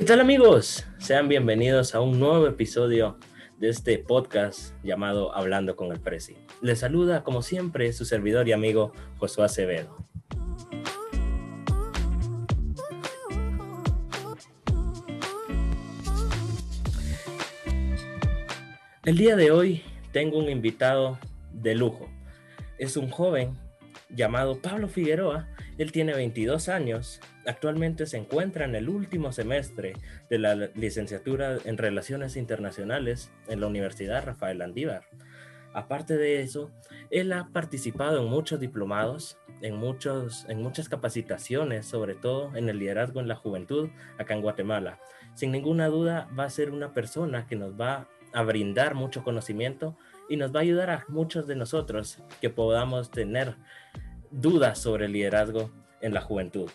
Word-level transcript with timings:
¿Qué 0.00 0.06
tal 0.06 0.20
amigos? 0.20 0.86
Sean 0.98 1.28
bienvenidos 1.28 1.94
a 1.94 2.00
un 2.00 2.18
nuevo 2.18 2.46
episodio 2.46 3.18
de 3.58 3.68
este 3.68 3.98
podcast 3.98 4.74
llamado 4.82 5.36
Hablando 5.36 5.76
con 5.76 5.92
el 5.92 6.00
Presi. 6.00 6.38
Les 6.62 6.78
saluda 6.78 7.22
como 7.22 7.42
siempre 7.42 7.92
su 7.92 8.06
servidor 8.06 8.48
y 8.48 8.52
amigo 8.52 8.92
Josué 9.18 9.44
Acevedo. 9.44 9.98
El 19.04 19.18
día 19.18 19.36
de 19.36 19.50
hoy 19.50 19.82
tengo 20.12 20.38
un 20.38 20.48
invitado 20.48 21.18
de 21.52 21.74
lujo. 21.74 22.08
Es 22.78 22.96
un 22.96 23.10
joven 23.10 23.56
llamado 24.08 24.60
Pablo 24.60 24.88
Figueroa. 24.88 25.48
Él 25.78 25.92
tiene 25.92 26.14
22 26.14 26.68
años. 26.68 27.20
Actualmente 27.46 28.06
se 28.06 28.16
encuentra 28.16 28.64
en 28.64 28.74
el 28.74 28.88
último 28.88 29.32
semestre 29.32 29.94
de 30.28 30.38
la 30.38 30.54
licenciatura 30.54 31.58
en 31.64 31.78
Relaciones 31.78 32.36
Internacionales 32.36 33.30
en 33.48 33.60
la 33.60 33.66
Universidad 33.66 34.24
Rafael 34.24 34.62
Andívar. 34.62 35.02
Aparte 35.72 36.16
de 36.16 36.42
eso, 36.42 36.72
él 37.10 37.32
ha 37.32 37.48
participado 37.52 38.20
en 38.22 38.28
muchos 38.28 38.58
diplomados, 38.58 39.38
en, 39.62 39.76
muchos, 39.76 40.44
en 40.48 40.60
muchas 40.60 40.88
capacitaciones, 40.88 41.86
sobre 41.86 42.16
todo 42.16 42.56
en 42.56 42.68
el 42.68 42.78
liderazgo 42.78 43.20
en 43.20 43.28
la 43.28 43.36
juventud 43.36 43.88
acá 44.18 44.34
en 44.34 44.42
Guatemala. 44.42 44.98
Sin 45.34 45.52
ninguna 45.52 45.86
duda 45.86 46.28
va 46.36 46.44
a 46.44 46.50
ser 46.50 46.70
una 46.72 46.92
persona 46.92 47.46
que 47.46 47.54
nos 47.54 47.80
va 47.80 48.08
a 48.32 48.42
brindar 48.42 48.94
mucho 48.94 49.22
conocimiento 49.22 49.96
y 50.28 50.36
nos 50.36 50.54
va 50.54 50.60
a 50.60 50.62
ayudar 50.62 50.90
a 50.90 51.04
muchos 51.08 51.46
de 51.46 51.56
nosotros 51.56 52.18
que 52.40 52.50
podamos 52.50 53.10
tener 53.10 53.56
dudas 54.30 54.78
sobre 54.78 55.06
el 55.06 55.12
liderazgo 55.12 55.70
en 56.00 56.14
la 56.14 56.20
juventud. 56.20 56.70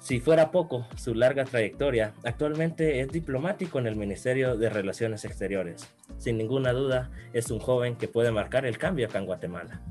Si 0.00 0.18
fuera 0.18 0.50
poco, 0.50 0.86
su 0.96 1.14
larga 1.14 1.44
trayectoria, 1.44 2.14
actualmente 2.24 3.00
es 3.00 3.08
diplomático 3.08 3.78
en 3.78 3.86
el 3.86 3.96
Ministerio 3.96 4.56
de 4.56 4.70
Relaciones 4.70 5.26
Exteriores. 5.26 5.86
Sin 6.16 6.38
ninguna 6.38 6.72
duda, 6.72 7.10
es 7.34 7.50
un 7.50 7.58
joven 7.58 7.96
que 7.96 8.08
puede 8.08 8.32
marcar 8.32 8.64
el 8.64 8.78
cambio 8.78 9.06
acá 9.06 9.18
en 9.18 9.26
Guatemala. 9.26 9.82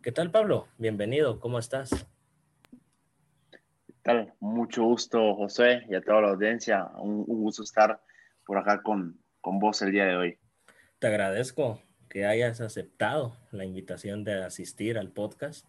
¿Qué 0.00 0.12
tal, 0.12 0.30
Pablo? 0.30 0.68
Bienvenido, 0.78 1.40
¿cómo 1.40 1.58
estás? 1.58 2.06
Tal? 4.02 4.34
Mucho 4.40 4.84
gusto, 4.84 5.34
José, 5.34 5.82
y 5.88 5.94
a 5.94 6.00
toda 6.00 6.22
la 6.22 6.30
audiencia. 6.30 6.86
Un, 6.98 7.24
gusto 7.24 7.62
estar 7.62 8.00
por 8.44 8.58
acá 8.58 8.82
con, 8.82 9.18
con 9.40 9.58
vos 9.58 9.82
el 9.82 9.92
día 9.92 10.06
de 10.06 10.16
hoy. 10.16 10.38
Te 10.98 11.06
agradezco 11.06 11.82
que 12.08 12.26
hayas 12.26 12.60
aceptado 12.60 13.36
la 13.52 13.64
invitación 13.64 14.24
de 14.24 14.42
asistir 14.42 14.98
al 14.98 15.10
podcast 15.10 15.66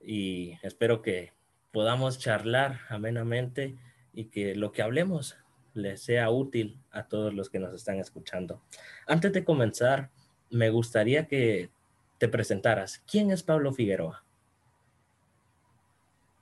y 0.00 0.58
espero 0.62 1.02
que 1.02 1.32
podamos 1.72 2.18
charlar 2.18 2.80
amenamente 2.88 3.76
y 4.12 4.26
que 4.26 4.54
lo 4.54 4.72
que 4.72 4.82
hablemos 4.82 5.36
les 5.74 6.02
sea 6.02 6.30
útil 6.30 6.80
a 6.90 7.06
todos 7.06 7.34
los 7.34 7.50
que 7.50 7.58
nos 7.58 7.74
están 7.74 7.98
escuchando. 7.98 8.62
Antes 9.06 9.32
de 9.32 9.44
comenzar, 9.44 10.10
me 10.50 10.70
gustaría 10.70 11.26
que 11.26 11.70
te 12.18 12.28
presentaras. 12.28 13.02
¿Quién 13.10 13.30
es 13.30 13.42
Pablo 13.42 13.72
Figueroa? 13.72 14.25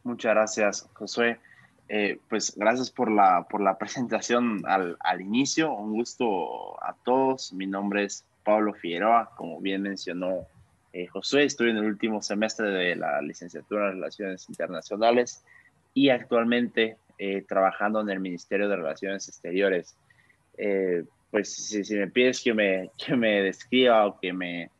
Muchas 0.04 0.34
gracias, 0.34 0.90
Josué. 0.92 1.38
Eh, 1.88 2.18
pues 2.28 2.54
gracias 2.56 2.90
por 2.90 3.10
la, 3.10 3.46
por 3.48 3.62
la 3.62 3.78
presentación 3.78 4.62
al, 4.66 4.98
al, 5.00 5.22
inicio. 5.22 5.72
Un 5.72 5.92
gusto 5.92 6.82
a 6.84 6.94
todos. 7.04 7.54
Mi 7.54 7.66
nombre 7.66 8.04
es 8.04 8.26
Pablo 8.44 8.74
Figueroa, 8.74 9.30
como 9.34 9.60
bien 9.60 9.80
mencionó 9.80 10.46
eh, 10.92 11.06
Josué. 11.06 11.44
Estoy 11.44 11.70
en 11.70 11.78
el 11.78 11.86
último 11.86 12.20
semestre 12.20 12.68
de 12.68 12.96
la 12.96 13.22
licenciatura 13.22 13.86
en 13.86 13.94
Relaciones 13.94 14.46
Internacionales 14.50 15.42
y 15.94 16.10
actualmente 16.10 16.98
eh, 17.18 17.42
trabajando 17.48 18.02
en 18.02 18.10
el 18.10 18.20
Ministerio 18.20 18.68
de 18.68 18.76
Relaciones 18.76 19.26
Exteriores. 19.28 19.96
pues 21.30 21.50
si, 21.50 21.82
si, 21.82 21.96
me 21.96 22.08
pides 22.08 22.42
que 22.42 22.52
me, 22.52 22.90
que 22.98 23.16
me 23.16 23.40
describa 23.40 24.06
o 24.06 24.20
que 24.20 24.34
me 24.34 24.70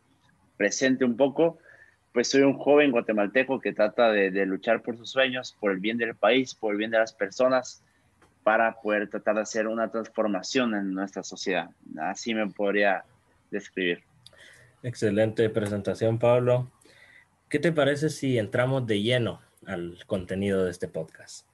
presente 0.59 1.07
un 1.07 1.17
poco, 1.17 1.59
pues 2.15 2.29
soy 2.29 2.43
un 2.43 2.57
joven 2.57 2.93
guatemalteco 2.93 3.61
que 3.61 3.73
trata 3.73 4.13
de, 4.13 4.31
luchar 4.47 4.83
por 4.83 4.97
sus 4.97 5.11
sueños, 5.11 5.57
por 5.59 5.73
el 5.73 5.81
bien 5.81 5.99
del 5.99 6.15
país, 6.15 6.55
por 6.55 6.71
el 6.71 6.79
bien 6.79 6.93
de 6.93 6.99
las 6.99 7.13
personas, 7.13 7.83
para 8.45 8.81
poder 8.81 9.11
tratar 9.11 9.35
de 9.35 9.41
hacer 9.41 9.67
una 9.67 9.91
transformación 9.91 10.77
en 10.77 10.95
nuestra 10.95 11.25
sociedad. 11.25 11.71
Así 12.01 12.33
me 12.33 12.47
podría 12.47 13.05
describir. 13.51 14.05
Excelente 14.85 15.51
presentación, 15.51 16.21
Pablo. 16.21 16.71
¿Qué 17.49 17.59
te 17.59 17.73
parece 17.73 18.11
si 18.11 18.39
entramos 18.39 18.87
de 18.87 19.03
lleno 19.03 19.41
al 19.67 19.99
contenido 20.07 20.65
de 20.65 20.71
este 20.71 20.87
podcast? 20.87 21.49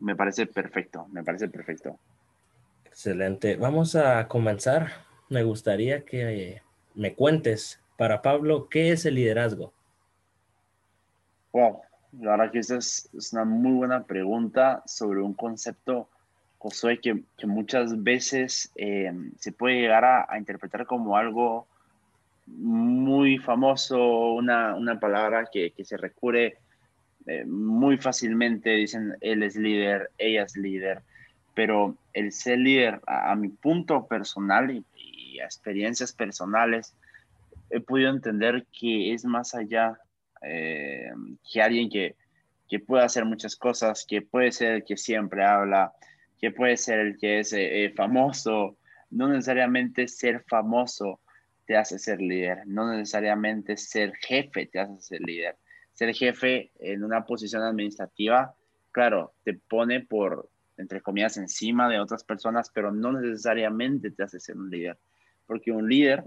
Me 0.00 0.16
parece 0.16 0.46
perfecto, 0.46 1.06
me 1.12 1.22
parece 1.22 1.46
perfecto. 1.48 1.96
Excelente. 2.86 3.54
Vamos 3.54 3.94
a 3.94 4.26
comenzar. 4.26 5.06
Me 5.28 5.44
gustaría 5.44 6.04
que 6.04 6.60
me 6.96 7.14
cuentes 7.14 7.80
para 7.98 8.22
Pablo, 8.22 8.68
¿qué 8.68 8.92
es 8.92 9.04
el 9.06 9.16
liderazgo? 9.16 9.72
Wow, 11.52 11.80
la 12.20 12.30
verdad 12.30 12.52
que 12.52 12.60
esa 12.60 12.76
es, 12.76 13.10
una 13.32 13.44
muy 13.44 13.72
buena 13.72 14.04
pregunta 14.04 14.84
sobre 14.86 15.20
un 15.20 15.34
concepto, 15.34 16.08
Josué, 16.58 17.00
que, 17.00 17.20
muchas 17.44 18.00
veces 18.04 18.70
eh, 18.76 19.12
se 19.40 19.50
puede 19.50 19.80
llegar 19.80 20.04
a, 20.04 20.38
interpretar 20.38 20.86
como 20.86 21.16
algo 21.16 21.66
muy 22.46 23.38
famoso, 23.38 23.98
una, 24.32 24.76
una 24.76 25.00
palabra 25.00 25.48
que, 25.52 25.72
que, 25.72 25.84
se 25.84 25.96
recurre 25.96 26.56
eh, 27.26 27.44
muy 27.46 27.98
fácilmente, 27.98 28.70
dicen 28.70 29.16
él 29.20 29.42
es 29.42 29.56
líder, 29.56 30.12
ella 30.18 30.44
es 30.44 30.56
líder, 30.56 31.02
pero 31.52 31.96
el 32.12 32.30
ser 32.30 32.60
líder, 32.60 33.00
a, 33.08 33.34
mi 33.34 33.48
punto 33.48 34.06
personal 34.06 34.70
y, 34.70 34.84
y 34.94 35.40
a 35.40 35.46
experiencias 35.46 36.12
personales, 36.12 36.94
he 37.70 37.80
podido 37.80 38.10
entender 38.10 38.66
que 38.72 39.12
es 39.12 39.24
más 39.24 39.54
allá 39.54 39.98
eh, 40.42 41.10
que 41.50 41.60
alguien 41.62 41.88
que, 41.88 42.16
que 42.68 42.80
puede 42.80 43.04
hacer 43.04 43.24
muchas 43.24 43.56
cosas, 43.56 44.04
que 44.06 44.22
puede 44.22 44.52
ser 44.52 44.72
el 44.72 44.84
que 44.84 44.96
siempre 44.96 45.44
habla, 45.44 45.92
que 46.38 46.50
puede 46.50 46.76
ser 46.76 47.00
el 47.00 47.18
que 47.18 47.40
es 47.40 47.52
eh, 47.52 47.84
eh, 47.84 47.90
famoso. 47.90 48.76
No 49.10 49.28
necesariamente 49.28 50.06
ser 50.06 50.44
famoso 50.48 51.20
te 51.66 51.76
hace 51.76 51.98
ser 51.98 52.20
líder, 52.20 52.66
no 52.66 52.90
necesariamente 52.90 53.76
ser 53.76 54.14
jefe 54.16 54.66
te 54.66 54.78
hace 54.78 55.00
ser 55.00 55.20
líder. 55.20 55.56
Ser 55.92 56.14
jefe 56.14 56.70
en 56.78 57.02
una 57.04 57.26
posición 57.26 57.62
administrativa, 57.62 58.54
claro, 58.92 59.34
te 59.44 59.54
pone 59.54 60.00
por, 60.00 60.48
entre 60.76 61.02
comillas, 61.02 61.36
encima 61.36 61.88
de 61.88 61.98
otras 61.98 62.24
personas, 62.24 62.70
pero 62.72 62.92
no 62.92 63.12
necesariamente 63.12 64.10
te 64.10 64.22
hace 64.22 64.38
ser 64.38 64.56
un 64.56 64.70
líder. 64.70 64.96
Porque 65.46 65.72
un 65.72 65.88
líder 65.88 66.22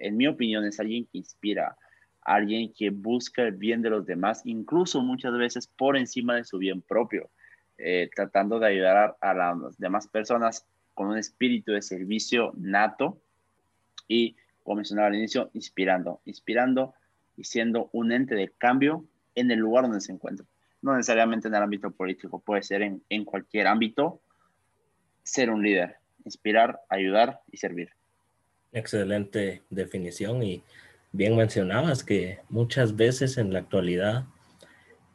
en 0.00 0.16
mi 0.16 0.26
opinión, 0.26 0.64
es 0.64 0.80
alguien 0.80 1.06
que 1.06 1.18
inspira, 1.18 1.76
alguien 2.22 2.72
que 2.72 2.90
busca 2.90 3.42
el 3.42 3.52
bien 3.52 3.82
de 3.82 3.90
los 3.90 4.06
demás, 4.06 4.42
incluso 4.44 5.02
muchas 5.02 5.32
veces 5.36 5.66
por 5.66 5.96
encima 5.96 6.34
de 6.34 6.44
su 6.44 6.58
bien 6.58 6.82
propio, 6.82 7.30
eh, 7.78 8.10
tratando 8.14 8.58
de 8.58 8.68
ayudar 8.68 9.16
a, 9.20 9.34
las 9.34 9.78
demás 9.78 10.06
personas 10.08 10.66
con 10.94 11.08
un 11.08 11.18
espíritu 11.18 11.72
de 11.72 11.82
servicio 11.82 12.52
nato 12.56 13.20
y, 14.06 14.36
como 14.62 14.76
mencionaba 14.76 15.08
al 15.08 15.14
inicio, 15.14 15.50
inspirando, 15.54 16.20
inspirando 16.24 16.94
y 17.36 17.44
siendo 17.44 17.88
un 17.92 18.12
ente 18.12 18.34
de 18.34 18.50
cambio 18.50 19.06
en 19.34 19.50
el 19.50 19.58
lugar 19.58 19.84
donde 19.84 20.00
se 20.00 20.12
encuentra. 20.12 20.46
No 20.82 20.94
necesariamente 20.94 21.48
en 21.48 21.54
el 21.54 21.62
ámbito 21.62 21.90
político, 21.90 22.40
puede 22.40 22.62
ser 22.62 22.82
en, 22.82 23.02
en 23.08 23.24
cualquier 23.24 23.66
ámbito, 23.66 24.20
ser 25.22 25.50
un 25.50 25.62
líder, 25.62 25.96
inspirar, 26.24 26.80
ayudar 26.88 27.40
y 27.50 27.58
servir. 27.58 27.90
Excelente 28.72 29.62
definición 29.70 30.42
y 30.42 30.62
bien 31.12 31.36
mencionabas 31.36 32.04
que 32.04 32.40
muchas 32.48 32.94
veces 32.94 33.36
en 33.36 33.52
la 33.52 33.58
actualidad 33.58 34.26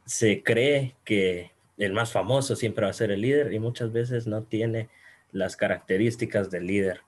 se 0.04 0.42
cree 0.42 0.94
que 1.04 1.52
el 1.78 1.92
más 1.92 2.12
famoso 2.12 2.54
siempre 2.54 2.84
va 2.84 2.90
a 2.90 2.94
ser 2.94 3.10
el 3.10 3.22
líder 3.22 3.52
y 3.52 3.58
muchas 3.58 3.92
veces 3.92 4.26
no 4.26 4.42
tiene 4.42 4.88
las 5.32 5.56
características 5.56 6.50
del 6.50 6.66
líder. 6.66 7.00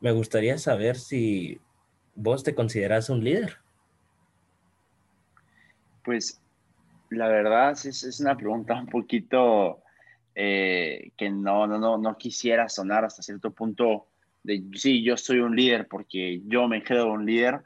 Me 0.00 0.12
gustaría 0.12 0.58
saber 0.58 0.96
si 0.96 1.60
vos 2.14 2.44
te 2.44 2.54
consideras 2.54 3.08
un 3.08 3.24
líder. 3.24 3.58
Pues 6.04 6.40
la 7.10 7.28
verdad 7.28 7.72
es, 7.72 8.04
es 8.04 8.20
una 8.20 8.36
pregunta 8.36 8.74
un 8.74 8.86
poquito 8.86 9.82
eh, 10.34 11.12
que 11.16 11.30
no, 11.30 11.66
no, 11.66 11.78
no, 11.78 11.96
no 11.96 12.18
quisiera 12.18 12.68
sonar 12.68 13.04
hasta 13.04 13.22
cierto 13.22 13.52
punto 13.52 14.08
de 14.44 14.62
sí, 14.74 15.02
yo 15.02 15.16
soy 15.16 15.40
un 15.40 15.56
líder 15.56 15.88
porque 15.88 16.40
yo 16.46 16.68
me 16.68 16.82
quedo 16.82 17.10
un 17.10 17.26
líder, 17.26 17.62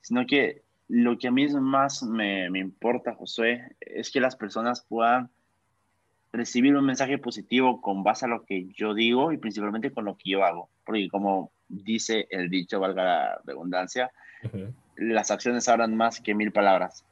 sino 0.00 0.26
que 0.26 0.62
lo 0.88 1.16
que 1.18 1.28
a 1.28 1.30
mí 1.30 1.46
más 1.48 2.02
me, 2.02 2.50
me 2.50 2.58
importa, 2.58 3.14
Josué, 3.14 3.76
es 3.80 4.10
que 4.10 4.20
las 4.20 4.36
personas 4.36 4.84
puedan 4.88 5.30
recibir 6.32 6.74
un 6.76 6.84
mensaje 6.84 7.18
positivo 7.18 7.80
con 7.80 8.02
base 8.02 8.24
a 8.24 8.28
lo 8.28 8.44
que 8.44 8.66
yo 8.74 8.94
digo 8.94 9.32
y 9.32 9.36
principalmente 9.36 9.92
con 9.92 10.06
lo 10.06 10.16
que 10.16 10.30
yo 10.30 10.44
hago. 10.44 10.70
Porque 10.84 11.08
como 11.08 11.52
dice 11.68 12.26
el 12.30 12.48
dicho, 12.48 12.80
valga 12.80 13.04
la 13.04 13.40
redundancia, 13.44 14.10
las 14.96 15.30
acciones 15.30 15.68
hablan 15.68 15.94
más 15.94 16.20
que 16.20 16.34
mil 16.34 16.50
palabras. 16.50 17.04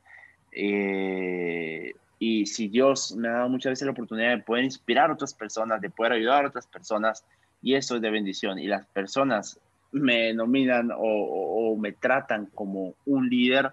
Eh, 0.53 1.95
y 2.19 2.47
si 2.47 2.69
Dios 2.69 3.15
me 3.17 3.29
ha 3.29 3.33
dado 3.33 3.49
muchas 3.49 3.71
veces 3.71 3.87
la 3.87 3.93
oportunidad 3.93 4.37
de 4.37 4.43
poder 4.43 4.65
inspirar 4.65 5.11
a 5.11 5.15
otras 5.15 5.35
personas, 5.35 5.81
de 5.81 5.91
poder 5.91 6.13
ayudar 6.13 6.45
a 6.45 6.49
otras 6.49 6.67
personas, 6.67 7.25
y 7.63 7.75
eso 7.75 7.97
es 7.97 8.03
de 8.03 8.11
bendición. 8.11 8.59
Y 8.59 8.67
las 8.67 8.87
personas 8.87 9.59
me 9.93 10.33
nominan 10.33 10.91
o, 10.97 11.77
me 11.77 11.93
tratan 11.93 12.47
como 12.47 12.95
un 13.07 13.29
líder, 13.29 13.73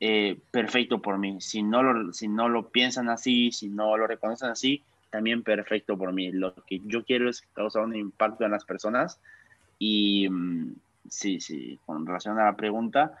eh, 0.00 0.38
perfecto 0.50 1.00
por 1.00 1.18
mí. 1.18 1.40
Si 1.40 1.62
no, 1.62 1.82
lo, 1.82 2.12
si 2.12 2.28
no 2.28 2.48
lo 2.48 2.68
piensan 2.68 3.08
así, 3.08 3.52
si 3.52 3.68
no 3.68 3.96
lo 3.96 4.06
reconocen 4.06 4.50
así, 4.50 4.82
también 5.10 5.42
perfecto 5.42 5.96
por 5.96 6.12
mí. 6.12 6.32
Lo 6.32 6.54
que 6.66 6.80
yo 6.84 7.04
quiero 7.04 7.30
es 7.30 7.42
causar 7.54 7.84
un 7.84 7.96
impacto 7.96 8.44
en 8.44 8.50
las 8.50 8.64
personas. 8.64 9.20
Y 9.78 10.28
mm, 10.28 10.74
sí, 11.08 11.40
sí, 11.40 11.78
con 11.86 12.06
relación 12.06 12.38
a 12.38 12.46
la 12.46 12.56
pregunta, 12.56 13.18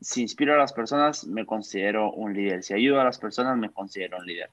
si 0.00 0.22
inspiro 0.22 0.54
a 0.54 0.58
las 0.58 0.72
personas, 0.72 1.26
me 1.26 1.46
considero 1.46 2.12
un 2.12 2.34
líder. 2.34 2.62
Si 2.62 2.74
ayudo 2.74 3.00
a 3.00 3.04
las 3.04 3.18
personas, 3.18 3.56
me 3.56 3.70
considero 3.70 4.18
un 4.18 4.26
líder. 4.26 4.50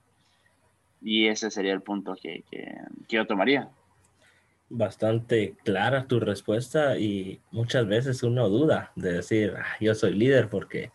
Y 1.06 1.28
ese 1.28 1.50
sería 1.52 1.72
el 1.72 1.82
punto 1.82 2.16
que, 2.22 2.44
que, 2.50 2.76
que 3.08 3.16
yo 3.16 3.26
tomaría 3.26 3.70
bastante 4.70 5.56
clara 5.64 6.08
tu 6.08 6.20
respuesta 6.20 6.98
y 6.98 7.40
muchas 7.52 7.88
veces 7.88 8.24
uno 8.24 8.50
duda 8.50 8.92
de 8.96 9.14
decir, 9.14 9.54
ah, 9.58 9.78
yo 9.80 9.94
soy 9.94 10.14
líder 10.14 10.50
porque 10.50 10.92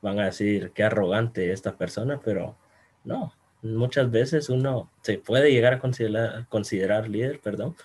van 0.00 0.18
a 0.18 0.26
decir 0.26 0.72
qué 0.74 0.84
arrogante 0.84 1.52
esta 1.52 1.76
persona, 1.76 2.20
pero 2.24 2.56
no, 3.04 3.34
muchas 3.62 4.10
veces 4.10 4.48
uno 4.48 4.90
se 5.02 5.18
puede 5.18 5.52
llegar 5.52 5.74
a 5.74 5.78
considerar, 5.78 6.46
considerar 6.48 7.08
líder, 7.08 7.40
perdón, 7.40 7.76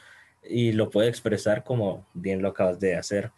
y 0.43 0.71
lo 0.71 0.89
puede 0.89 1.09
expresar 1.09 1.63
como 1.63 2.05
bien 2.13 2.41
lo 2.41 2.49
acabas 2.49 2.79
de 2.79 2.95
hacer. 2.95 3.31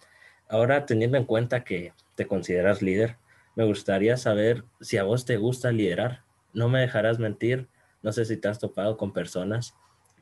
Ahora, 0.50 0.86
teniendo 0.86 1.18
en 1.18 1.26
cuenta 1.26 1.64
que 1.64 1.94
te 2.16 2.28
consideras 2.28 2.82
líder, 2.82 3.18
me 3.56 3.66
gustaría 3.66 4.18
saber 4.18 4.64
si 4.82 4.98
a 4.98 5.04
vos 5.04 5.26
te 5.26 5.38
gusta 5.38 5.72
liderar. 5.72 6.22
No 6.54 6.70
me 6.70 6.80
dejarás 6.80 7.18
mentir, 7.20 7.68
no 8.08 8.14
sé 8.14 8.24
si 8.24 8.38
te 8.38 8.48
has 8.48 8.58
topado 8.58 8.96
con 8.96 9.12
personas 9.12 9.76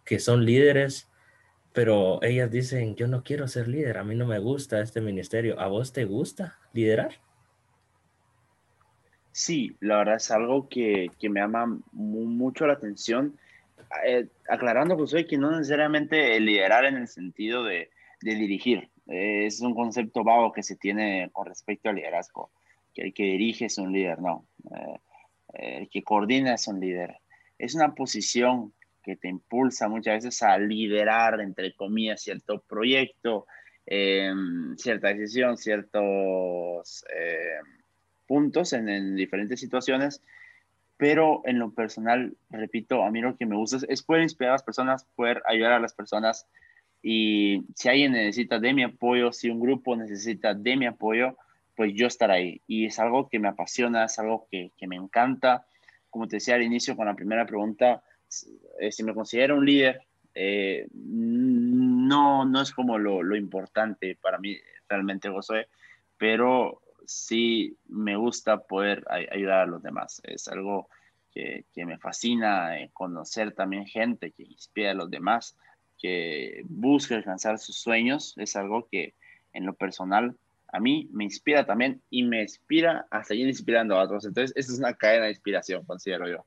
que 0.06 0.18
son 0.18 0.44
líderes, 0.44 1.08
pero 1.72 2.20
ellas 2.24 2.50
dicen, 2.50 2.96
yo 2.96 3.08
no 3.08 3.24
quiero 3.24 3.48
ser 3.48 3.68
líder, 3.68 4.00
a 4.00 4.04
mí 4.04 4.16
no 4.16 4.26
me 4.26 4.40
gusta 4.40 4.82
este 4.82 5.02
ministerio. 5.02 5.60
¿A 5.60 5.68
vos 5.68 5.94
te 5.94 6.04
gusta 6.06 6.58
liderar? 6.74 7.12
Sí, 9.32 9.78
la 9.82 9.98
verdad 9.98 10.16
es 10.16 10.32
algo 10.32 10.68
que, 10.68 11.12
que 11.20 11.30
me 11.30 11.42
llama 11.42 11.80
mucho 11.92 12.66
la 12.66 12.74
atención. 12.74 13.38
Eh, 14.04 14.30
aclarando, 14.50 14.98
pues, 14.98 15.14
que 15.30 15.38
no 15.38 15.52
necesariamente 15.52 16.40
liderar 16.40 16.86
en 16.86 16.98
el 16.98 17.08
sentido 17.08 17.64
de, 17.64 17.92
de 18.20 18.34
dirigir. 18.34 18.90
es 19.06 19.62
un 19.62 19.76
concepto 19.76 20.24
vago 20.24 20.52
que 20.52 20.64
se 20.64 20.76
tiene 20.76 21.30
con 21.32 21.46
respecto 21.46 21.90
al 21.90 21.98
liderazgo. 21.98 22.50
Que 22.96 23.04
el 23.04 23.14
que 23.14 23.26
dirige 23.26 23.66
es 23.66 23.78
un 23.78 23.94
líder, 23.94 24.20
no. 24.20 24.48
Eh, 24.72 25.00
el 25.54 25.90
que 25.90 26.04
coordina 26.04 26.56
es 26.56 26.68
un 26.68 26.80
líder. 26.80 27.20
Es 27.58 27.76
una 27.76 27.94
posición 27.94 28.74
que 29.06 29.16
te 29.16 29.28
impulsa 29.28 29.88
muchas 29.88 30.24
veces 30.24 30.42
a 30.42 30.58
liderar, 30.58 31.40
entre 31.40 31.76
comillas, 31.76 32.22
cierto 32.22 32.62
proyecto, 32.68 33.46
em, 33.86 34.76
cierta 34.78 35.10
decisión, 35.10 35.58
ciertos 35.58 37.06
em, 37.16 37.84
puntos 38.26 38.74
en, 38.74 39.16
diferentes 39.16 39.60
situaciones. 39.60 40.24
Pero 40.98 41.42
en 41.46 41.60
lo 41.60 41.72
personal, 41.72 42.36
repito, 42.50 43.04
a 43.04 43.12
mí 43.12 43.22
lo 43.22 43.38
que 43.38 43.46
me 43.46 43.56
gusta 43.56 43.78
es, 43.88 44.02
poder 44.02 44.24
inspirar 44.24 44.52
a 44.52 44.56
las 44.56 44.64
personas, 44.64 45.06
poder 45.16 45.44
ayudar 45.46 45.74
a 45.74 45.80
las 45.80 45.94
personas. 45.94 46.48
Y 47.04 47.64
si 47.76 47.90
alguien 47.90 48.14
necesita 48.14 48.60
de 48.60 48.74
mi 48.74 48.84
apoyo, 48.84 49.32
si 49.32 49.50
un 49.50 49.60
grupo 49.60 49.96
necesita 49.96 50.56
de 50.56 50.78
mi 50.78 50.88
apoyo, 50.88 51.38
pues 51.76 51.94
yo 51.94 52.08
estar 52.08 52.32
ahí. 52.32 52.62
Y 52.66 52.86
es 52.88 52.98
algo 52.98 53.30
que 53.30 53.40
me 53.40 53.50
apasiona, 53.50 54.06
es 54.06 54.18
algo 54.18 54.48
que 54.50 54.72
me 54.88 54.96
encanta. 54.96 55.68
Como 56.16 56.30
te 56.30 56.38
decía 56.38 56.56
al 56.56 56.64
inicio 56.64 56.96
con 56.96 57.08
la 57.08 57.14
primera 57.14 57.46
pregunta, 57.46 58.02
eh, 58.80 58.90
si 58.90 59.04
me 59.04 59.14
considero 59.14 59.58
un 59.58 59.66
líder, 59.66 60.00
eh, 60.34 60.88
no, 60.94 62.46
no 62.46 62.62
es 62.62 62.72
como 62.72 62.98
lo, 62.98 63.22
lo, 63.22 63.36
importante 63.36 64.18
para 64.22 64.38
mí 64.38 64.58
realmente, 64.88 65.28
José, 65.28 65.68
pero 66.18 66.82
sí 67.06 67.76
me 67.90 68.16
gusta 68.16 68.60
poder 68.60 69.04
ayudar 69.10 69.60
a 69.60 69.66
los 69.66 69.84
demás. 69.84 70.22
Es 70.24 70.48
algo 70.48 70.88
que, 71.34 71.66
me 71.76 71.98
fascina, 71.98 72.80
eh, 72.80 72.92
conocer 72.94 73.52
también 73.52 73.86
gente 73.86 74.32
que 74.32 74.44
inspira 74.44 74.92
a 74.92 74.94
los 74.94 75.12
demás, 75.12 75.58
que 75.98 76.62
busca 76.70 77.16
alcanzar 77.16 77.60
sus 77.60 77.78
sueños. 77.78 78.36
Es 78.38 78.56
algo 78.56 78.88
que 78.90 79.16
en 79.52 79.66
lo 79.66 79.74
personal 79.74 80.38
a 80.76 80.80
mí 80.80 81.08
me 81.14 81.24
inspira 81.24 81.66
también 81.66 82.02
y 82.10 82.24
me 82.24 82.42
inspira 82.42 83.08
a 83.10 83.24
seguir 83.24 83.48
inspirando 83.48 83.96
a 83.96 84.04
otros. 84.04 84.26
Entonces, 84.26 84.52
esta 84.58 84.74
es 84.74 84.80
una 84.80 84.94
cadena 84.94 85.26
de 85.26 85.32
inspiración, 85.32 85.86
considero 85.86 86.28
yo. 86.28 86.46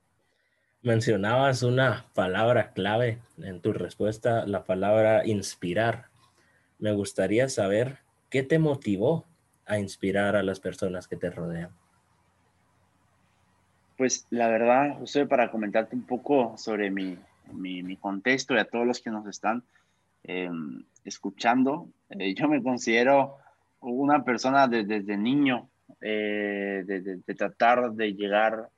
Mencionabas 0.83 1.63
una 1.63 2.05
palabra 2.15 2.73
clave 2.73 3.21
en 3.39 3.63
tu 3.63 3.73
respuesta, 3.73 4.47
la 4.47 4.65
palabra 4.65 5.27
inspirar. 5.27 6.09
Me 6.79 6.93
gustaría 6.93 7.49
saber 7.49 8.01
qué 8.29 8.43
te 8.43 8.59
motivó 8.59 9.25
a 9.65 9.79
inspirar 9.79 10.37
a 10.37 10.43
las 10.43 10.61
personas 10.61 11.09
que 11.09 11.17
te 11.17 11.31
rodean. 11.31 11.71
Pues 13.97 14.27
la 14.29 14.49
verdad, 14.49 14.99
José, 14.99 15.27
para 15.27 15.51
comentarte 15.51 15.97
un 15.97 16.07
poco 16.07 16.55
sobre 16.59 16.91
mi, 16.91 17.19
mi, 17.53 17.97
contexto 17.97 18.55
y 18.55 18.59
a 18.59 18.67
todos 18.67 18.87
los 18.87 19.01
que 19.01 19.11
nos 19.11 19.27
están 19.27 19.65
em, 20.23 20.85
escuchando, 21.05 21.89
eh, 22.11 22.35
yo 22.35 22.47
me 22.47 22.63
considero 22.63 23.39
una 23.81 24.25
persona 24.25 24.69
desde 24.69 25.17
niño, 25.17 25.69
eh, 26.01 26.85
de, 26.87 27.35
tratar 27.35 27.93
de 27.93 28.15
llegar 28.15 28.69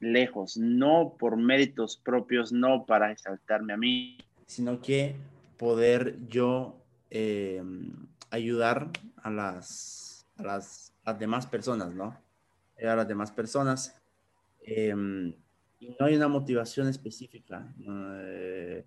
lejos, 0.00 0.56
no 0.56 1.16
por 1.18 1.36
méritos 1.36 1.96
propios, 1.96 2.52
no 2.52 2.84
para 2.86 3.12
exaltarme 3.12 3.72
a 3.72 3.76
mí, 3.76 4.18
sino 4.46 4.80
que 4.80 5.14
poder 5.56 6.18
yo 6.28 6.76
eh, 7.10 7.62
ayudar 8.30 8.90
a 9.22 9.30
las, 9.30 10.26
a 10.36 10.42
las, 10.42 10.92
demás 11.18 11.46
personas, 11.46 11.94
¿no? 11.94 12.16
A 12.82 12.96
las 12.96 13.08
demás 13.08 13.30
personas. 13.30 14.00
Em, 14.60 15.34
y 15.78 15.96
no 15.98 16.06
hay 16.06 16.16
una 16.16 16.28
motivación 16.28 16.88
específica. 16.88 17.72
Eh, 17.86 18.84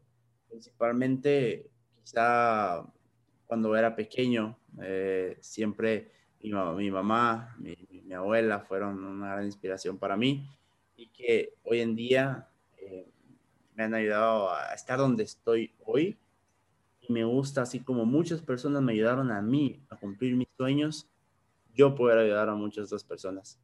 principalmente, 0.49 1.69
quizá 2.03 2.85
cuando 3.47 3.75
era 3.75 3.95
pequeño, 3.95 4.57
eh, 4.81 5.37
siempre 5.41 6.11
mi, 6.41 6.51
mi 6.51 6.91
mamá, 6.91 7.55
mi, 7.59 7.75
abuela 8.13 8.59
fueron 8.59 9.03
una 9.03 9.33
gran 9.33 9.45
inspiración 9.45 9.97
para 9.97 10.15
mí 10.15 10.47
y 10.95 11.07
que 11.07 11.53
hoy 11.63 11.81
en 11.81 11.95
día 11.95 12.47
eh, 12.77 13.07
me 13.75 13.83
han 13.83 13.93
ayudado 13.93 14.53
a 14.53 14.73
estar 14.73 14.97
donde 14.97 15.23
estoy 15.23 15.73
hoy. 15.83 16.17
Y 17.01 17.13
me 17.13 17.23
gusta, 17.23 17.61
así 17.61 17.81
como 17.81 18.05
muchas 18.05 18.41
personas 18.41 18.81
me 18.81 18.93
ayudaron 18.93 19.31
a 19.31 19.41
mí 19.41 19.79
a 19.89 19.95
cumplir 19.95 20.35
mis 20.35 20.47
sueños, 20.57 21.07
yo 21.73 21.93
poder 21.93 22.17
ayudar 22.17 22.49
a 22.49 22.55
muchas 22.55 22.85
otras 22.85 23.03
personas. 23.03 23.59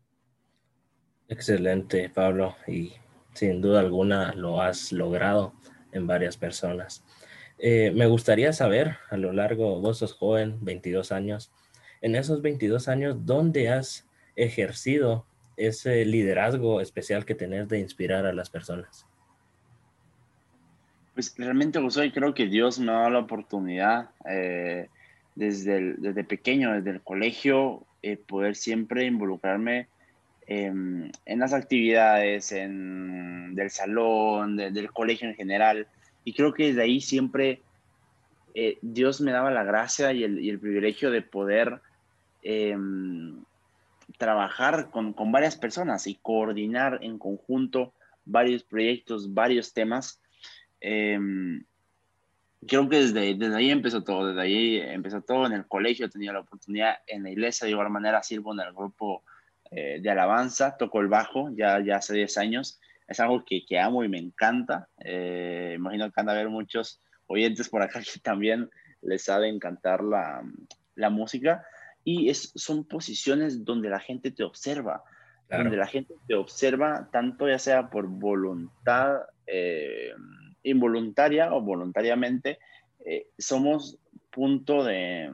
Excelente, 1.27 2.09
Pablo. 2.09 2.55
Y 2.67 2.93
sin 3.33 3.61
duda 3.61 3.79
alguna 3.79 4.33
lo 4.33 4.61
has 4.61 4.91
logrado 4.91 5.53
en 5.91 6.05
varias 6.05 6.37
personas. 6.37 7.03
Eh, 7.63 7.91
me 7.93 8.07
gustaría 8.07 8.53
saber, 8.53 8.97
a 9.11 9.17
lo 9.17 9.33
largo, 9.33 9.79
vos 9.79 9.99
sos 9.99 10.13
joven, 10.13 10.57
22 10.61 11.11
años, 11.11 11.51
en 12.01 12.15
esos 12.15 12.41
22 12.41 12.87
años, 12.87 13.23
¿dónde 13.27 13.69
has 13.69 14.09
ejercido 14.35 15.27
ese 15.57 16.03
liderazgo 16.05 16.81
especial 16.81 17.23
que 17.23 17.35
tenés 17.35 17.69
de 17.69 17.77
inspirar 17.77 18.25
a 18.25 18.33
las 18.33 18.49
personas? 18.49 19.05
Pues 21.13 21.35
realmente, 21.37 21.79
José, 21.79 22.11
creo 22.11 22.33
que 22.33 22.47
Dios 22.47 22.79
me 22.79 22.91
ha 22.91 22.95
dado 22.95 23.09
la 23.11 23.19
oportunidad 23.19 24.09
eh, 24.27 24.87
desde, 25.35 25.93
desde 25.97 26.23
pequeño, 26.23 26.73
desde 26.73 26.89
el 26.89 27.01
colegio, 27.01 27.85
eh, 28.01 28.17
poder 28.17 28.55
siempre 28.55 29.05
involucrarme 29.05 29.87
en 30.47 31.11
las 31.25 31.53
actividades 31.53 32.51
en, 32.51 33.53
del 33.55 33.69
salón, 33.69 34.57
del 34.57 34.91
colegio 34.91 35.29
en 35.29 35.35
general. 35.35 35.87
Y 36.23 36.33
creo 36.33 36.53
que 36.53 36.67
desde 36.67 36.83
ahí 36.83 37.01
siempre 37.01 37.61
eh, 38.53 38.77
Dios 38.81 39.21
me 39.21 39.31
daba 39.31 39.51
la 39.51 39.63
gracia 39.63 40.11
y 40.13 40.23
el, 40.23 40.47
el 40.47 40.59
privilegio 40.59 41.11
de 41.11 41.21
poder 41.21 41.81
em, 42.43 43.43
trabajar 44.17 44.89
con, 44.91 45.13
con, 45.13 45.31
varias 45.31 45.55
personas 45.55 46.07
y 46.07 46.15
coordinar 46.15 46.99
en 47.01 47.17
conjunto 47.17 47.93
varios 48.25 48.63
proyectos, 48.63 49.33
varios 49.33 49.73
temas. 49.73 50.21
Em, 50.79 51.63
creo 52.67 52.89
que 52.89 52.97
desde, 52.97 53.35
desde 53.35 53.55
ahí 53.55 53.71
empezó 53.71 54.03
todo, 54.03 54.27
desde 54.27 54.41
ahí 54.41 54.77
empezó 54.77 55.21
todo. 55.21 55.45
En 55.45 55.53
el 55.53 55.67
colegio 55.67 56.09
tenía 56.09 56.33
la 56.33 56.41
oportunidad, 56.41 56.97
en 57.07 57.23
la 57.23 57.31
iglesia 57.31 57.65
de 57.65 57.71
igual 57.71 57.89
manera 57.89 58.21
sirvo 58.23 58.53
en 58.53 58.59
el 58.59 58.73
grupo 58.73 59.23
eh, 59.71 59.99
de 60.01 60.09
alabanza, 60.09 60.75
toco 60.77 60.99
el 60.99 61.07
bajo 61.07 61.49
ya, 61.55 61.79
ya 61.79 61.97
hace 61.97 62.13
10 62.13 62.37
años. 62.37 62.79
Es 63.11 63.19
algo 63.19 63.43
que, 63.43 63.65
que 63.65 63.77
amo 63.77 64.03
y 64.03 64.09
me 64.09 64.17
encanta. 64.17 64.87
Eh, 65.03 65.73
imagino 65.75 66.05
que 66.05 66.13
van 66.15 66.29
a 66.29 66.31
haber 66.31 66.49
muchos 66.49 67.01
oyentes 67.27 67.67
por 67.69 67.81
acá 67.81 67.99
que 68.13 68.19
también 68.21 68.69
les 69.01 69.27
ha 69.29 69.39
de 69.39 69.49
encantar 69.49 70.03
la, 70.03 70.41
la 70.95 71.09
música. 71.09 71.65
Y 72.03 72.29
es, 72.29 72.51
son 72.55 72.85
posiciones 72.85 73.65
donde 73.65 73.89
la 73.89 73.99
gente 73.99 74.31
te 74.31 74.43
observa, 74.43 75.03
donde 75.49 75.75
la 75.75 75.85
gente 75.85 76.15
te 76.25 76.33
observa 76.33 77.09
tanto 77.11 77.47
ya 77.47 77.59
sea 77.59 77.89
por 77.89 78.07
voluntad 78.07 79.23
eh, 79.45 80.13
involuntaria 80.63 81.53
o 81.53 81.61
voluntariamente, 81.61 82.57
eh, 83.05 83.27
somos 83.37 83.99
punto 84.29 84.85
de, 84.85 85.29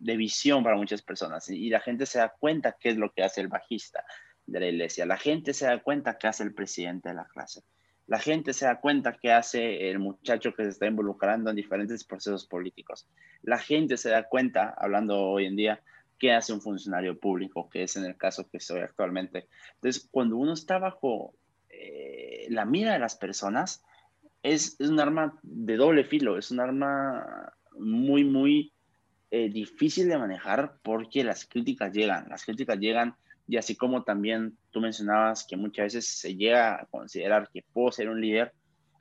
de, 0.00 0.16
visión 0.16 0.64
para 0.64 0.76
muchas 0.76 1.00
personas 1.00 1.48
y 1.48 1.70
la 1.70 1.78
gente 1.78 2.06
se 2.06 2.18
da 2.18 2.34
cuenta 2.40 2.76
qué 2.78 2.88
es 2.88 2.96
lo 2.96 3.12
que 3.12 3.22
hace 3.22 3.40
el 3.40 3.46
bajista 3.46 4.04
de 4.52 4.60
la 4.60 4.68
iglesia, 4.68 5.06
la 5.06 5.16
gente 5.16 5.54
se 5.54 5.66
da 5.66 5.82
cuenta 5.82 6.18
qué 6.18 6.28
hace 6.28 6.42
el 6.44 6.54
presidente 6.54 7.08
de 7.08 7.14
la 7.14 7.24
clase, 7.24 7.62
la 8.06 8.18
gente 8.18 8.52
se 8.52 8.66
da 8.66 8.80
cuenta 8.80 9.16
qué 9.20 9.32
hace 9.32 9.90
el 9.90 9.98
muchacho 9.98 10.54
que 10.54 10.64
se 10.64 10.70
está 10.70 10.86
involucrando 10.86 11.50
en 11.50 11.56
diferentes 11.56 12.04
procesos 12.04 12.46
políticos, 12.46 13.08
la 13.42 13.58
gente 13.58 13.96
se 13.96 14.10
da 14.10 14.28
cuenta, 14.28 14.74
hablando 14.76 15.18
hoy 15.18 15.46
en 15.46 15.56
día, 15.56 15.82
qué 16.18 16.32
hace 16.32 16.52
un 16.52 16.60
funcionario 16.60 17.18
público, 17.18 17.68
que 17.68 17.82
es 17.82 17.96
en 17.96 18.04
el 18.04 18.16
caso 18.16 18.48
que 18.48 18.60
soy 18.60 18.80
actualmente. 18.80 19.48
Entonces, 19.74 20.08
cuando 20.08 20.36
uno 20.36 20.52
está 20.52 20.78
bajo 20.78 21.34
eh, 21.68 22.46
la 22.48 22.64
mira 22.64 22.92
de 22.92 23.00
las 23.00 23.16
personas, 23.16 23.82
es, 24.40 24.76
es, 24.78 24.88
un 24.88 25.00
arma 25.00 25.36
de 25.42 25.76
doble 25.76 26.04
filo, 26.04 26.38
es 26.38 26.52
un 26.52 26.60
arma 26.60 27.52
muy, 27.76 28.22
muy 28.22 28.72
eh, 29.32 29.48
difícil 29.48 30.08
de 30.08 30.18
manejar 30.18 30.76
porque 30.82 31.24
las 31.24 31.46
críticas 31.46 31.92
llegan, 31.92 32.28
las 32.28 32.44
críticas 32.44 32.78
llegan 32.78 33.16
y 33.46 33.56
así 33.56 33.76
como 33.76 34.04
también 34.04 34.56
tú 34.70 34.80
mencionabas 34.80 35.46
que 35.46 35.56
muchas 35.56 35.94
veces 35.94 36.06
se 36.06 36.34
llega 36.34 36.76
a 36.76 36.86
considerar 36.86 37.50
que 37.52 37.64
puedo 37.72 37.90
ser 37.92 38.08
un 38.08 38.20
líder, 38.20 38.52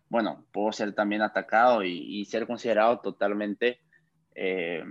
bueno, 0.10 0.45
puedo 0.51 0.71
ser 0.71 0.93
también 0.93 1.21
atacado 1.21 1.83
y, 1.83 2.25
ser 2.25 2.45
considerado 2.45 3.00
totalmente 3.00 3.79
eh, 4.36 4.83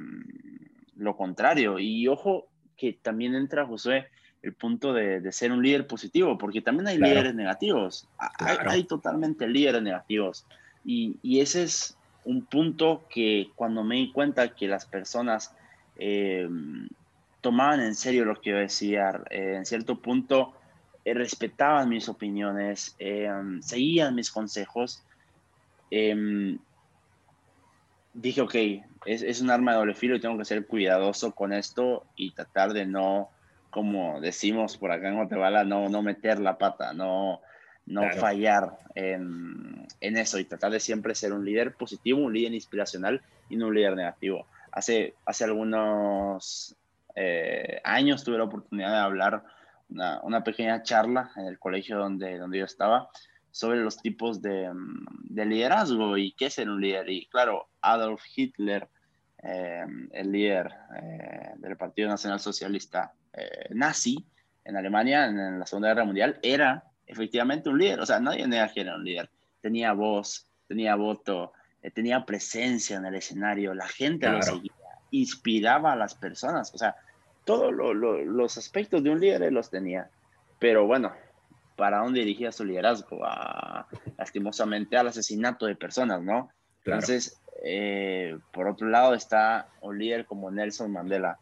lo 0.97 1.17
contrario. 1.17 1.79
Y 1.79 2.09
ojo 2.09 2.49
que 2.77 2.95
también 2.95 3.35
entra, 3.35 3.67
José, 3.67 4.07
el 4.43 4.55
punto 4.55 4.95
de, 4.95 5.31
ser 5.33 5.53
un 5.53 5.63
líder 5.63 5.87
positivo, 5.87 6.39
porque 6.39 6.63
también 6.63 6.89
hay 6.89 6.97
líderes 6.97 7.35
negativos, 7.35 8.09
hay, 8.39 8.85
totalmente 8.85 9.47
líderes 9.47 9.83
negativos. 9.83 10.47
Y, 10.85 11.19
y, 11.23 11.41
ese 11.41 11.65
es 11.65 11.99
un 12.25 12.47
punto 12.47 13.05
que 13.11 13.51
cuando 13.55 13.85
me 13.85 13.97
di 13.97 14.13
cuenta 14.13 14.55
que 14.55 14.69
las 14.69 14.87
personas 14.87 15.55
eh, 15.97 16.49
tomaban 17.41 17.81
en 17.81 17.95
serio 17.95 18.25
lo 18.25 18.41
que 18.41 18.51
yo 18.51 18.57
decía, 18.57 19.23
eh, 19.31 19.55
en 19.57 19.67
cierto 19.67 20.01
punto 20.01 20.55
eh, 21.05 21.15
respetaban 21.15 21.89
mis 21.89 22.09
opiniones, 22.09 22.97
seguían 23.61 24.15
mis 24.15 24.31
consejos, 24.31 25.03
dije, 28.13 28.41
ok, 28.41 28.55
es, 29.07 29.23
es, 29.23 29.41
un 29.41 29.51
arma 29.51 29.73
de 29.73 29.79
doble 29.79 29.95
filo 29.95 30.17
y 30.17 30.21
tengo 30.21 30.39
que 30.39 30.45
ser 30.45 30.67
cuidadoso 30.67 31.33
con 31.33 31.53
esto 31.53 32.05
y 32.17 32.33
tratar 32.33 32.73
de 32.73 32.87
no, 32.87 33.31
como 33.71 34.21
decimos 34.21 34.77
por 34.77 34.93
acá 34.93 35.09
en 35.09 35.17
Guatemala, 35.17 35.65
no, 35.65 35.89
no 35.89 36.03
meter 36.03 36.41
la 36.41 36.59
pata, 36.59 36.93
no, 36.93 37.41
no 37.87 38.11
fallar 38.13 38.79
en, 38.95 39.87
en, 40.01 40.17
eso 40.17 40.39
y 40.39 40.45
tratar 40.45 40.73
de 40.73 40.81
siempre 40.81 41.15
ser 41.15 41.33
un 41.33 41.45
líder 41.45 41.75
positivo, 41.75 42.21
un 42.21 42.33
líder 42.33 42.55
inspiracional 42.55 43.23
y 43.49 43.57
no 43.57 43.69
un 43.69 43.75
líder 43.75 43.97
negativo. 43.97 44.47
Hace, 44.73 45.15
hace 45.25 45.45
algunos 45.45 46.77
eh, 47.15 47.81
años 47.85 48.25
tuve 48.25 48.39
la 48.39 48.45
oportunidad 48.45 48.91
de 48.91 48.99
hablar 48.99 49.45
una, 49.89 50.21
una, 50.23 50.45
pequeña 50.45 50.83
charla 50.83 51.31
en 51.37 51.47
el 51.47 51.59
colegio 51.59 51.99
donde, 51.99 52.39
donde 52.39 52.59
yo 52.59 52.65
estaba 52.65 53.09
sobre 53.51 53.81
los 53.81 54.01
tipos 54.01 54.41
de, 54.41 54.71
de 55.25 55.45
liderazgo 55.45 56.17
y 56.17 56.33
qué 56.33 56.47
es 56.47 56.55
ser 56.55 56.71
un 56.71 56.81
líder. 56.81 57.11
Y 57.11 57.27
claro, 57.27 57.69
Adolf 57.81 58.23
Hitler, 58.35 58.89
eh, 59.43 59.85
el 60.13 60.31
líder 60.31 60.71
eh, 61.03 61.51
del 61.57 61.77
Partido 61.77 62.09
Nacional 62.09 62.41
Socialista 62.41 63.13
nazi 63.71 64.27
en 64.65 64.77
Alemania 64.77 65.27
en 65.27 65.59
la 65.61 65.67
Segunda 65.67 65.89
Guerra 65.89 66.05
Mundial, 66.05 66.39
era 66.43 66.85
efectivamente 67.07 67.69
un 67.69 67.79
líder. 67.79 68.01
O 68.01 68.07
sea, 68.07 68.21
nadie 68.21 68.47
nega 68.47 68.73
que 68.73 68.81
era 68.83 68.97
un 68.97 69.05
líder. 69.05 69.31
Tenía 69.61 69.93
voz, 69.93 70.47
tenía 70.67 70.95
voto, 70.95 71.53
eh, 71.83 71.91
tenía 71.91 72.25
presencia 72.25 72.97
en 72.97 73.07
el 73.07 73.15
escenario, 73.15 73.75
la 73.75 73.89
gente 73.89 74.29
lo 74.29 74.43
seguía, 74.43 74.73
inspiraba 75.11 75.93
a 75.93 75.97
las 75.97 76.15
personas. 76.15 76.73
O 76.75 76.79
sea, 76.79 76.97
todos 77.45 77.73
los 77.73 78.59
aspectos 78.59 79.03
de 79.03 79.11
un 79.11 79.21
líder 79.21 79.53
los 79.53 79.71
tenía. 79.71 80.11
Pero 80.59 80.87
bueno, 80.87 81.13
¿para 81.77 81.99
dónde 81.99 82.21
dirigía 82.21 82.53
su 82.53 82.65
liderazgo? 82.65 83.25
A, 83.25 83.87
lastimosamente 84.19 84.97
al 84.97 85.09
asesinato 85.09 85.67
de 85.67 85.77
personas, 85.77 86.23
¿no? 86.23 86.51
Entonces, 86.85 87.41
eh, 87.63 88.39
por 88.53 88.69
otro 88.69 88.89
lado 88.89 89.15
está 89.15 89.69
un 89.81 89.99
líder 89.99 90.25
como 90.27 90.51
Nelson 90.51 90.93
Mandela 90.93 91.39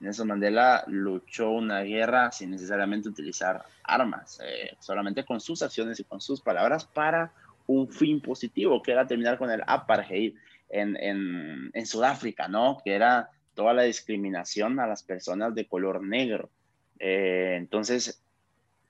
Nelson 0.00 0.28
Mandela 0.28 0.82
luchó 0.86 1.50
una 1.50 1.82
guerra 1.82 2.32
sin 2.32 2.50
necesariamente 2.50 3.08
utilizar 3.08 3.62
armas, 3.84 4.40
eh, 4.42 4.76
solamente 4.80 5.24
con 5.24 5.40
sus 5.40 5.62
acciones 5.62 6.00
y 6.00 6.04
con 6.04 6.20
sus 6.20 6.40
palabras 6.40 6.86
para 6.86 7.32
un 7.66 7.88
fin 7.88 8.20
positivo, 8.20 8.82
que 8.82 8.92
era 8.92 9.06
terminar 9.06 9.38
con 9.38 9.50
el 9.50 9.62
apartheid 9.66 10.34
en, 10.70 10.96
en, 10.96 11.70
en 11.74 11.86
Sudáfrica, 11.86 12.48
¿no? 12.48 12.78
Que 12.84 12.94
era 12.94 13.30
toda 13.54 13.74
la 13.74 13.82
discriminación 13.82 14.80
a 14.80 14.86
las 14.86 15.02
personas 15.02 15.54
de 15.54 15.66
color 15.66 16.02
negro. 16.02 16.50
Eh, 16.98 17.56
entonces, 17.58 18.22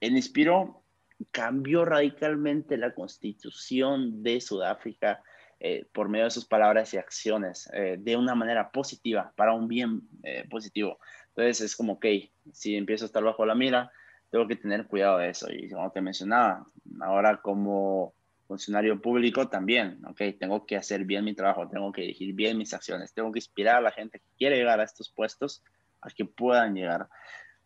en 0.01 0.17
Inspiro 0.17 0.83
cambió 1.31 1.85
radicalmente 1.85 2.77
la 2.77 2.95
constitución 2.95 4.23
de 4.23 4.41
Sudáfrica 4.41 5.23
eh, 5.59 5.85
por 5.93 6.09
medio 6.09 6.25
de 6.25 6.31
sus 6.31 6.47
palabras 6.47 6.95
y 6.95 6.97
acciones 6.97 7.69
eh, 7.75 7.97
de 7.99 8.17
una 8.17 8.35
manera 8.35 8.71
positiva, 8.71 9.33
para 9.37 9.53
un 9.53 9.69
bien 9.69 10.01
eh, 10.23 10.47
positivo. 10.49 10.99
Entonces 11.29 11.61
es 11.61 11.77
como, 11.77 11.95
ok, 11.95 12.07
si 12.53 12.77
empiezo 12.77 13.05
a 13.05 13.07
estar 13.07 13.23
bajo 13.23 13.45
la 13.45 13.55
mira, 13.55 13.93
tengo 14.31 14.47
que 14.47 14.57
tener 14.57 14.87
cuidado 14.87 15.19
de 15.19 15.29
eso. 15.29 15.49
Y 15.53 15.69
como 15.69 15.91
te 15.91 16.01
mencionaba, 16.01 16.67
ahora 17.03 17.43
como 17.43 18.15
funcionario 18.51 19.01
público 19.01 19.49
también, 19.49 20.05
ok, 20.05 20.21
tengo 20.41 20.67
que 20.67 20.77
hacer 20.77 21.05
bien 21.05 21.25
mi 21.25 21.35
trabajo, 21.35 21.69
tengo 21.69 21.93
que 21.93 22.01
dirigir 22.01 22.35
bien 22.35 22.59
mis 22.59 22.75
acciones, 22.75 23.15
tengo 23.15 23.31
que 23.31 23.39
inspirar 23.39 23.77
a 23.77 23.81
la 23.81 23.93
gente 23.93 24.19
que 24.19 24.27
quiere 24.37 24.57
llegar 24.57 24.81
a 24.81 24.83
estos 24.83 25.09
puestos 25.09 25.63
a 26.01 26.11
que 26.11 26.25
puedan 26.25 26.75
llegar. 26.75 27.07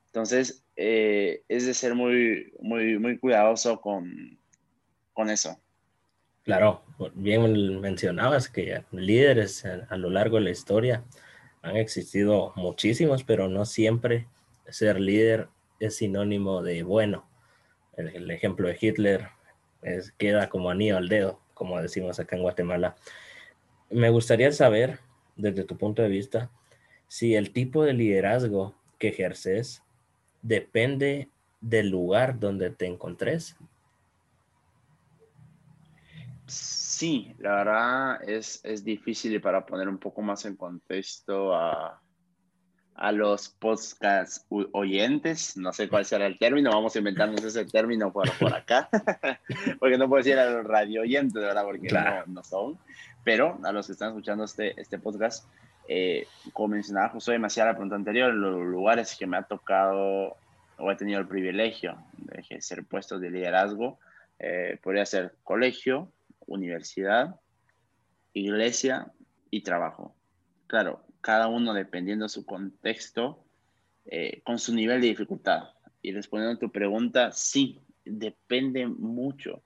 Entonces, 0.07 0.63
es 0.77 1.67
de 1.67 1.73
ser 1.73 1.95
muy, 1.95 2.53
muy, 2.61 2.99
muy 2.99 3.19
cuidadoso 3.19 3.81
con, 3.81 4.39
con 5.15 5.31
eso. 5.31 5.59
Claro, 6.43 6.83
bien 7.15 7.81
mencionabas 7.81 8.51
que 8.51 8.85
líderes 8.91 9.65
a 9.65 9.97
lo 9.97 10.11
largo 10.11 10.37
de 10.37 10.43
la 10.43 10.51
historia 10.51 11.03
han 11.63 11.79
existido 11.79 12.53
muchísimos, 12.57 13.25
pero 13.25 13.49
no 13.49 13.65
siempre 13.65 14.29
ser 14.69 15.01
líder 15.01 15.49
es 15.81 15.97
sinónimo 15.97 16.63
de 16.63 16.83
bueno. 16.83 17.27
El, 17.97 18.31
ejemplo 18.31 18.69
de 18.69 18.77
Hitler 18.79 19.29
queda 20.19 20.49
como 20.49 20.71
anillo 20.71 20.97
al 20.97 21.09
dedo, 21.09 21.41
como 21.55 21.81
decimos 21.81 22.19
acá 22.19 22.37
en 22.37 22.43
Guatemala. 22.43 22.97
Me 23.91 24.11
gustaría 24.11 24.51
saber, 24.53 24.99
desde 25.37 25.65
tu 25.65 25.77
punto 25.77 26.03
de 26.03 26.09
vista, 26.09 26.51
si 27.09 27.35
el 27.35 27.53
tipo 27.53 27.85
de 27.85 27.93
liderazgo 27.93 28.75
que 28.99 29.09
ejerces 29.09 29.83
depende 30.43 31.29
del 31.61 31.91
lugar 31.91 32.39
donde 32.39 32.71
te 32.71 32.87
encontres. 32.87 33.57
Sí, 36.47 37.35
la 37.39 37.57
verdad 37.57 38.29
es, 38.29 38.61
es 38.65 38.85
difícil 38.85 39.41
para 39.41 39.65
poner 39.65 39.89
un 39.89 39.99
poco 39.99 40.23
más 40.23 40.45
en 40.45 40.57
contexto 40.57 41.55
a, 41.55 42.04
a 42.95 43.13
los 43.13 43.49
podcast 43.49 44.47
oyentes, 44.51 45.57
no 45.57 45.73
sé 45.73 45.89
cuál 45.89 46.05
será 46.05 46.27
el 46.27 46.39
término, 46.39 46.71
vamos 46.71 46.95
a 46.95 46.99
inventarnos 46.99 47.43
ese 47.43 47.65
término 47.65 48.13
por, 48.13 48.31
por 48.39 48.55
acá, 48.55 48.89
porque 49.81 49.99
no 49.99 50.09
puedo 50.09 50.23
decir 50.23 50.39
a 50.39 50.51
los 50.51 50.65
radio 50.65 51.03
oyentes, 51.03 51.35
de 51.35 51.41
verdad, 51.41 51.65
porque 51.65 51.89
no, 51.89 52.27
no, 52.27 52.45
son, 52.45 52.79
pero 53.25 53.59
a 53.65 53.73
los 53.73 53.87
que 53.87 53.93
están 53.93 54.09
escuchando 54.11 54.45
este, 54.45 54.81
este 54.81 54.99
podcast, 54.99 55.47
eh, 55.89 56.27
como 56.53 56.69
mencionaba 56.69 57.11
José 57.11 57.33
demasiado 57.33 57.71
la 57.71 57.75
pregunta 57.75 57.97
anterior, 57.97 58.33
los 58.33 58.63
lugares 58.63 59.17
que 59.19 59.27
me 59.27 59.37
ha 59.37 59.43
tocado 59.43 60.37
o 60.79 60.91
he 60.91 60.97
tenido 60.97 61.21
el 61.21 61.29
privilegio 61.29 61.97
de 62.17 62.41
ejercer 62.41 62.85
puestos 62.85 63.21
de 63.21 63.31
liderazgo, 63.31 63.99
eh, 64.39 64.79
podría 64.83 65.07
ser 65.07 65.35
colegio, 65.43 66.11
universidad, 66.47 67.41
iglesia 68.33 69.13
y 69.51 69.63
trabajo. 69.63 70.15
Claro, 70.67 71.04
cada 71.25 71.49
uno 71.49 71.73
dependiendo 71.73 72.27
de 72.27 72.29
su 72.29 72.45
contexto, 72.45 73.43
eh, 74.05 74.43
con 74.45 74.59
su 74.59 74.75
nivel 74.75 75.01
de 75.01 75.07
dificultad. 75.09 75.71
Y 76.03 76.13
respondiendo 76.13 76.57
a 76.57 76.61
tu 76.61 76.71
pregunta, 76.71 77.33
sí, 77.33 77.81
depende 78.05 78.87
mucho, 78.87 79.63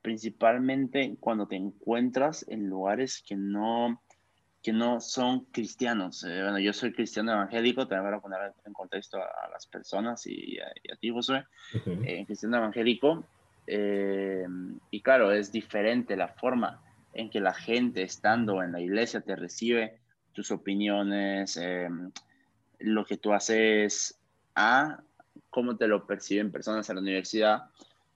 principalmente 0.00 1.16
cuando 1.20 1.46
te 1.46 1.56
encuentras 1.56 2.46
en 2.48 2.66
lugares 2.66 3.22
que 3.28 3.36
no, 3.36 4.02
que 4.62 4.72
no 4.72 5.02
son 5.02 5.44
cristianos. 5.52 6.24
Eh, 6.24 6.40
bueno, 6.42 6.58
yo 6.58 6.72
soy 6.72 6.94
cristiano 6.94 7.32
evangélico, 7.32 7.86
te 7.86 8.00
voy 8.00 8.14
a 8.14 8.18
poner 8.18 8.54
en 8.64 8.72
contexto 8.72 9.18
a, 9.18 9.50
las 9.52 9.66
personas 9.66 10.26
y 10.26 10.58
a, 10.60 10.96
ti, 10.98 11.10
Josué. 11.10 11.44
Eh, 12.06 12.24
cristiano 12.24 12.56
evangélico, 12.56 13.22
eh, 13.66 14.46
y 14.90 15.02
claro, 15.02 15.30
es 15.30 15.52
diferente 15.52 16.16
la 16.16 16.28
forma 16.28 16.82
en 17.12 17.28
que 17.28 17.40
la 17.40 17.52
gente 17.52 18.02
estando 18.02 18.62
en 18.62 18.72
la 18.72 18.80
iglesia 18.80 19.20
te 19.20 19.36
recibe 19.36 20.00
tus 20.32 20.50
opiniones, 20.50 21.56
eh, 21.56 21.88
lo 22.78 23.04
que 23.04 23.16
tú 23.16 23.32
haces, 23.32 24.18
a 24.54 25.02
cómo 25.50 25.76
te 25.76 25.86
lo 25.86 26.06
perciben 26.06 26.52
personas 26.52 26.88
en 26.88 26.96
la 26.96 27.02
universidad, 27.02 27.62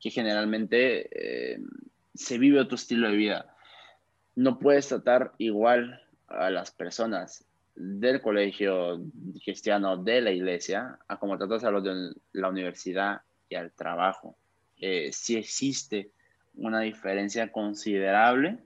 que 0.01 0.11
generalmente 0.11 1.09
eh, 1.55 1.61
se 2.15 2.39
vive 2.39 2.61
otro 2.61 2.77
estilo 2.77 3.09
de 3.09 3.17
vida. 3.17 3.55
No 4.35 4.59
puedes 4.59 4.89
tratar 4.89 5.33
igual 5.39 6.03
a 6.29 6.51
las 6.51 6.71
personas 6.71 7.45
del 7.75 8.21
colegio 8.21 9.03
cristiano, 9.45 9.97
de 9.97 10.21
la 10.21 10.31
iglesia, 10.31 10.99
a 11.09 11.19
como 11.19 11.37
tratas 11.37 11.65
a 11.65 11.71
los 11.71 11.85
de 11.85 12.13
la 12.33 12.49
universidad 12.49 13.21
y 13.49 13.55
al 13.55 13.73
trabajo. 13.73 14.37
Eh, 14.79 15.11
si 15.13 15.37
existe 15.37 16.11
una 16.55 16.81
diferencia 16.81 17.53
considerable 17.53 18.59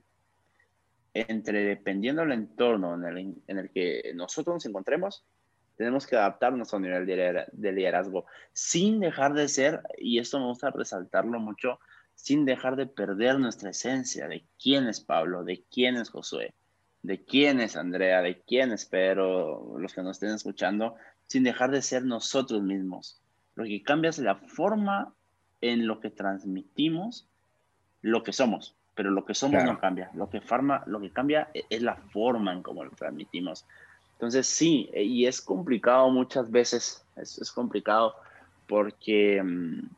entre, 1.13 1.63
dependiendo 1.63 2.21
del 2.21 2.31
entorno 2.31 2.95
en 2.95 3.03
el, 3.05 3.35
en 3.47 3.57
el 3.57 3.69
que 3.69 4.11
nosotros 4.15 4.55
nos 4.55 4.65
encontremos, 4.65 5.25
tenemos 5.77 6.05
que 6.05 6.15
adaptarnos 6.15 6.73
a 6.73 6.77
un 6.77 6.83
nivel 6.83 7.05
de 7.05 7.71
liderazgo 7.71 8.25
sin 8.53 8.99
dejar 8.99 9.33
de 9.33 9.47
ser, 9.47 9.81
y 9.97 10.19
esto 10.19 10.39
me 10.39 10.45
gusta 10.45 10.69
resaltarlo 10.69 11.39
mucho, 11.39 11.79
sin 12.13 12.45
dejar 12.45 12.75
de 12.75 12.85
perder 12.85 13.39
nuestra 13.39 13.71
esencia 13.71 14.27
de 14.27 14.45
quién 14.61 14.87
es 14.87 15.01
Pablo, 15.01 15.43
de 15.43 15.63
quién 15.71 15.95
es 15.95 16.09
Josué, 16.09 16.53
de 17.01 17.23
quién 17.23 17.59
es 17.59 17.75
Andrea, 17.75 18.21
de 18.21 18.41
quién 18.41 18.71
es 18.71 18.85
Pedro, 18.85 19.75
los 19.79 19.93
que 19.93 20.03
nos 20.03 20.17
estén 20.17 20.35
escuchando, 20.35 20.95
sin 21.25 21.43
dejar 21.43 21.71
de 21.71 21.81
ser 21.81 22.03
nosotros 22.05 22.61
mismos. 22.61 23.19
Lo 23.55 23.63
que 23.63 23.81
cambia 23.81 24.09
es 24.09 24.19
la 24.19 24.35
forma 24.35 25.15
en 25.61 25.87
lo 25.87 25.99
que 25.99 26.09
transmitimos 26.11 27.27
lo 28.01 28.23
que 28.23 28.33
somos, 28.33 28.75
pero 28.95 29.11
lo 29.11 29.25
que 29.25 29.33
somos 29.33 29.63
no 29.63 29.79
cambia. 29.79 30.09
Lo 30.13 30.29
que, 30.29 30.41
farma, 30.41 30.83
lo 30.85 30.99
que 30.99 31.11
cambia 31.11 31.49
e-, 31.53 31.65
es 31.69 31.81
la 31.81 31.95
forma 31.95 32.53
en 32.53 32.61
cómo 32.61 32.83
lo 32.83 32.91
transmitimos. 32.91 33.65
Entonces 34.13 34.47
sí, 34.47 34.89
eh, 34.93 35.03
y 35.03 35.25
es 35.25 35.41
complicado 35.41 36.09
muchas 36.09 36.51
veces, 36.51 37.05
es, 37.15 37.51
complicado 37.51 38.15
porque 38.67 39.41
mm, 39.41 39.89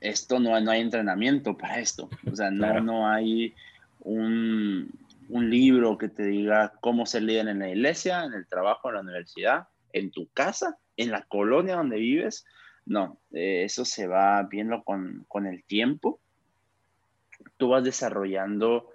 esto 0.00 0.40
no, 0.40 0.58
no 0.60 0.70
hay 0.70 0.80
entrenamiento 0.80 1.56
para 1.56 1.78
esto, 1.78 2.08
o 2.30 2.34
sea, 2.34 2.50
no, 2.50 2.80
no 2.80 3.08
hay 3.08 3.54
un, 4.00 4.90
un 5.28 5.50
libro 5.50 5.98
que 5.98 6.08
te 6.08 6.24
diga 6.24 6.72
cómo 6.80 7.06
ser 7.06 7.22
líder 7.22 7.48
en 7.48 7.58
la 7.58 7.68
iglesia, 7.68 8.24
en 8.24 8.34
el 8.34 8.46
trabajo, 8.46 8.88
en 8.88 8.94
la 8.94 9.00
universidad, 9.02 9.68
en 9.92 10.10
tu 10.10 10.28
casa, 10.28 10.78
en 10.96 11.10
la 11.10 11.22
colonia 11.22 11.76
donde 11.76 11.96
vives. 11.96 12.44
No, 12.86 13.18
eh, 13.32 13.64
eso 13.64 13.84
se 13.84 14.06
va 14.06 14.42
viendo 14.42 14.82
con, 14.84 15.24
con, 15.28 15.46
el 15.46 15.64
tiempo. 15.64 16.20
Tú 17.64 17.70
vas 17.70 17.82
desarrollando 17.82 18.90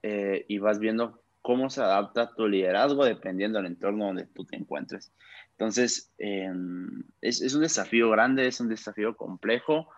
eh, 0.00 0.44
y 0.46 0.58
vas 0.58 0.78
viendo 0.78 1.24
cómo 1.42 1.70
se 1.70 1.80
adapta 1.80 2.36
tu 2.36 2.46
liderazgo 2.46 3.04
dependiendo 3.04 3.58
del 3.58 3.66
entorno 3.66 4.06
donde 4.06 4.26
tú 4.26 4.44
te 4.44 4.54
encuentres. 4.54 5.12
Entonces, 5.50 6.12
em, 6.16 7.02
es, 7.20 7.52
un 7.52 7.62
desafío 7.62 8.08
grande, 8.08 8.46
es 8.46 8.60
un 8.60 8.68
desafío 8.68 9.16
complejo, 9.16 9.88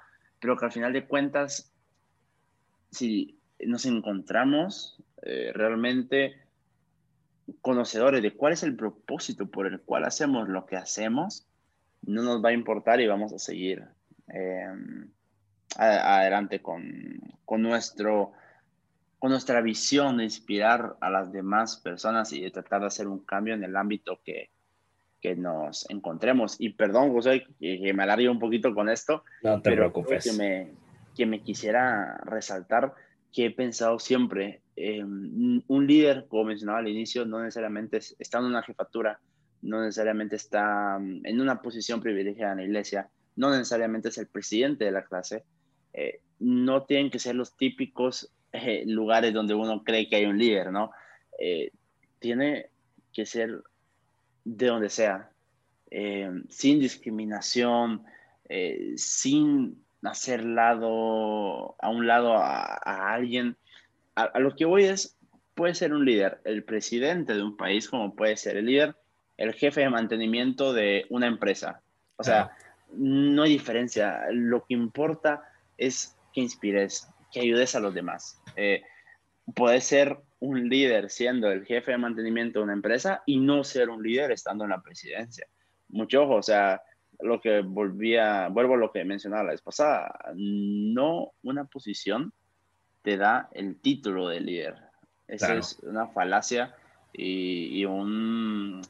pero 0.41 0.57
que 0.57 0.65
al 0.65 0.73
final 0.73 0.95
de 0.95 1.07
cuentas, 1.07 1.71
si 2.91 3.39
nos 3.61 3.85
encontramos 3.85 5.03
eh, 5.21 5.53
realmente 5.53 6.35
conocedores 7.61 8.23
de 8.23 8.33
cuál 8.33 8.55
es 8.55 8.63
el 8.63 8.75
propósito 8.75 9.51
por 9.51 9.67
el 9.67 9.83
cual 9.83 10.05
hacemos 10.05 10.49
lo 10.49 10.65
que 10.65 10.77
hacemos, 10.77 11.47
no 12.07 12.23
nos 12.23 12.43
va 12.43 12.49
a 12.49 12.55
importar 12.55 13.03
y 13.03 13.07
vamos 13.07 13.35
a 13.35 13.39
seguir 13.39 13.85
em, 14.29 15.11
adelante 15.77 16.61
con, 16.61 17.21
con 17.45 17.63
nuestro 17.63 18.33
con 19.19 19.33
nuestra 19.33 19.61
visión 19.61 20.19
de 20.19 20.25
inspirar 20.25 20.97
a 21.01 21.11
las 21.11 21.33
demás 21.33 21.77
personas 21.79 22.33
y 22.33 22.41
de 22.41 22.53
tratar 22.53 22.83
de 22.83 22.87
hacer 22.87 23.09
un 23.09 23.19
cambio 23.19 23.55
en 23.55 23.65
el 23.65 23.75
ámbito 23.75 24.21
que, 24.25 24.51
que 25.21 25.35
nos 25.35 25.89
encontremos. 25.91 26.57
Y 26.61 26.71
perdón, 26.71 27.13
José, 27.13 27.45
que, 27.59 27.93
me 27.93 28.03
alargue 28.05 28.29
un 28.29 28.39
poquito 28.39 28.73
con 28.75 28.89
esto, 28.89 29.25
no 29.43 29.61
te 29.61 29.71
pero 29.71 29.93
preocupes. 29.93 30.25
Que 30.25 30.33
me, 30.33 30.71
que 31.17 31.27
me 31.27 31.41
quisiera 31.41 32.17
resaltar 32.19 32.95
que 33.33 33.47
he 33.47 33.51
pensado 33.51 33.99
siempre, 33.99 34.63
un 34.77 35.87
líder, 35.87 36.27
como 36.29 36.45
mencionaba 36.45 36.79
al 36.79 36.89
inicio, 36.89 37.27
no 37.27 37.41
necesariamente 37.43 37.99
está 38.19 38.39
en 38.39 38.45
una 38.45 38.63
jefatura, 38.63 39.21
no 39.61 39.83
necesariamente 39.83 40.37
está 40.37 40.99
mm, 40.99 41.27
en 41.27 41.41
una 41.41 41.61
posición 41.61 42.01
privilegiada 42.01 42.53
en 42.53 42.59
la 42.59 42.65
iglesia, 42.65 43.11
no 43.37 43.51
necesariamente 43.51 44.09
es 44.09 44.19
el 44.19 44.29
presidente 44.29 44.85
de 44.85 44.93
la 44.93 45.05
clase, 45.05 45.45
eh, 45.93 46.21
no 46.39 46.85
tienen 46.85 47.11
que 47.11 47.19
ser 47.19 47.35
los 47.35 47.57
típicos 47.57 48.31
eh, 48.53 48.85
lugares 48.87 49.33
donde 49.33 49.55
uno 49.55 49.83
cree 49.85 50.09
que 50.09 50.17
hay 50.17 50.27
un 50.27 50.39
líder, 50.39 50.73
¿no? 50.73 50.93
Eh, 51.39 51.73
tiene 52.19 52.71
que 53.13 53.27
ser 53.27 53.63
de 54.45 54.67
donde 54.67 54.89
sea, 54.89 55.31
sin 56.49 56.81
discriminación, 56.81 58.05
sin 58.97 59.83
hacer 60.03 60.45
lado 60.45 61.77
a 61.81 61.89
un 61.89 62.07
lado 62.07 62.35
a, 62.37 63.15
alguien. 63.15 63.57
A, 64.15 64.39
lo 64.39 64.55
que 64.55 64.65
voy 64.65 64.85
es, 64.85 65.17
puede 65.55 65.75
ser 65.75 65.93
un 65.93 66.05
líder, 66.05 66.41
el 66.45 66.65
presidente 66.65 67.35
de 67.35 67.43
un 67.43 67.57
país, 67.57 67.89
como 67.89 68.15
puede 68.15 68.37
ser 68.37 68.57
el 68.57 68.67
líder, 68.67 68.97
el 69.37 69.55
jefe 69.55 69.83
de 69.83 69.91
mantenimiento 69.91 70.73
de 70.73 71.07
una 71.11 71.27
empresa. 71.27 71.81
O 72.17 72.25
sea, 72.25 72.51
no 72.93 73.43
hay 73.43 73.53
diferencia. 73.53 74.27
Lo 74.31 74.65
que 74.65 74.75
importa 74.75 75.43
es 75.79 76.17
que 76.35 76.43
inspires, 76.43 77.09
que 77.33 77.41
ayudes 77.41 77.75
a 77.75 77.81
los 77.81 77.95
demás. 77.95 78.43
Eh, 78.57 78.83
puedes 79.55 79.85
ser 79.85 80.19
un 80.41 80.69
líder 80.69 81.11
siendo 81.11 81.51
el 81.51 81.65
jefe 81.65 81.93
de 81.93 81.99
mantenimiento 81.99 82.59
de 82.59 82.65
una 82.65 82.75
empresa 82.75 83.23
y 83.27 83.39
no 83.39 83.65
ser 83.65 83.89
un 83.89 84.03
líder 84.03 84.31
estando 84.33 84.65
en 84.65 84.71
la 84.71 84.83
presidencia. 84.83 85.47
Mucho 85.89 86.25
ojo, 86.25 86.35
o 86.37 86.43
sea, 86.43 86.83
lo 87.21 87.41
que 87.41 87.61
volvía, 87.61 88.49
vuelvo 88.49 88.75
a 88.75 88.79
lo 88.79 88.93
que 88.93 89.05
mencionaba 89.05 89.45
la 89.45 89.51
vez 89.53 89.63
pasada, 89.63 90.19
no 90.35 91.33
una 91.43 91.65
posición 91.65 92.33
te 93.03 93.17
da 93.17 93.49
el 93.53 93.77
título 93.81 94.29
de 94.29 94.41
líder. 94.41 94.77
Esa 95.27 95.57
es 95.57 95.79
una 95.83 96.07
falacia 96.09 96.75
y, 97.13 97.85
un 97.85 98.81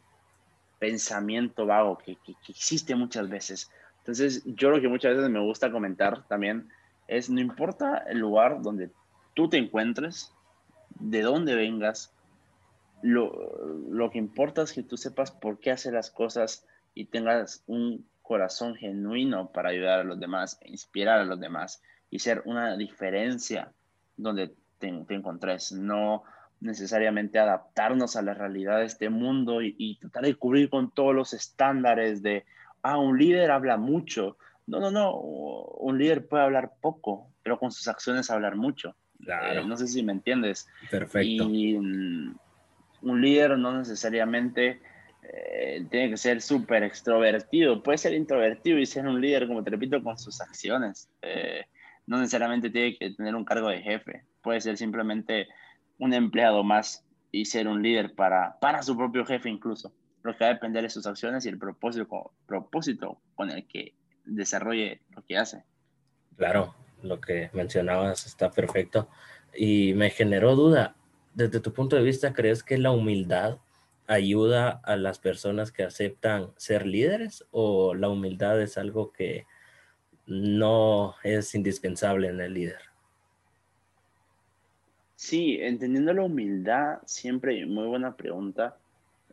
pensamiento 0.78 1.66
vago 1.66 1.98
que, 1.98 2.16
que, 2.16 2.34
existe 2.48 2.94
muchas 2.94 3.28
veces. 3.28 3.70
Entonces, 3.98 4.42
yo 4.44 4.70
lo 4.70 4.80
que 4.80 4.88
muchas 4.88 5.16
veces 5.16 5.30
me 5.30 5.40
gusta 5.40 5.72
comentar 5.72 6.26
también 6.28 6.68
es, 7.08 7.30
no 7.30 7.40
importa 7.40 8.04
el 8.06 8.18
lugar 8.18 8.62
donde 8.62 8.90
tú 9.34 9.48
te 9.48 9.56
encuentres, 9.56 10.32
de 11.00 11.22
dónde 11.22 11.54
vengas, 11.54 12.12
lo, 13.02 14.10
que 14.10 14.18
importa 14.18 14.62
es 14.62 14.72
que 14.72 14.82
tú 14.82 14.96
sepas 14.96 15.30
por 15.30 15.58
qué 15.58 15.70
hacer 15.70 15.94
las 15.94 16.10
cosas 16.10 16.66
y 16.94 17.06
tengas 17.06 17.62
un 17.66 18.06
corazón 18.22 18.74
genuino 18.74 19.50
para 19.52 19.70
ayudar 19.70 20.00
a 20.00 20.04
los 20.04 20.18
demás, 20.18 20.58
inspirar 20.64 21.20
a 21.20 21.24
los 21.24 21.40
demás 21.40 21.82
y 22.10 22.18
ser 22.18 22.42
una 22.44 22.76
diferencia 22.76 23.72
donde 24.16 24.54
te, 24.78 24.88
encontres. 24.88 25.72
No 25.72 26.24
necesariamente 26.60 27.38
adaptarnos 27.38 28.16
a 28.16 28.22
la 28.22 28.34
realidad 28.34 28.78
de 28.78 28.86
este 28.86 29.10
mundo 29.10 29.62
y, 29.62 29.76
y, 29.78 29.96
tratar 29.98 30.24
de 30.24 30.34
cubrir 30.34 30.68
con 30.68 30.90
todos 30.90 31.14
los 31.14 31.32
estándares 31.32 32.20
de, 32.22 32.44
ah, 32.82 32.98
un 32.98 33.16
líder 33.16 33.52
habla 33.52 33.76
mucho, 33.76 34.36
no, 34.68 34.80
no, 34.80 34.90
no. 34.90 35.14
Un 35.16 35.98
líder 35.98 36.28
puede 36.28 36.44
hablar 36.44 36.72
poco, 36.80 37.32
pero 37.42 37.58
con 37.58 37.72
sus 37.72 37.88
acciones 37.88 38.30
hablar 38.30 38.54
mucho. 38.54 38.94
Eh, 39.26 39.62
no 39.66 39.76
sé 39.76 39.88
si 39.88 40.02
me 40.02 40.12
entiendes. 40.12 40.68
Perfecto. 40.90 41.48
Y 41.50 41.78
mm, 41.78 42.36
un 43.02 43.20
líder 43.20 43.58
no 43.58 43.76
necesariamente 43.76 44.80
eh, 45.22 45.86
tiene 45.90 46.10
que 46.10 46.16
ser 46.18 46.42
súper 46.42 46.82
extrovertido. 46.82 47.82
Puede 47.82 47.96
ser 47.96 48.12
introvertido 48.12 48.78
y 48.78 48.84
ser 48.84 49.06
un 49.06 49.20
líder, 49.20 49.48
como 49.48 49.64
te 49.64 49.70
repito, 49.70 50.02
con 50.02 50.18
sus 50.18 50.40
acciones. 50.42 51.08
Eh, 51.22 51.64
no 52.06 52.18
necesariamente 52.18 52.68
tiene 52.68 52.96
que 52.96 53.10
tener 53.12 53.34
un 53.34 53.46
cargo 53.46 53.68
de 53.68 53.80
jefe. 53.80 54.24
Puede 54.42 54.60
ser 54.60 54.76
simplemente 54.76 55.48
un 55.98 56.12
empleado 56.12 56.62
más 56.62 57.06
y 57.32 57.46
ser 57.46 57.68
un 57.68 57.82
líder 57.82 58.14
para, 58.14 58.58
para 58.60 58.82
su 58.82 58.96
propio 58.96 59.24
jefe 59.24 59.48
incluso. 59.48 59.94
Lo 60.22 60.36
que 60.36 60.44
va 60.44 60.50
a 60.50 60.54
depender 60.54 60.82
de 60.82 60.90
sus 60.90 61.06
acciones 61.06 61.46
y 61.46 61.48
el 61.48 61.58
propósito, 61.58 62.32
propósito 62.46 63.20
con 63.34 63.50
el 63.50 63.66
que 63.66 63.94
desarrolle 64.28 65.00
lo 65.14 65.22
que 65.24 65.36
hace. 65.36 65.64
Claro, 66.36 66.74
lo 67.02 67.20
que 67.20 67.50
mencionabas 67.52 68.26
está 68.26 68.50
perfecto. 68.50 69.08
Y 69.54 69.94
me 69.94 70.10
generó 70.10 70.54
duda, 70.54 70.94
desde 71.34 71.60
tu 71.60 71.72
punto 71.72 71.96
de 71.96 72.02
vista, 72.02 72.32
¿crees 72.32 72.62
que 72.62 72.78
la 72.78 72.90
humildad 72.90 73.58
ayuda 74.06 74.80
a 74.84 74.96
las 74.96 75.18
personas 75.18 75.70
que 75.70 75.84
aceptan 75.84 76.50
ser 76.56 76.86
líderes 76.86 77.44
o 77.50 77.94
la 77.94 78.08
humildad 78.08 78.60
es 78.60 78.78
algo 78.78 79.12
que 79.12 79.46
no 80.26 81.14
es 81.22 81.54
indispensable 81.54 82.28
en 82.28 82.40
el 82.40 82.54
líder? 82.54 82.80
Sí, 85.14 85.58
entendiendo 85.60 86.12
la 86.12 86.22
humildad, 86.22 86.98
siempre 87.04 87.66
muy 87.66 87.86
buena 87.86 88.16
pregunta. 88.16 88.76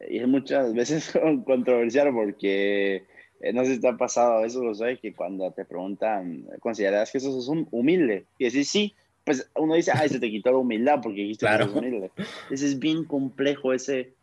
Y 0.09 0.17
es 0.17 0.27
muchas 0.27 0.73
veces 0.73 1.13
controversial 1.45 2.11
porque 2.13 3.05
no 3.53 3.65
sé 3.65 3.75
si 3.75 3.81
te 3.81 3.87
ha 3.87 3.97
pasado 3.97 4.43
eso, 4.45 4.63
lo 4.63 4.73
sé, 4.73 4.97
que 4.97 5.13
cuando 5.13 5.51
te 5.51 5.65
preguntan, 5.65 6.45
¿consideras 6.59 7.11
que 7.11 7.17
eso 7.17 7.37
es 7.37 7.47
un 7.47 7.67
humilde? 7.71 8.25
Y 8.37 8.45
decís 8.45 8.69
sí, 8.69 8.93
pues 9.23 9.49
uno 9.55 9.75
dice, 9.75 9.91
ay, 9.93 10.09
se 10.09 10.19
te 10.19 10.29
quitó 10.29 10.51
la 10.51 10.57
humildad 10.57 10.99
porque 11.01 11.21
dijiste 11.21 11.45
que 11.47 11.53
eres 11.53 11.67
humilde. 11.67 12.11
Ese 12.49 12.65
es 12.65 12.79
bien 12.79 13.05
complejo 13.05 13.73
ese, 13.73 14.13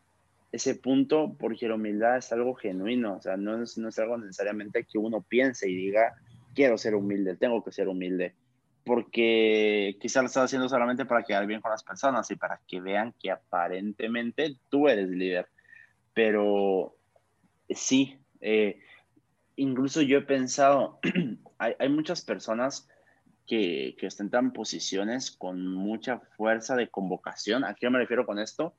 ese 0.53 0.75
punto 0.77 1.35
porque 1.39 1.69
la 1.69 1.75
humildad 1.75 2.19
es 2.19 2.33
algo 2.33 2.55
genuino, 2.55 3.17
o 3.17 3.21
sea, 3.21 3.37
no 3.37 3.63
es, 3.63 3.79
no 3.79 3.89
es 3.89 3.99
algo 3.99 4.17
necesariamente 4.19 4.85
que 4.85 4.99
uno 4.99 5.23
piense 5.23 5.69
y 5.69 5.75
diga, 5.75 6.15
quiero 6.55 6.79
ser 6.79 6.95
humilde, 6.95 7.37
tengo 7.37 7.65
que 7.65 7.73
ser 7.73 7.89
humilde, 7.89 8.35
porque 8.85 9.97
quizás 10.01 10.23
lo 10.23 10.27
estás 10.27 10.45
haciendo 10.45 10.69
solamente 10.69 11.05
para 11.05 11.23
quedar 11.23 11.47
bien 11.47 11.61
con 11.61 11.71
las 11.71 11.83
personas 11.83 12.31
y 12.31 12.37
para 12.37 12.61
que 12.69 12.81
vean 12.81 13.15
que 13.21 13.31
aparentemente 13.31 14.57
tú 14.69 14.89
eres 14.89 15.09
líder. 15.09 15.47
Pero 16.15 16.95
sí, 17.71 18.19
eh, 18.41 18.79
incluso 19.57 20.03
yo 20.03 20.19
he 20.19 20.23
pensado, 20.23 20.99
hay, 21.59 21.75
hay, 21.79 21.89
muchas 21.89 22.23
personas 22.23 22.89
que, 23.47 23.97
que 23.99 24.07
ostentan 24.07 24.53
posiciones 24.53 25.31
con 25.31 25.67
mucha 25.67 26.19
fuerza 26.37 26.77
de 26.77 26.89
convocación. 26.89 27.65
¿A 27.65 27.75
qué 27.75 27.91
me 27.91 27.99
refiero 27.99 28.27
con 28.27 28.39
esto? 28.39 28.75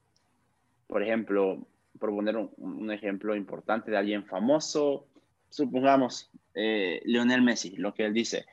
Por 0.88 1.04
ejemplo, 1.04 1.66
por 2.00 2.10
poner 2.12 2.38
un, 2.38 2.52
un 2.58 2.92
ejemplo 2.92 3.36
importante 3.36 3.92
de 3.92 3.98
alguien 3.98 4.26
famoso, 4.26 5.06
supongamos 5.54 6.32
eh, 6.56 7.02
Lionel 7.06 7.44
Messi, 7.44 7.76
lo 7.78 7.94
que 7.94 8.06
él 8.06 8.14
dice. 8.14 8.46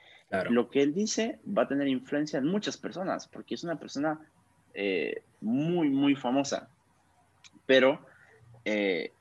Lo 0.48 0.70
que 0.70 0.80
él 0.82 0.94
dice 0.94 1.40
va 1.46 1.62
a 1.62 1.68
tener 1.68 1.88
influencia 1.88 2.38
en 2.38 2.46
muchas 2.46 2.76
personas, 2.76 3.26
porque 3.26 3.56
es 3.56 3.64
una 3.64 3.80
persona 3.80 4.20
eh, 4.74 5.22
muy, 5.40 5.88
muy 5.88 6.14
famosa. 6.14 6.68
Pero 7.66 8.06
eh, 8.64 9.12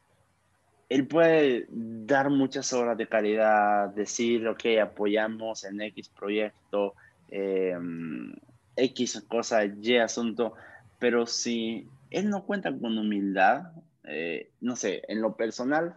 él 0.89 1.07
puede 1.07 1.67
dar 1.69 2.31
muchas 2.31 2.73
obras 2.73 2.97
de 2.97 3.07
calidad, 3.07 3.89
decir, 3.89 4.47
ok, 4.47 4.65
apoyamos 4.81 5.63
en 5.63 5.79
X 5.81 6.09
proyecto, 6.09 6.95
em, 7.29 8.33
X 8.75 9.23
cosa, 9.27 9.65
Y 9.65 9.97
asunto, 9.97 10.55
pero 10.97 11.27
si 11.27 11.87
él 12.09 12.29
no 12.29 12.43
cuenta 12.43 12.75
con 12.75 12.97
humildad, 12.97 13.71
eh, 14.03 14.49
no 14.61 14.75
sé, 14.75 15.03
en 15.07 15.21
lo 15.21 15.35
personal, 15.35 15.95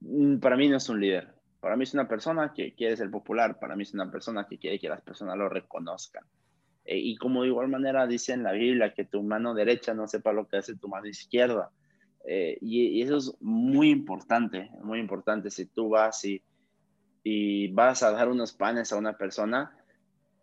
mm, 0.00 0.38
para 0.38 0.56
mí 0.56 0.68
no 0.68 0.78
es 0.78 0.88
un 0.88 1.00
líder. 1.00 1.28
Para 1.60 1.76
mí 1.76 1.84
es 1.84 1.94
una 1.94 2.08
persona 2.08 2.52
que 2.54 2.74
quiere 2.74 2.96
ser 2.96 3.10
popular, 3.10 3.58
para 3.60 3.76
mí 3.76 3.82
es 3.82 3.92
una 3.94 4.10
persona 4.10 4.46
que 4.48 4.58
quiere 4.58 4.80
que 4.80 4.88
las 4.88 5.02
personas 5.02 5.36
lo 5.36 5.48
reconozcan. 5.50 6.24
Eh, 6.84 6.98
y 6.98 7.16
como 7.16 7.42
de 7.42 7.48
igual 7.48 7.68
manera 7.68 8.06
dice 8.06 8.32
en 8.32 8.42
la 8.42 8.52
Biblia 8.52 8.94
que 8.94 9.04
tu 9.04 9.22
mano 9.22 9.54
derecha 9.54 9.94
no 9.94 10.08
sepa 10.08 10.32
lo 10.32 10.48
que 10.48 10.56
hace 10.56 10.76
tu 10.76 10.88
mano 10.88 11.06
izquierda. 11.06 11.70
Eh, 12.24 12.58
y, 12.60 13.02
eso 13.02 13.16
es 13.16 13.34
muy 13.40 13.90
importante, 13.90 14.70
muy 14.82 15.00
importante. 15.00 15.50
Si 15.50 15.66
tú 15.66 15.90
vas 15.90 16.24
y, 16.24 16.42
y 17.22 17.68
vas 17.68 18.02
a 18.02 18.12
dar 18.12 18.28
unos 18.28 18.52
panes 18.52 18.92
a 18.92 18.96
una 18.96 19.16
persona, 19.16 19.76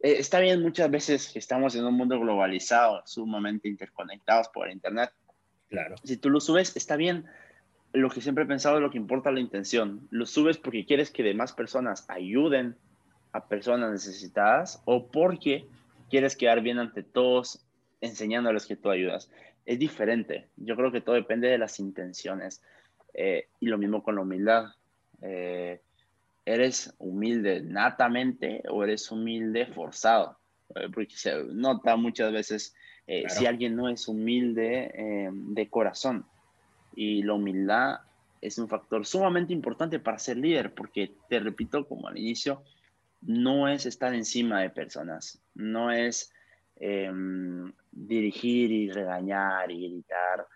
eh, 0.01 0.15
está 0.19 0.39
bien 0.39 0.61
muchas 0.61 0.89
veces 0.89 1.29
que 1.31 1.39
estamos 1.39 1.75
en 1.75 1.85
un 1.85 1.93
mundo 1.93 2.19
globalizado, 2.19 3.01
sumamente 3.05 3.67
interconectados 3.67 4.49
por 4.49 4.69
Internet. 4.69 5.11
Claro. 5.67 5.95
Si 6.03 6.17
tú 6.17 6.29
lo 6.29 6.39
subes, 6.39 6.75
está 6.75 6.95
bien. 6.95 7.25
Lo 7.91 8.09
que 8.09 8.21
siempre 8.21 8.43
he 8.43 8.47
pensado 8.47 8.77
es 8.77 8.81
lo 8.81 8.91
que 8.91 8.97
importa 8.97 9.31
la 9.31 9.39
intención. 9.39 10.07
Lo 10.11 10.25
subes 10.25 10.57
porque 10.57 10.85
quieres 10.85 11.11
que 11.11 11.23
demás 11.23 11.53
personas 11.53 12.05
ayuden 12.07 12.77
a 13.31 13.47
personas 13.47 13.91
necesitadas 13.91 14.81
o 14.85 15.07
porque 15.07 15.67
quieres 16.09 16.35
quedar 16.35 16.61
bien 16.61 16.79
ante 16.79 17.03
todos 17.03 17.65
enseñándoles 18.01 18.65
que 18.65 18.75
tú 18.75 18.89
ayudas 18.89 19.29
es 19.69 19.77
diferente. 19.77 20.47
Yo 20.57 20.75
creo 20.75 20.91
que 20.91 21.01
todo 21.01 21.13
depende 21.13 21.47
de 21.47 21.59
las 21.59 21.79
intenciones. 21.79 22.63
Eh, 23.13 23.49
y 23.59 23.67
lo 23.67 23.77
mismo 23.77 24.01
con 24.01 24.15
la 24.15 24.21
humildad. 24.21 24.65
Eh, 25.21 25.79
¿Eres 26.43 26.95
humilde 26.97 27.61
natamente 27.61 28.63
o 28.67 28.83
eres 28.83 29.11
humilde 29.11 29.67
forzado? 29.67 30.39
Eh, 30.73 30.89
porque 30.91 31.15
se 31.15 31.43
nota 31.43 31.95
muchas 31.97 32.33
veces 32.33 32.75
si 33.27 33.45
alguien 33.45 33.75
no 33.75 33.89
es 33.89 34.07
humilde 34.07 35.31
de 35.31 35.69
corazón. 35.69 36.25
Y 36.95 37.21
la 37.21 37.33
humildad 37.33 37.99
es 38.41 38.57
un 38.57 38.69
factor 38.69 39.05
sumamente 39.05 39.53
importante 39.53 39.99
para 39.99 40.17
ser 40.17 40.37
líder, 40.37 40.73
porque 40.73 41.15
te 41.27 41.39
repito, 41.39 41.87
como 41.87 42.07
al 42.07 42.17
inicio, 42.17 42.63
no 43.21 43.67
es 43.67 43.85
estar 43.85 44.13
encima 44.15 44.61
de 44.61 44.69
personas, 44.69 45.41
no 45.55 45.91
es 45.91 46.31
Em, 46.81 47.73
dirigir 47.91 48.71
y 48.71 48.89
regañar 48.89 49.69
y 49.69 49.89
gritar. 49.89 50.47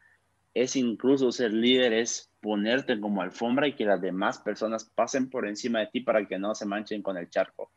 Es 0.54 0.78
incluso 0.78 1.32
ser 1.34 1.52
líder, 1.52 1.92
es 1.92 2.32
ponerte 2.40 2.98
como 3.00 3.22
alfombra 3.22 3.68
y 3.68 3.76
que 3.76 3.84
las 3.84 4.00
demás 4.00 4.40
personas 4.40 4.86
pasen 4.86 5.30
por 5.30 5.46
encima 5.46 5.80
de 5.80 5.88
ti 5.88 6.00
para 6.00 6.26
que 6.26 6.40
no 6.40 6.56
se 6.56 6.66
manchen 6.66 7.02
con 7.02 7.18
el 7.18 7.30
charco. 7.30 7.72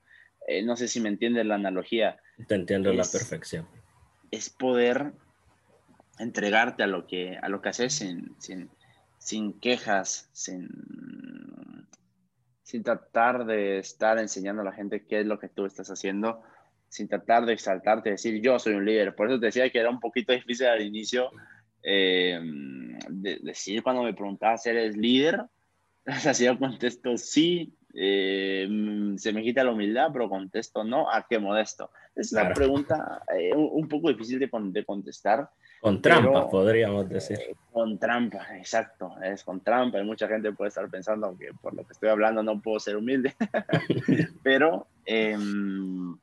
Eh, 0.47 0.63
no 0.63 0.77
sé 0.77 0.87
si 0.87 1.01
me 1.01 1.09
entiendes 1.09 1.45
la 1.45 1.57
analogía. 1.57 2.21
Te 2.47 2.55
entiendo 2.55 2.93
la 2.93 3.03
perfección. 3.03 3.67
Es 4.31 4.49
poder 4.49 5.13
entregarte 6.21 6.85
a 6.85 6.87
lo 6.87 7.07
que, 7.09 7.37
a 7.43 7.49
lo 7.49 7.61
que 7.61 7.71
haces 7.71 7.95
sin, 7.95 8.37
sin, 8.39 8.71
sin 9.19 9.59
quejas, 9.59 10.31
sin, 10.33 10.69
sin 12.63 12.85
tratar 12.85 13.45
de 13.45 13.79
estar 13.79 14.19
enseñando 14.19 14.63
a 14.63 14.67
la 14.67 14.73
gente 14.73 15.05
qué 15.05 15.21
es 15.21 15.27
lo 15.27 15.41
que 15.41 15.49
tú 15.49 15.67
estás 15.67 15.91
haciendo, 15.91 16.45
sin 16.97 17.09
tratar 17.09 17.45
de 17.45 17.53
exaltarte, 17.53 18.11
decir 18.11 18.41
yo 18.41 18.59
soy 18.59 18.75
un 18.75 18.87
líder. 18.87 19.15
Por 19.15 19.29
eso 19.29 19.39
te 19.39 19.47
decía 19.47 19.69
que 19.69 19.79
era 19.79 19.91
un 19.91 20.01
poquito 20.01 20.33
difícil 20.33 20.67
al 20.67 20.81
inicio 20.81 21.31
eh, 21.83 22.41
decir 23.11 23.83
cuando 23.83 24.03
me 24.03 24.15
preguntabas, 24.15 24.67
¿eres 24.67 24.97
líder? 24.97 25.43
Así 26.07 26.45
yo 26.45 26.59
contesto 26.59 27.17
sí, 27.19 27.75
eh, 27.95 28.67
se 29.19 29.33
me 29.33 29.43
quita 29.43 29.63
la 29.63 29.73
humildad, 29.73 30.09
pero 30.13 30.29
contesto 30.29 30.85
no, 30.85 31.11
¿a 31.11 31.27
qué 31.29 31.39
modesto? 31.39 31.91
Es 32.15 32.33
una 32.33 32.55
pregunta 32.55 33.23
eh, 33.39 33.55
un, 33.55 33.87
poco 33.89 34.09
difícil 34.09 34.39
de, 34.39 34.85
contestar. 34.85 35.51
Con 35.81 36.01
trampa, 36.01 36.49
podríamos 36.49 37.07
decir. 37.11 37.39
con 37.71 37.99
trampa, 37.99 38.57
exacto, 38.57 39.13
es 39.23 39.45
con 39.45 39.61
trampa. 39.61 40.01
Y 40.01 40.05
mucha 40.05 40.27
gente 40.27 40.51
puede 40.53 40.71
estar 40.71 40.89
pensando 40.89 41.37
que 41.39 41.51
por 41.61 41.75
lo 41.75 41.85
que 41.87 41.93
estoy 41.93 42.09
hablando 42.09 42.43
no 42.43 42.63
puedo 42.63 42.81
ser 42.81 42.97
humilde, 42.97 43.35
pero 44.43 44.87
em, 45.05 46.17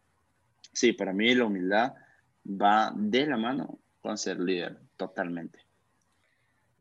sí, 0.74 0.94
para 0.94 1.14
mí 1.14 1.34
la 1.34 1.46
humildad 1.46 1.94
va 2.46 2.94
de 2.96 3.26
la 3.26 3.38
mano 3.38 3.80
con 4.02 4.18
ser 4.18 4.40
líder, 4.40 4.78
totalmente. 4.98 5.60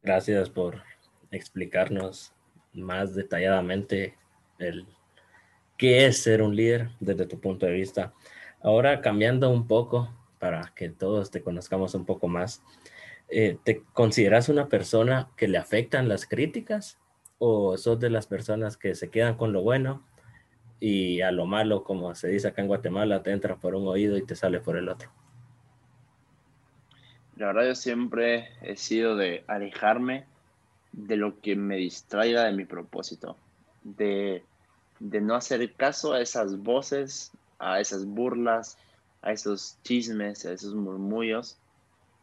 Gracias 0.02 0.50
por 0.50 0.82
explicarnos 1.30 2.32
más 2.72 3.14
detalladamente 3.14 4.16
el 4.58 4.86
qué 5.76 6.06
es 6.06 6.22
ser 6.22 6.42
un 6.42 6.56
líder 6.56 6.90
desde 7.00 7.26
tu 7.26 7.40
punto 7.40 7.66
de 7.66 7.72
vista. 7.72 8.12
Ahora 8.60 9.00
cambiando 9.00 9.50
un 9.50 9.66
poco 9.66 10.12
para 10.38 10.72
que 10.74 10.88
todos 10.88 11.30
te 11.30 11.42
conozcamos 11.42 11.94
un 11.94 12.04
poco 12.04 12.28
más, 12.28 12.62
eh, 13.28 13.58
¿te 13.62 13.82
consideras 13.92 14.48
una 14.48 14.68
persona 14.68 15.30
que 15.36 15.48
le 15.48 15.58
afectan 15.58 16.08
las 16.08 16.26
críticas 16.26 16.98
o 17.38 17.76
sos 17.76 17.98
de 17.98 18.10
las 18.10 18.26
personas 18.26 18.76
que 18.76 18.94
se 18.94 19.10
quedan 19.10 19.36
con 19.36 19.52
lo 19.52 19.62
bueno 19.62 20.04
y 20.84 21.22
a 21.22 21.30
lo 21.30 21.46
malo, 21.46 21.84
como 21.84 22.12
se 22.16 22.26
dice 22.26 22.48
acá 22.48 22.60
en 22.60 22.66
Guatemala, 22.66 23.22
te 23.22 23.30
entra 23.30 23.54
por 23.54 23.76
un 23.76 23.86
oído 23.86 24.16
y 24.16 24.26
te 24.26 24.34
sale 24.34 24.58
por 24.58 24.76
el 24.76 24.88
otro? 24.88 25.08
La 27.36 27.46
verdad 27.46 27.66
yo 27.66 27.76
siempre 27.76 28.48
he 28.62 28.74
sido 28.76 29.14
de 29.14 29.44
alejarme 29.46 30.24
de 30.90 31.16
lo 31.16 31.40
que 31.40 31.54
me 31.54 31.76
distraiga 31.76 32.42
de 32.42 32.52
mi 32.52 32.64
propósito, 32.64 33.36
de, 33.84 34.42
de 34.98 35.20
no 35.20 35.36
hacer 35.36 35.72
caso 35.74 36.14
a 36.14 36.20
esas 36.20 36.58
voces, 36.58 37.30
a 37.60 37.78
esas 37.78 38.04
burlas, 38.04 38.76
a 39.22 39.30
esos 39.30 39.78
chismes, 39.84 40.44
a 40.46 40.52
esos 40.52 40.74
murmullos 40.74 41.56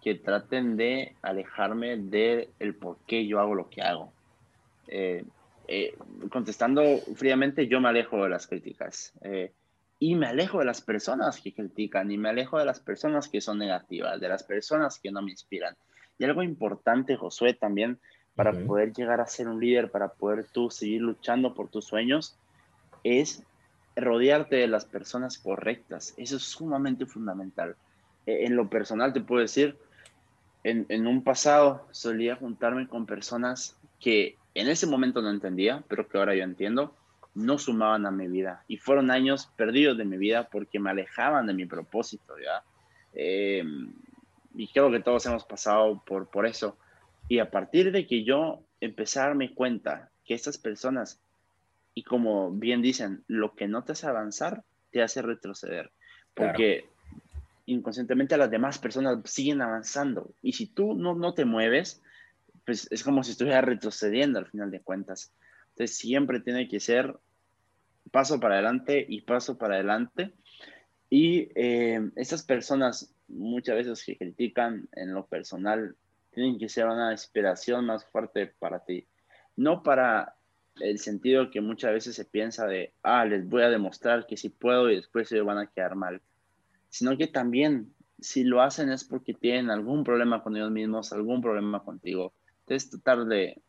que 0.03 0.15
traten 0.15 0.75
de 0.75 1.15
alejarme 1.21 1.95
de 1.95 2.49
el 2.59 2.75
por 2.75 2.97
qué 3.07 3.25
yo 3.25 3.39
hago 3.39 3.55
lo 3.55 3.69
que 3.69 3.81
hago. 3.81 4.11
Eh, 4.89 5.23
eh, 5.71 5.95
contestando 6.31 6.81
fríamente, 7.15 7.67
yo 7.67 7.79
me 7.79 7.89
alejo 7.89 8.23
de 8.23 8.29
las 8.29 8.47
críticas. 8.47 9.13
Eh, 9.21 9.51
y 9.99 10.15
me 10.15 10.25
alejo 10.25 10.57
de 10.57 10.65
las 10.65 10.81
personas 10.81 11.39
que 11.39 11.53
critican 11.53 12.09
y 12.09 12.17
me 12.17 12.29
alejo 12.29 12.57
de 12.57 12.65
las 12.65 12.79
personas 12.79 13.27
que 13.27 13.39
son 13.39 13.59
negativas, 13.59 14.19
de 14.19 14.29
las 14.29 14.43
personas 14.43 14.97
que 14.97 15.11
no 15.11 15.21
me 15.21 15.29
inspiran. 15.29 15.75
Y 16.17 16.23
algo 16.23 16.41
importante, 16.41 17.17
Josué, 17.17 17.53
también 17.53 17.99
para 18.33 18.51
poder 18.53 18.93
llegar 18.93 19.21
a 19.21 19.27
ser 19.27 19.47
un 19.47 19.59
líder, 19.59 19.91
para 19.91 20.07
poder 20.09 20.45
tú 20.45 20.71
seguir 20.71 21.01
luchando 21.01 21.53
por 21.53 21.69
tus 21.69 21.85
sueños, 21.85 22.35
es 23.03 23.43
rodearte 23.95 24.55
de 24.55 24.67
las 24.67 24.85
personas 24.85 25.37
correctas. 25.37 26.15
Eso 26.17 26.37
es 26.37 26.43
sumamente 26.43 27.05
fundamental. 27.05 27.75
E, 28.25 28.45
en 28.45 28.55
lo 28.55 28.69
personal 28.69 29.13
te 29.13 29.21
puedo 29.21 29.41
decir, 29.41 29.77
en, 30.63 30.87
en 30.89 31.05
un 31.05 31.23
pasado 31.23 31.85
solía 31.91 32.37
juntarme 32.37 32.87
con 32.87 33.05
personas 33.05 33.77
que 33.99 34.38
en 34.59 34.69
ese 34.69 34.87
momento 34.87 35.21
no 35.21 35.29
entendía, 35.29 35.83
pero 35.87 36.07
que 36.07 36.17
ahora 36.17 36.35
yo 36.35 36.43
entiendo, 36.43 36.95
no 37.35 37.57
sumaban 37.57 38.05
a 38.05 38.11
mi 38.11 38.27
vida. 38.27 38.63
Y 38.67 38.77
fueron 38.77 39.11
años 39.11 39.51
perdidos 39.55 39.97
de 39.97 40.05
mi 40.05 40.17
vida 40.17 40.49
porque 40.49 40.79
me 40.79 40.89
alejaban 40.89 41.47
de 41.47 41.53
mi 41.53 41.65
propósito, 41.65 42.35
¿ya? 42.37 42.63
Eh, 43.13 43.63
y 44.55 44.67
creo 44.67 44.91
que 44.91 44.99
todos 44.99 45.25
hemos 45.25 45.45
pasado 45.45 46.03
por, 46.05 46.29
por 46.29 46.45
eso. 46.45 46.77
Y 47.27 47.39
a 47.39 47.51
partir 47.51 47.91
de 47.91 48.07
que 48.07 48.23
yo 48.23 48.63
empecé 48.81 49.19
a 49.19 49.27
darme 49.27 49.53
cuenta 49.53 50.09
que 50.25 50.33
estas 50.33 50.57
personas 50.57 51.19
Y 51.95 52.03
como 52.03 52.51
bien 52.51 52.81
dicen, 52.81 53.23
lo 53.27 53.55
que 53.55 53.67
no 53.67 53.83
te 53.83 53.91
hace 53.91 54.07
avanzar, 54.07 54.63
te 54.91 55.01
hace 55.01 55.21
retroceder. 55.21 55.91
Porque 56.33 56.85
inconscientemente 57.65 58.37
las 58.37 58.49
demás 58.49 58.79
personas 58.79 59.19
siguen 59.25 59.61
avanzando. 59.61 60.31
Y 60.41 60.53
si 60.53 60.67
tú 60.67 60.93
no, 60.95 61.15
no 61.15 61.33
te 61.33 61.45
mueves, 61.45 62.01
pues 62.65 62.87
es 62.91 63.03
como 63.03 63.23
si 63.23 63.31
estuvieras 63.31 63.65
retrocediendo 63.65 64.39
al 64.39 64.47
final 64.47 64.71
de 64.71 64.81
cuentas. 64.81 65.33
Entonces 65.69 65.97
siempre 65.97 66.39
tiene 66.39 66.67
que 66.67 66.79
ser 66.79 67.15
paso 68.11 68.39
para 68.39 68.55
adelante 68.55 69.05
y 69.07 69.21
paso 69.21 69.57
para 69.57 69.75
adelante. 69.75 70.33
Y 71.09 71.49
eh, 71.55 72.01
personas 72.47 73.13
muchas 73.27 73.75
veces 73.75 74.03
que 74.03 74.17
critican 74.17 74.87
en 74.93 75.13
lo 75.13 75.25
personal 75.25 75.95
tienen 76.31 76.59
que 76.59 76.69
ser 76.69 76.85
una 76.85 77.11
inspiración 77.11 77.85
más 77.85 78.05
fuerte 78.05 78.53
para 78.59 78.83
ti. 78.85 79.07
No 79.55 79.83
para 79.83 80.35
el 80.79 80.99
sentido 80.99 81.49
que 81.51 81.61
muchas 81.61 81.91
veces 81.91 82.15
se 82.15 82.25
piensa 82.25 82.65
de, 82.67 82.93
ah, 83.03 83.25
les 83.25 83.47
voy 83.47 83.63
a 83.63 83.69
demostrar 83.69 84.25
que 84.27 84.37
sí 84.37 84.49
puedo 84.49 84.89
y 84.89 84.95
después 84.95 85.27
se 85.27 85.41
van 85.41 85.57
a 85.57 85.67
quedar 85.67 85.95
mal 85.95 86.21
sino 86.89 87.15
que 87.17 87.27
también 87.27 87.93
si 88.19 88.43
lo 88.43 88.61
hacen 88.61 88.91
es 88.91 89.03
porque 89.03 89.33
tienen 89.33 89.69
algún 89.69 90.03
problema 90.03 90.43
con 90.43 90.57
ellos 90.57 90.71
mismos, 90.71 91.13
algún 91.13 91.41
problema 91.41 91.83
contigo. 91.83 92.33
Entonces 92.69 92.91
tratar 92.91 93.25
de 93.25 93.61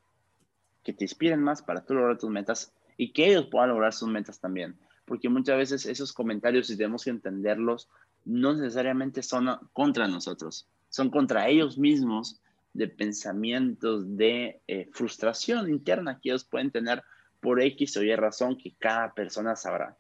que 0.85 0.93
te 0.93 1.05
inspiren 1.05 1.43
más 1.43 1.63
para 1.63 1.85
tú 1.85 1.95
lograr 1.95 2.19
tus 2.19 2.29
metas 2.29 2.73
y 2.99 3.13
que 3.13 3.29
ellos 3.29 3.47
puedan 3.51 3.71
lograr 3.71 3.95
sus 3.95 4.11
metas 4.11 4.41
también. 4.41 4.77
Porque 5.07 5.31
muchas 5.31 5.57
veces 5.57 5.87
esos 5.87 6.13
comentarios, 6.13 6.67
si 6.67 6.77
tenemos 6.77 7.05
que 7.05 7.11
entenderlos, 7.11 7.89
no 8.27 8.55
necesariamente 8.55 9.23
son 9.23 9.49
contra 9.73 10.07
nosotros, 10.07 10.69
son 10.91 11.11
contra 11.11 11.49
ellos 11.49 11.79
mismos 11.79 12.41
de 12.75 12.89
pensamientos 12.89 14.17
de 14.17 14.61
eh, 14.69 14.89
frustración 14.93 15.71
interna 15.71 16.21
que 16.21 16.29
ellos 16.29 16.45
pueden 16.45 16.71
tener 16.71 17.03
por 17.41 17.61
X 17.63 17.97
o 17.97 18.03
Y 18.03 18.15
razón 18.15 18.59
que 18.59 18.75
cada 18.79 19.15
persona 19.15 19.57
sabrá 19.57 19.97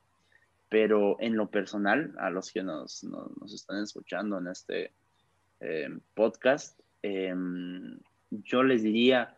pero 0.70 1.16
en 1.20 1.36
lo 1.36 1.50
personal, 1.50 2.14
a 2.18 2.30
los 2.30 2.52
que 2.52 2.62
nos, 2.62 3.02
nos, 3.02 3.52
están 3.52 3.82
escuchando 3.82 4.38
en 4.38 4.46
este 4.46 4.92
eh, 5.58 5.88
podcast, 6.14 6.78
em, 7.02 7.98
yo 8.30 8.62
les 8.62 8.82
diría 8.82 9.36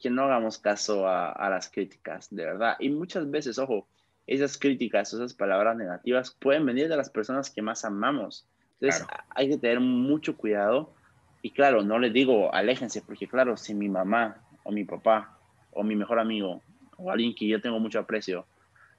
que 0.00 0.10
no 0.10 0.24
hagamos 0.24 0.58
caso 0.58 1.08
a, 1.08 1.32
a, 1.32 1.50
las 1.50 1.70
críticas, 1.70 2.28
de 2.30 2.44
verdad. 2.44 2.76
Y 2.78 2.90
muchas 2.90 3.30
veces, 3.30 3.58
ojo, 3.58 3.88
esas 4.26 4.58
críticas, 4.58 5.12
esas 5.12 5.34
palabras 5.34 5.76
negativas 5.76 6.36
pueden 6.38 6.66
venir 6.66 6.88
de 6.88 6.96
las 6.96 7.10
personas 7.10 7.50
que 7.50 7.62
más 7.62 7.84
amamos. 7.84 8.46
Entonces 8.80 9.06
hay 9.30 9.48
que 9.48 9.58
tener 9.58 9.80
mucho 9.80 10.36
cuidado. 10.36 10.94
Y 11.42 11.50
claro, 11.50 11.82
no 11.82 11.98
les 11.98 12.12
digo 12.12 12.52
aléjense, 12.54 13.02
porque 13.02 13.26
claro, 13.26 13.56
si 13.56 13.74
mi 13.74 13.88
mamá 13.88 14.36
o 14.64 14.70
mi 14.70 14.84
papá 14.84 15.38
o 15.72 15.82
mi 15.82 15.96
mejor 15.96 16.18
amigo 16.18 16.62
o 16.96 17.10
alguien 17.10 17.34
que 17.34 17.46
yo 17.46 17.60
tengo 17.60 17.78
mucho 17.78 17.98
aprecio 17.98 18.46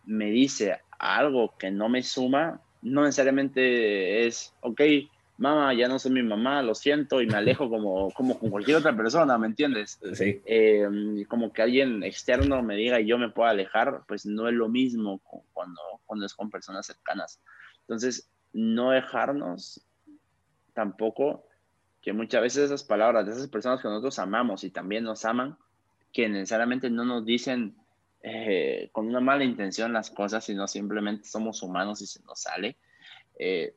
me 0.06 0.32
dice 0.32 0.80
algo 0.98 1.56
que 1.58 1.70
no 1.70 1.90
me 1.90 2.02
suma, 2.02 2.62
no 2.82 3.04
necesariamente 3.04 4.26
es, 4.26 4.54
ok, 4.62 4.82
mamá, 5.40 5.74
ya 5.74 5.88
no 5.88 5.98
soy 5.98 6.12
mi 6.12 6.24
mamá, 6.24 6.62
lo 6.62 6.76
siento 6.76 7.22
y 7.22 7.28
me 7.28 7.38
alejo 7.38 7.70
como, 7.70 8.12
como 8.12 8.38
con 8.38 8.50
cualquier 8.50 8.78
otra 8.78 8.96
persona, 8.96 9.38
¿me 9.38 9.48
entiendes? 9.48 10.00
Sí. 10.14 10.42
Em, 10.46 11.24
como 11.26 11.52
que 11.52 11.62
alguien 11.62 12.04
externo 12.04 12.62
me 12.62 12.76
diga 12.76 13.00
y 13.00 13.08
yo 13.08 13.18
me 13.18 13.30
pueda 13.30 13.52
alejar, 13.52 14.04
pues 14.08 14.26
no 14.26 14.48
es 14.48 14.54
lo 14.54 14.70
mismo 14.70 15.22
cuando, 15.54 15.82
cuando 16.06 16.26
es 16.26 16.34
con 16.34 16.50
personas 16.50 16.86
cercanas. 16.86 17.42
Entonces, 17.82 18.30
no 18.54 18.92
dejarnos 18.92 19.86
tampoco 20.74 21.46
que 22.02 22.14
muchas 22.14 22.42
veces 22.42 22.66
esas 22.66 22.84
palabras 22.84 23.26
de 23.26 23.34
esas 23.34 23.48
personas 23.48 23.82
que 23.82 23.88
nosotros 23.88 24.20
amamos 24.20 24.64
y 24.64 24.70
también 24.70 25.04
nos 25.04 25.26
aman, 25.26 25.58
que 26.14 26.30
necesariamente 26.30 26.90
no 26.90 27.06
nos 27.06 27.26
dicen 27.26 27.76
eh, 28.22 28.90
con 28.92 29.08
una 29.08 29.20
mala 29.20 29.44
intención 29.44 29.94
las 29.94 30.10
cosas, 30.10 30.46
sino 30.46 30.68
simplemente 30.68 31.28
somos 31.28 31.62
humanos 31.62 32.02
y 32.02 32.08
se 32.08 32.24
nos 32.24 32.42
sale. 32.42 32.78
Eh, 33.38 33.76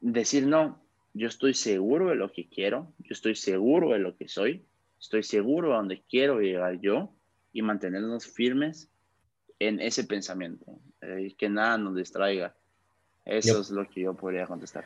decir, 0.00 0.46
no, 0.46 0.85
yo 1.16 1.28
estoy 1.28 1.54
seguro 1.54 2.10
de 2.10 2.14
lo 2.14 2.30
que 2.30 2.46
quiero, 2.46 2.92
yo 2.98 3.12
estoy 3.12 3.34
seguro 3.36 3.92
de 3.92 3.98
lo 3.98 4.14
que 4.16 4.28
soy, 4.28 4.66
estoy 5.00 5.22
seguro 5.22 5.70
de 5.70 5.74
donde 5.76 6.02
quiero 6.02 6.40
llegar 6.40 6.78
yo 6.78 7.10
y 7.54 7.62
mantenernos 7.62 8.26
firmes 8.26 8.90
en 9.58 9.80
ese 9.80 10.04
pensamiento, 10.04 10.78
eh, 11.00 11.34
que 11.38 11.48
nada 11.48 11.78
nos 11.78 11.96
distraiga. 11.96 12.54
Eso 13.24 13.60
es 13.60 13.70
lo 13.70 13.88
que 13.88 14.02
yo 14.02 14.14
podría 14.14 14.46
contestar. 14.46 14.84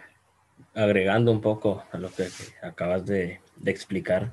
Agregando 0.75 1.33
un 1.33 1.40
poco 1.40 1.83
a 1.90 1.99
lo 1.99 2.11
que 2.12 2.29
acabas 2.62 3.05
de, 3.07 3.40
de 3.57 3.71
explicar, 3.73 4.33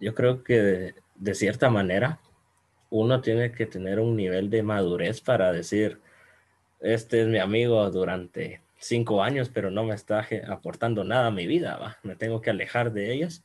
yo 0.00 0.14
creo 0.14 0.42
que 0.42 0.62
de, 0.62 0.94
de 1.14 1.34
cierta 1.34 1.68
manera 1.68 2.20
uno 2.88 3.20
tiene 3.20 3.52
que 3.52 3.66
tener 3.66 4.00
un 4.00 4.16
nivel 4.16 4.48
de 4.48 4.62
madurez 4.62 5.20
para 5.20 5.52
decir, 5.52 6.00
este 6.80 7.20
es 7.20 7.28
mi 7.28 7.38
amigo 7.38 7.90
durante 7.90 8.63
cinco 8.84 9.22
años, 9.22 9.50
pero 9.52 9.70
no 9.70 9.84
me 9.84 9.94
está 9.94 10.26
aportando 10.48 11.04
nada 11.04 11.28
a 11.28 11.30
mi 11.30 11.46
vida, 11.46 11.76
¿va? 11.76 11.98
me 12.02 12.16
tengo 12.16 12.40
que 12.40 12.50
alejar 12.50 12.92
de 12.92 13.12
ellos. 13.12 13.42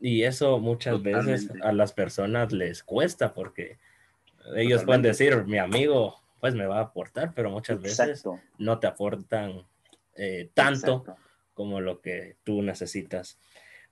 Y 0.00 0.24
eso 0.24 0.58
muchas 0.58 1.02
veces 1.02 1.50
a 1.62 1.72
las 1.72 1.92
personas 1.92 2.52
les 2.52 2.82
cuesta 2.82 3.32
porque 3.32 3.78
ellos 4.56 4.84
pueden 4.84 5.02
decir, 5.02 5.44
mi 5.44 5.58
amigo, 5.58 6.20
pues 6.40 6.54
me 6.54 6.66
va 6.66 6.78
a 6.78 6.82
aportar, 6.82 7.32
pero 7.34 7.50
muchas 7.50 7.80
veces 7.80 8.22
no 8.58 8.78
te 8.78 8.86
aportan 8.86 9.64
eh, 10.16 10.50
tanto 10.52 11.04
como 11.54 11.80
lo 11.80 12.00
que 12.00 12.36
tú 12.44 12.60
necesitas. 12.60 13.38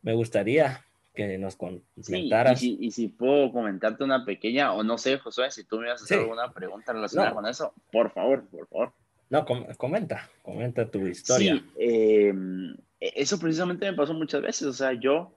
Me 0.03 0.13
gustaría 0.13 0.85
que 1.15 1.39
nos 1.39 1.57
comentaras. 1.57 2.61
Sí, 2.61 2.77
y, 2.81 2.91
si, 2.91 3.09
puedo 3.09 3.53
comentarte 3.53 4.05
una 4.05 4.25
pequeña, 4.25 4.73
o 4.73 4.83
no 4.83 4.99
sé, 4.99 5.19
José, 5.19 5.51
si 5.51 5.65
tú 5.65 5.79
me 5.79 5.89
vas 5.89 6.03
a 6.03 6.05
hacer 6.05 6.19
alguna 6.19 6.53
pregunta 6.53 6.93
relacionada 6.93 7.33
con 7.33 7.47
eso, 7.47 7.73
por 7.91 8.11
favor, 8.11 8.45
por 8.49 8.67
favor. 8.69 8.93
No, 9.33 9.47
comenta, 9.79 10.29
comenta 10.43 10.91
tu 10.91 11.07
historia. 11.07 11.55
Sí, 11.55 11.65
em, 11.79 12.75
e, 13.01 13.15
eso 13.17 13.39
precisamente 13.39 13.91
me 13.91 13.97
pasó 13.97 14.13
muchas 14.13 14.43
veces, 14.43 14.69
o 14.69 14.75
sea, 14.75 14.93
yo, 14.93 15.35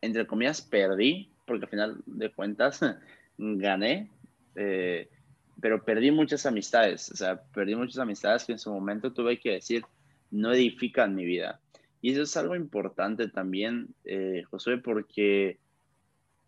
entre 0.00 0.28
comillas, 0.28 0.62
perdí, 0.62 1.28
porque 1.44 1.64
al 1.64 1.70
final 1.70 2.02
de 2.06 2.30
cuentas 2.30 2.78
gané, 3.38 4.08
eh, 4.54 5.08
pero 5.60 5.84
perdí 5.84 6.12
muchas 6.12 6.46
amistades, 6.46 7.10
o 7.10 7.16
sea, 7.16 7.42
perdí 7.52 7.74
muchas 7.74 7.98
amistades 7.98 8.44
que 8.44 8.52
en 8.52 8.60
su 8.60 8.72
momento 8.72 9.12
tuve 9.12 9.40
que 9.40 9.54
decir, 9.54 9.82
no 10.30 10.52
edifican 10.52 11.16
mi 11.16 11.24
vida. 11.24 11.60
Y 12.00 12.12
eso 12.12 12.22
es 12.22 12.36
algo 12.36 12.54
importante 12.54 13.26
también, 13.26 13.88
eh, 14.04 14.44
Josué, 14.48 14.78
porque 14.78 15.58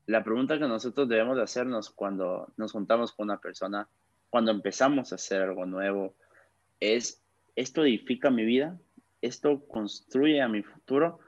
la 0.07 0.23
pregunta 0.23 0.61
que 0.61 0.69
nosotros 0.69 1.09
debemos 1.09 1.37
de 1.39 1.43
hacernos 1.43 1.91
cuando 1.91 2.53
nos 2.57 2.71
juntamos 2.71 3.11
con 3.11 3.25
una 3.25 3.41
persona, 3.41 3.89
cuando 4.31 4.53
empezamos 4.53 5.11
a 5.11 5.17
hacer 5.17 5.43
algo 5.43 5.67
nuevo, 5.67 6.15
es, 6.93 7.23
¿esto 7.57 7.85
edifica 7.85 8.31
mi 8.31 8.45
vida? 8.45 8.79
¿Esto 9.23 9.67
construye 9.67 10.43
a 10.43 10.49
mi 10.49 10.63
futuro? 10.63 11.21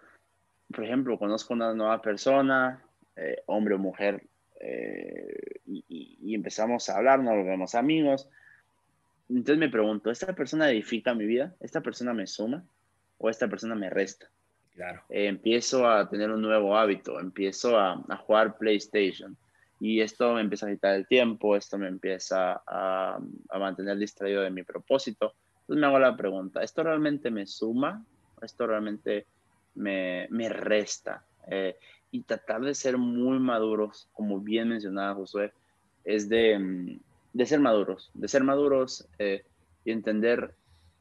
Por 0.75 0.85
ejemplo, 0.85 1.19
conozco 1.19 1.55
una 1.55 1.73
nueva 1.75 2.03
persona, 2.03 2.83
eh, 3.17 3.43
hombre 3.47 3.75
o 3.75 3.79
mujer, 3.79 4.27
eh, 4.61 5.61
y, 5.67 6.19
y, 6.21 6.35
empezamos 6.35 6.89
a 6.89 6.97
hablar, 6.97 7.21
nos 7.23 7.35
volvemos 7.35 7.75
amigos. 7.75 8.29
Entonces 9.29 9.59
me 9.59 9.69
pregunto, 9.69 10.11
¿esta 10.11 10.35
persona 10.35 10.71
edifica 10.71 11.15
mi 11.15 11.27
vida? 11.27 11.55
¿Esta 11.61 11.81
persona 11.81 12.15
me 12.15 12.27
suma? 12.27 12.65
o 13.19 13.31
esta 13.31 13.49
persona 13.49 13.75
me 13.75 13.91
resta. 13.91 14.29
Claro. 14.75 15.03
Eh, 15.09 15.27
empiezo 15.27 15.89
a 15.89 16.09
tener 16.09 16.31
un 16.31 16.43
nuevo 16.43 16.77
hábito, 16.77 17.19
empiezo 17.19 17.79
a, 17.79 18.05
a, 18.09 18.17
jugar 18.19 18.59
PlayStation 18.59 19.37
y 19.81 20.01
esto 20.01 20.35
me 20.35 20.43
empieza 20.43 20.67
a 20.67 20.71
quitar 20.71 20.95
el 20.95 21.07
tiempo, 21.07 21.57
esto 21.57 21.79
me 21.79 21.89
empieza 21.89 22.63
a, 22.67 23.19
a, 23.49 23.59
mantener 23.59 23.97
distraído 23.97 24.43
de 24.43 24.51
mi 24.51 24.63
propósito. 24.63 25.35
Entonces 25.67 25.81
me 25.81 25.87
hago 25.87 25.99
la 25.99 26.17
pregunta, 26.17 26.63
¿esto 26.63 26.85
realmente 26.85 27.29
me 27.31 27.45
suma? 27.45 28.05
¿Esto 28.41 28.69
realmente 28.69 29.27
me, 29.75 30.29
me 30.31 30.49
resta? 30.49 31.25
Eh, 31.49 31.77
y 32.13 32.23
tratar 32.23 32.61
de 32.61 32.73
ser 32.73 32.99
muy 32.99 33.41
maduros, 33.41 34.09
como 34.13 34.41
bien 34.41 34.69
mencionaba 34.69 35.17
Josué, 35.17 35.53
es 36.05 36.29
de, 36.29 37.01
de 37.33 37.47
ser 37.47 37.59
maduros, 37.59 38.13
de 38.15 38.29
ser 38.29 38.45
maduros 38.45 39.09
eh, 39.19 39.45
y 39.85 39.91
entender 39.91 40.55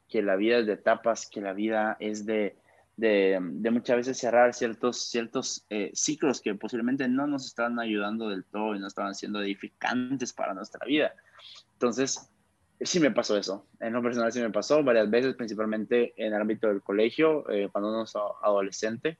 que 0.09 0.23
la 0.23 0.35
vida 0.35 0.57
es 0.57 0.65
de 0.65 0.73
etapas, 0.73 1.29
que 1.29 1.41
la 1.41 1.53
vida 1.53 1.95
es 1.99 2.25
de, 2.25 2.57
de, 2.97 3.39
muchas 3.71 3.97
veces 3.97 4.17
cerrar 4.17 4.53
ciertos, 4.53 5.09
ciertos 5.09 5.63
eh, 5.69 5.91
ciclos 5.93 6.41
que 6.41 6.55
posiblemente 6.55 7.07
no 7.07 7.27
nos 7.27 7.45
están 7.45 7.79
ayudando 7.79 8.29
del 8.29 8.45
todo 8.45 8.75
y 8.75 8.79
no 8.79 8.87
estaban 8.87 9.13
siendo 9.13 9.41
edificantes 9.41 10.33
para 10.33 10.53
nuestra 10.53 10.85
vida. 10.85 11.13
Entonces, 11.73 12.31
sí 12.81 12.99
me 12.99 13.11
pasó 13.11 13.37
eso. 13.37 13.65
En 13.79 13.93
lo 13.93 14.01
personal 14.01 14.31
sí 14.31 14.39
me 14.39 14.49
pasó 14.49 14.83
varias 14.83 15.09
veces, 15.09 15.35
principalmente 15.35 16.13
en 16.17 16.33
el 16.33 16.41
ámbito 16.41 16.67
del 16.67 16.81
colegio, 16.81 17.49
eh, 17.49 17.69
cuando 17.71 17.89
uno 17.89 18.03
es 18.03 18.13
adolescente. 18.41 19.17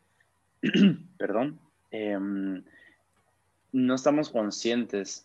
Perdón. 1.17 1.59
Em, 1.91 2.63
no 3.71 3.95
estamos 3.95 4.29
conscientes 4.29 5.23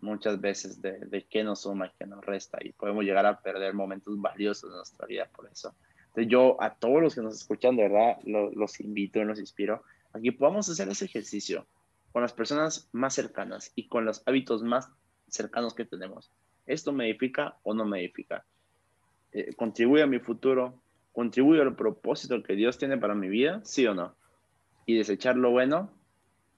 muchas 0.00 0.40
veces 0.40 0.82
de, 0.82 0.98
de 0.98 1.24
qué 1.24 1.42
nos 1.42 1.62
suma 1.62 1.86
y 1.86 1.90
qué 1.98 2.06
nos 2.06 2.24
resta 2.24 2.58
y 2.62 2.72
podemos 2.72 3.04
llegar 3.04 3.24
a 3.24 3.40
perder 3.40 3.72
momentos 3.72 4.20
valiosos 4.20 4.70
de 4.70 4.76
nuestra 4.76 5.06
vida 5.06 5.28
por 5.34 5.48
eso. 5.50 5.74
Entonces 6.08 6.30
yo 6.30 6.62
a 6.62 6.74
todos 6.74 7.02
los 7.02 7.14
que 7.14 7.22
nos 7.22 7.34
escuchan, 7.34 7.76
de 7.76 7.88
verdad, 7.88 8.18
los 8.24 8.80
invito 8.80 9.18
y 9.18 9.24
los 9.24 9.40
inspiro 9.40 9.82
a 10.12 10.20
que 10.20 10.32
podamos 10.32 10.68
hacer 10.68 10.88
ese 10.88 11.06
ejercicio 11.06 11.66
con 12.12 12.22
las 12.22 12.32
personas 12.32 12.88
más 12.92 13.14
cercanas 13.14 13.72
y 13.74 13.88
con 13.88 14.04
los 14.04 14.22
hábitos 14.26 14.62
más 14.62 14.88
cercanos 15.28 15.74
que 15.74 15.84
tenemos. 15.84 16.30
¿Esto 16.66 16.92
me 16.92 17.08
edifica 17.08 17.56
o 17.62 17.74
no 17.74 17.84
me 17.84 18.00
edifica? 18.00 18.44
Eh, 19.32 19.54
¿Contribuye 19.54 20.02
a 20.02 20.06
mi 20.06 20.18
futuro? 20.18 20.80
¿Contribuye 21.12 21.60
al 21.60 21.76
propósito 21.76 22.42
que 22.42 22.54
Dios 22.54 22.78
tiene 22.78 22.98
para 22.98 23.14
mi 23.14 23.28
vida? 23.28 23.60
¿Sí 23.64 23.86
o 23.86 23.94
no? 23.94 24.14
Y 24.86 24.96
desechar 24.96 25.36
lo 25.36 25.50
bueno, 25.50 25.90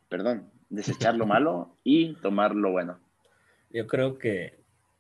perdón, 0.09 0.51
desechar 0.69 1.17
lo 1.17 1.27
malo 1.27 1.77
y 1.85 2.15
tomar 2.15 2.55
lo 2.55 2.73
bueno. 2.73 2.99
Yo 3.71 3.87
creo 3.87 4.19
que 4.19 4.59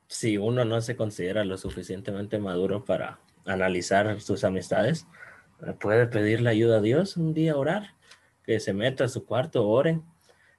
si 0.08 0.38
uno 0.38 0.64
no 0.64 0.80
se 0.80 0.96
considera 0.96 1.44
lo 1.44 1.56
suficientemente 1.56 2.38
maduro 2.38 2.84
para 2.84 3.18
analizar 3.44 4.20
sus 4.20 4.44
amistades, 4.44 5.06
puede 5.80 6.06
pedirle 6.06 6.50
ayuda 6.50 6.78
a 6.78 6.82
Dios 6.82 7.16
un 7.16 7.34
día 7.34 7.56
orar, 7.56 7.94
que 8.44 8.60
se 8.60 8.72
meta 8.72 9.04
a 9.04 9.08
su 9.08 9.24
cuarto, 9.24 9.68
oren 9.68 10.04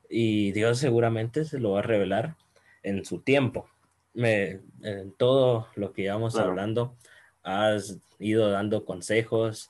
y 0.09 0.51
Dios 0.51 0.79
seguramente 0.79 1.45
se 1.45 1.59
lo 1.59 1.71
va 1.71 1.79
a 1.79 1.83
revelar 1.83 2.35
en 2.83 3.05
su 3.05 3.19
tiempo. 3.19 3.69
Me, 4.17 4.61
en 4.81 5.11
todo 5.11 5.67
lo 5.75 5.93
que 5.93 6.01
íbamos 6.01 6.37
hablando, 6.37 6.97
has 7.43 7.99
ido 8.17 8.49
dando 8.49 8.83
consejos, 8.83 9.69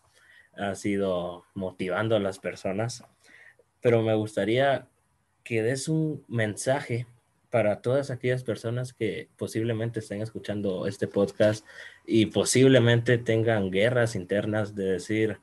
has 0.56 0.86
ido 0.86 1.44
motivando 1.54 2.16
a 2.16 2.20
las 2.22 2.40
personas, 2.40 3.04
pero 3.82 4.02
me 4.04 4.16
gustaría 4.16 4.88
que 5.44 5.64
des 5.64 5.90
un 5.90 6.24
mensaje 6.30 7.08
para 7.50 7.82
todas 7.82 8.10
aquellas 8.10 8.46
personas 8.46 8.94
que 8.94 9.28
posiblemente 9.36 10.00
estén 10.00 10.22
escuchando 10.22 10.88
este 10.88 11.08
podcast 11.08 11.66
y 12.06 12.28
posiblemente 12.28 13.18
tengan 13.18 13.70
guerras 13.70 14.16
internas 14.16 14.76
de 14.76 14.86
decir, 14.86 15.40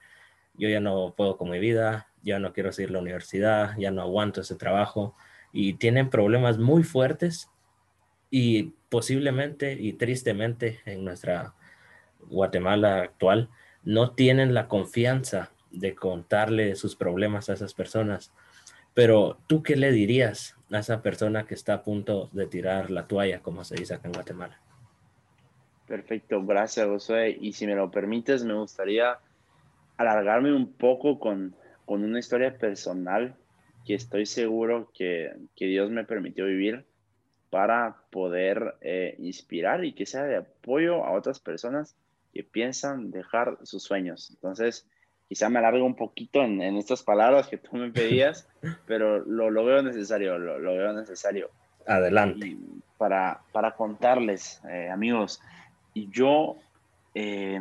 yo 0.55 0.71
ya 0.71 0.81
no 0.81 1.13
puedo 1.15 1.37
con 1.37 1.51
mi 1.51 1.59
vida, 1.59 2.09
ya 2.23 2.39
no 2.39 2.55
quiero 2.55 2.73
seguir 2.73 2.91
la 2.91 3.01
universidad, 3.01 3.77
ya 3.77 3.91
no 3.91 4.01
aguanto 4.01 4.41
ese 4.41 4.55
trabajo 4.55 5.15
y 5.53 5.75
tienen 5.75 6.09
problemas 6.09 6.57
muy 6.57 6.83
fuertes 6.83 7.51
y 8.37 8.73
posiblemente 8.89 9.75
y 9.75 9.93
tristemente 9.93 10.81
en 10.87 11.05
nuestra 11.05 11.55
Guatemala 12.19 13.03
actual 13.03 13.49
no 13.85 14.11
tienen 14.11 14.55
la 14.55 14.67
confianza 14.67 15.53
de 15.71 15.95
contarle 15.95 16.75
sus 16.75 16.97
problemas 16.97 17.49
a 17.49 17.53
esas 17.53 17.75
personas. 17.75 18.33
Pero 18.93 19.39
tú 19.47 19.63
qué 19.63 19.77
le 19.77 19.93
dirías 19.93 20.57
a 20.73 20.81
esa 20.81 21.01
persona 21.01 21.47
que 21.47 21.55
está 21.55 21.75
a 21.75 21.83
punto 21.85 22.29
de 22.33 22.47
tirar 22.47 22.91
la 22.91 23.07
toalla, 23.07 23.39
como 23.39 23.63
se 23.63 23.77
dice 23.77 23.95
acá 23.95 24.09
en 24.09 24.15
Guatemala? 24.15 24.61
Perfecto, 25.87 26.45
gracias 26.45 26.89
Josué. 26.89 27.39
Y 27.41 27.53
si 27.53 27.69
me 27.69 27.77
lo 27.77 27.93
permites, 27.93 28.45
me 28.45 28.55
gustaría 28.55 29.19
alargarme 29.97 30.53
un 30.53 30.73
poco 30.73 31.21
con 31.21 31.55
con 31.85 32.03
una 32.03 32.19
historia 32.19 32.57
personal 32.59 33.37
que 33.85 33.95
estoy 33.95 34.27
seguro 34.27 34.91
que, 34.95 35.33
que 35.55 35.67
Dios 35.67 35.91
me 35.91 36.05
permitió 36.05 36.47
vivir 36.47 36.85
para 37.55 37.95
poder 38.11 38.75
eh, 38.81 39.15
inspirar 39.21 39.85
y 39.85 39.93
que 39.93 40.07
sea 40.07 40.25
de 40.25 40.39
apoyo 40.39 41.05
a 41.05 41.13
otras 41.13 41.39
personas 41.39 41.95
que 42.33 42.43
piensan 42.43 43.13
dejar 43.13 43.59
sus 43.63 43.85
sueños. 43.85 44.31
Entonces, 44.31 44.89
quizá 45.29 45.49
me 45.49 45.61
alargo 45.61 45.87
un 45.87 45.95
poquito 45.95 46.43
en, 46.43 46.61
en 46.61 46.77
estas 46.77 47.05
palabras 47.05 47.47
que 47.47 47.59
tú 47.59 47.77
me 47.77 47.93
pedías, 47.93 48.49
pero 48.89 49.21
lo, 49.21 49.51
lo 49.51 49.65
veo 49.65 49.83
necesario, 49.85 50.37
lo, 50.37 50.59
lo, 50.59 50.75
veo 50.75 50.93
necesario. 50.95 51.49
Adelante. 51.87 52.57
para, 52.99 53.41
para 53.53 53.77
contarles, 53.77 54.61
eh, 54.69 54.91
amigos, 54.91 55.41
yo 55.95 56.57
eh, 57.15 57.61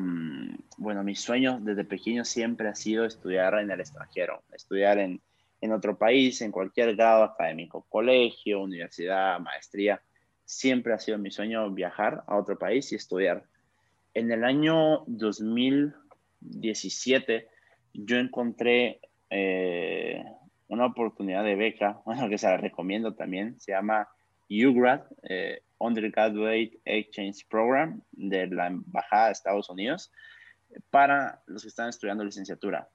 bueno, 0.78 1.04
mi 1.04 1.14
sueño 1.14 1.60
desde 1.62 1.84
pequeño 1.84 2.26
siempre 2.26 2.68
ha 2.68 2.74
sido 2.74 3.06
estudiar 3.06 3.60
en 3.60 3.70
el 3.70 3.80
extranjero, 3.80 4.42
estudiar 4.54 4.98
en, 4.98 5.22
en 5.64 5.72
otro 5.72 5.98
país, 5.98 6.42
en 6.42 6.52
cualquier 6.52 6.98
grado 6.98 7.24
académico, 7.24 7.86
colegio, 7.88 8.62
universidad, 8.62 9.40
maestría. 9.40 10.02
Siempre 10.44 10.94
ha 10.94 11.00
sido 11.00 11.18
mi 11.18 11.32
sueño 11.32 11.72
viajar 11.72 12.22
a 12.28 12.36
otro 12.36 12.60
país 12.60 12.92
y 12.92 12.96
estudiar. 12.96 13.46
En 14.14 14.30
el 14.30 14.44
año 14.44 15.06
2017 15.08 17.48
yo 17.94 18.18
encontré 18.18 19.00
eh, 19.30 20.22
una 20.68 20.88
oportunidad 20.88 21.46
de 21.46 21.56
beca, 21.56 22.02
bueno, 22.06 22.28
que 22.28 22.38
se 22.38 22.48
la 22.48 22.58
recomiendo 22.58 23.14
también, 23.14 23.58
se 23.62 23.72
llama 23.72 24.10
UGRAD, 24.50 25.04
eh, 25.30 25.62
Undergraduate 25.78 26.82
Exchange 26.84 27.48
Program 27.48 28.02
de 28.12 28.48
la 28.48 28.68
Embajada 28.68 29.28
de 29.28 29.32
Estados 29.32 29.70
Unidos 29.70 30.12
para 30.90 31.42
los 31.46 31.62
que 31.62 31.70
están 31.70 31.88
estudiando 31.88 32.26
licenciatura. 32.26 32.90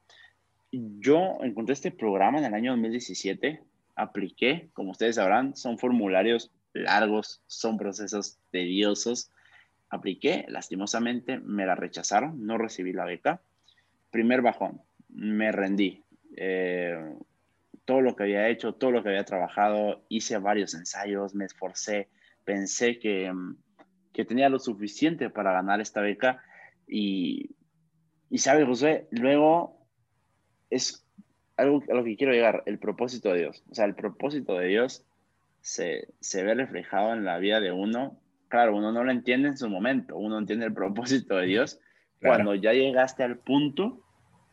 Yo 0.70 1.38
encontré 1.42 1.72
este 1.72 1.90
programa 1.90 2.38
en 2.38 2.44
el 2.44 2.54
año 2.54 2.72
2017, 2.72 3.62
apliqué, 3.94 4.68
como 4.74 4.90
ustedes 4.90 5.16
sabrán, 5.16 5.57
son 5.57 5.78
formularios 5.78 6.52
largos, 6.74 7.42
son 7.46 7.78
procesos 7.78 8.38
tediosos. 8.50 9.31
Apliqué, 9.88 10.44
lastimosamente 10.48 11.38
me 11.38 11.64
la 11.64 11.74
rechazaron, 11.74 12.44
no 12.44 12.59
recibí 12.59 12.92
la 12.92 13.07
beca. 13.07 13.40
Primer 14.11 14.42
bajón, 14.42 14.83
me 15.09 15.52
rendí. 15.52 16.04
Eh, 16.37 17.14
todo 17.87 18.02
lo 18.02 18.14
que 18.14 18.24
había 18.24 18.48
hecho, 18.48 18.74
todo 18.74 18.90
lo 18.90 19.02
que 19.02 19.09
había 19.09 19.24
trabajado, 19.24 20.04
hice 20.11 20.37
varios 20.37 20.74
ensayos, 20.74 21.35
me 21.35 21.46
esforcé, 21.46 22.09
pensé 22.44 22.98
que, 22.98 23.33
mm, 23.33 23.57
que 24.12 24.26
tenía 24.26 24.50
lo 24.50 24.59
suficiente 24.59 25.31
para 25.31 25.52
ganar 25.52 25.81
esta 25.81 26.02
beca 26.02 26.42
y, 26.87 27.50
y 28.28 28.38
sabe, 28.38 28.66
José, 28.66 29.09
luego 29.11 29.78
es 30.70 31.04
algo 31.57 31.83
a 31.90 31.94
lo 31.94 32.04
que 32.04 32.16
quiero 32.16 32.33
llegar, 32.33 32.62
el 32.66 32.78
propósito 32.78 33.33
de 33.33 33.40
Dios. 33.40 33.62
O 33.70 33.74
sea, 33.74 33.85
el 33.85 33.94
propósito 33.94 34.59
de 34.59 34.68
Dios 34.68 35.04
se, 35.61 36.09
se 36.20 36.44
ve 36.44 36.54
reflejado 36.54 37.12
en 37.12 37.24
la 37.24 37.38
vida 37.38 37.61
de 37.61 37.72
uno. 37.72 38.18
Claro, 38.48 38.76
uno 38.76 38.92
no 38.92 39.04
lo 39.04 39.11
entiende 39.11 39.48
en 39.48 39.59
su 39.59 39.68
momento, 39.68 40.16
uno 40.16 40.38
entiende 40.38 40.66
el 40.66 40.72
propósito 40.72 41.37
de 41.37 41.46
Dios 41.46 41.81
cuando 42.20 42.54
ya 42.54 42.72
llegaste 42.72 43.22
al 43.22 43.38
punto 43.38 44.02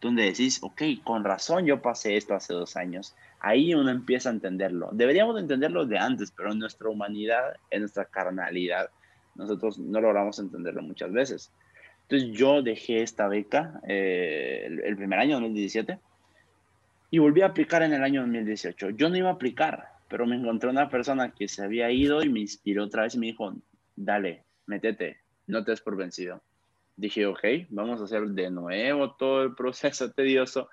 donde 0.02 0.24
decís, 0.24 0.60
ok, 0.62 0.82
con 1.04 1.24
razón 1.24 1.66
yo 1.66 1.82
pasé 1.82 2.16
esto 2.16 2.36
hace 2.36 2.54
dos 2.54 2.76
años. 2.76 3.16
Ahí 3.40 3.74
uno 3.74 3.90
empieza 3.90 4.30
a 4.30 4.34
entenderlo. 4.34 4.90
Deberíamos 4.92 5.40
entenderlo 5.40 5.86
de 5.86 5.98
antes, 5.98 6.32
pero 6.32 6.52
en 6.52 6.60
nuestra 6.60 6.90
humanidad, 6.90 7.56
en 7.72 7.82
nuestra 7.82 8.06
carnalidad, 8.06 8.90
nosotros 9.36 9.80
no 9.80 10.00
logramos 10.02 10.38
entenderlo 10.40 10.82
muchas 10.84 11.12
veces. 11.12 11.52
Entonces 12.04 12.38
yo 12.38 12.62
dejé 12.62 13.02
esta 13.02 13.28
beca 13.28 13.82
eh, 13.88 14.68
el, 14.86 14.96
primer 14.96 15.20
año, 15.20 15.36
2017, 15.36 15.98
y 17.12 17.20
volví 17.20 17.42
a 17.42 17.48
aplicar 17.48 17.84
en 17.84 17.94
el 17.94 18.04
año 18.04 18.22
2018. 18.22 18.92
Yo 18.92 19.10
no 19.10 19.18
iba 19.18 19.30
a 19.30 19.34
aplicar, 19.34 19.90
pero 20.10 20.26
me 20.26 20.36
encontré 20.36 20.70
una 20.70 20.90
persona 20.90 21.32
que 21.32 21.48
se 21.48 21.64
había 21.64 21.92
ido 21.92 22.24
y 22.24 22.30
me 22.30 22.42
inspiró 22.42 22.84
otra 22.86 23.04
vez 23.04 23.16
y 23.16 23.20
me 23.20 23.28
dijo, 23.28 23.54
dale, 23.96 24.44
métete, 24.66 25.18
no 25.48 25.64
te 25.64 25.72
des 25.72 25.82
por 25.82 25.96
vencido 25.96 26.42
dije, 26.96 27.26
ok, 27.26 27.44
vamos 27.70 28.02
a 28.02 28.06
hacer 28.06 28.28
de 28.28 28.50
nuevo 28.50 29.16
todo 29.16 29.44
el 29.44 29.56
proceso 29.56 30.12
tedioso. 30.12 30.70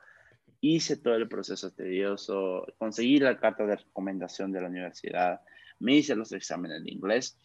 Hice 0.61 0.97
todo 0.97 1.17
el 1.17 1.29
proceso 1.29 1.73
tedioso, 1.73 2.67
conseguí 2.79 3.19
la 3.19 3.37
carta 3.37 3.67
de 3.67 3.77
recomendación 3.77 4.53
de 4.53 4.61
la 4.61 4.69
universidad, 4.69 5.41
me 5.81 5.97
hice 5.97 6.15
los 6.15 6.31
exámenes 6.31 6.85
de 6.85 6.93
inglés 6.93 7.37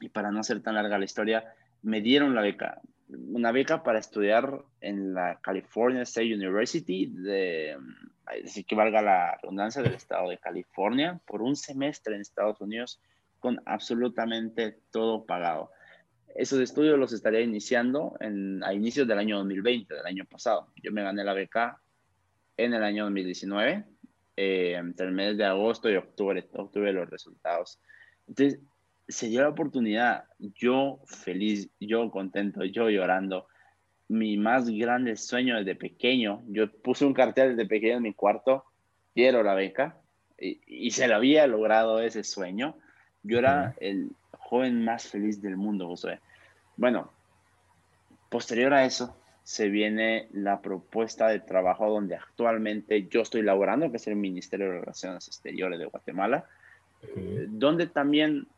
y 0.00 0.08
para 0.08 0.30
no 0.30 0.40
hacer 0.40 0.62
tan 0.62 0.76
larga 0.76 0.98
la 0.98 1.04
historia, 1.04 1.44
me 1.82 2.00
dieron 2.00 2.34
la 2.34 2.40
beca, 2.40 2.80
una 3.12 3.52
beca 3.52 3.82
para 3.82 3.98
estudiar 3.98 4.64
en 4.80 5.14
la 5.14 5.38
California 5.40 6.02
State 6.02 6.34
University, 6.34 7.06
de, 7.06 7.76
decir 8.42 8.64
que 8.64 8.74
valga 8.74 9.02
la 9.02 9.38
redundancia 9.42 9.82
del 9.82 9.94
estado 9.94 10.30
de 10.30 10.38
California, 10.38 11.20
por 11.26 11.42
un 11.42 11.56
semestre 11.56 12.14
en 12.14 12.20
Estados 12.20 12.60
Unidos 12.60 13.00
con 13.38 13.60
absolutamente 13.66 14.78
todo 14.90 15.24
pagado. 15.24 15.70
Esos 16.34 16.60
estudios 16.60 16.98
los 16.98 17.12
estaría 17.12 17.40
iniciando 17.40 18.14
a 18.62 18.72
inicios 18.72 19.08
del 19.08 19.18
año 19.18 19.38
2020, 19.38 19.94
del 19.94 20.06
año 20.06 20.24
pasado. 20.26 20.68
Yo 20.82 20.92
me 20.92 21.02
gané 21.02 21.24
la 21.24 21.34
beca 21.34 21.80
en 22.56 22.74
el 22.74 22.84
año 22.84 23.04
2019, 23.04 23.84
eh, 24.36 24.74
entre 24.76 25.06
el 25.06 25.12
mes 25.12 25.36
de 25.36 25.44
agosto 25.44 25.90
y 25.90 25.96
octubre, 25.96 26.48
obtuve 26.52 26.92
los 26.92 27.10
resultados. 27.10 27.80
Entonces, 28.28 28.60
se 29.10 29.28
dio 29.28 29.42
la 29.42 29.48
oportunidad, 29.48 30.24
yo 30.38 31.00
feliz, 31.06 31.68
yo 31.80 32.10
contento, 32.10 32.64
yo 32.64 32.88
llorando. 32.88 33.46
Mi 34.08 34.36
más 34.36 34.68
grande 34.68 35.16
sueño 35.16 35.56
desde 35.56 35.76
pequeño, 35.76 36.42
yo 36.48 36.70
puse 36.70 37.04
un 37.04 37.14
cartel 37.14 37.56
desde 37.56 37.68
pequeño 37.68 37.98
en 37.98 38.02
mi 38.02 38.14
cuarto, 38.14 38.64
quiero 39.14 39.42
la 39.42 39.54
beca, 39.54 39.96
y, 40.38 40.60
y 40.66 40.90
se 40.90 41.06
lo 41.06 41.16
había 41.16 41.46
logrado 41.46 42.00
ese 42.00 42.24
sueño. 42.24 42.76
Yo 43.22 43.38
era 43.38 43.74
el, 43.80 44.10
joven 44.50 44.84
más 44.84 45.06
feliz 45.06 45.40
del 45.40 45.56
mundo, 45.56 45.86
José. 45.86 46.18
Bueno, 46.76 47.12
posterior 48.28 48.74
a 48.74 48.84
eso, 48.84 49.16
se 49.44 49.68
viene 49.68 50.26
la 50.32 50.60
propuesta 50.60 51.28
de 51.28 51.38
trabajo 51.38 51.88
donde 51.88 52.16
actualmente 52.16 53.06
yo 53.06 53.20
estoy 53.20 53.42
laborando, 53.42 53.90
que 53.92 53.98
es 53.98 54.06
el 54.08 54.16
Ministerio 54.16 54.66
de 54.66 54.80
Relaciones 54.80 55.28
Exteriores 55.28 55.78
de 55.78 55.86
Guatemala, 55.86 56.46
donde 57.46 57.86
también 57.86 58.48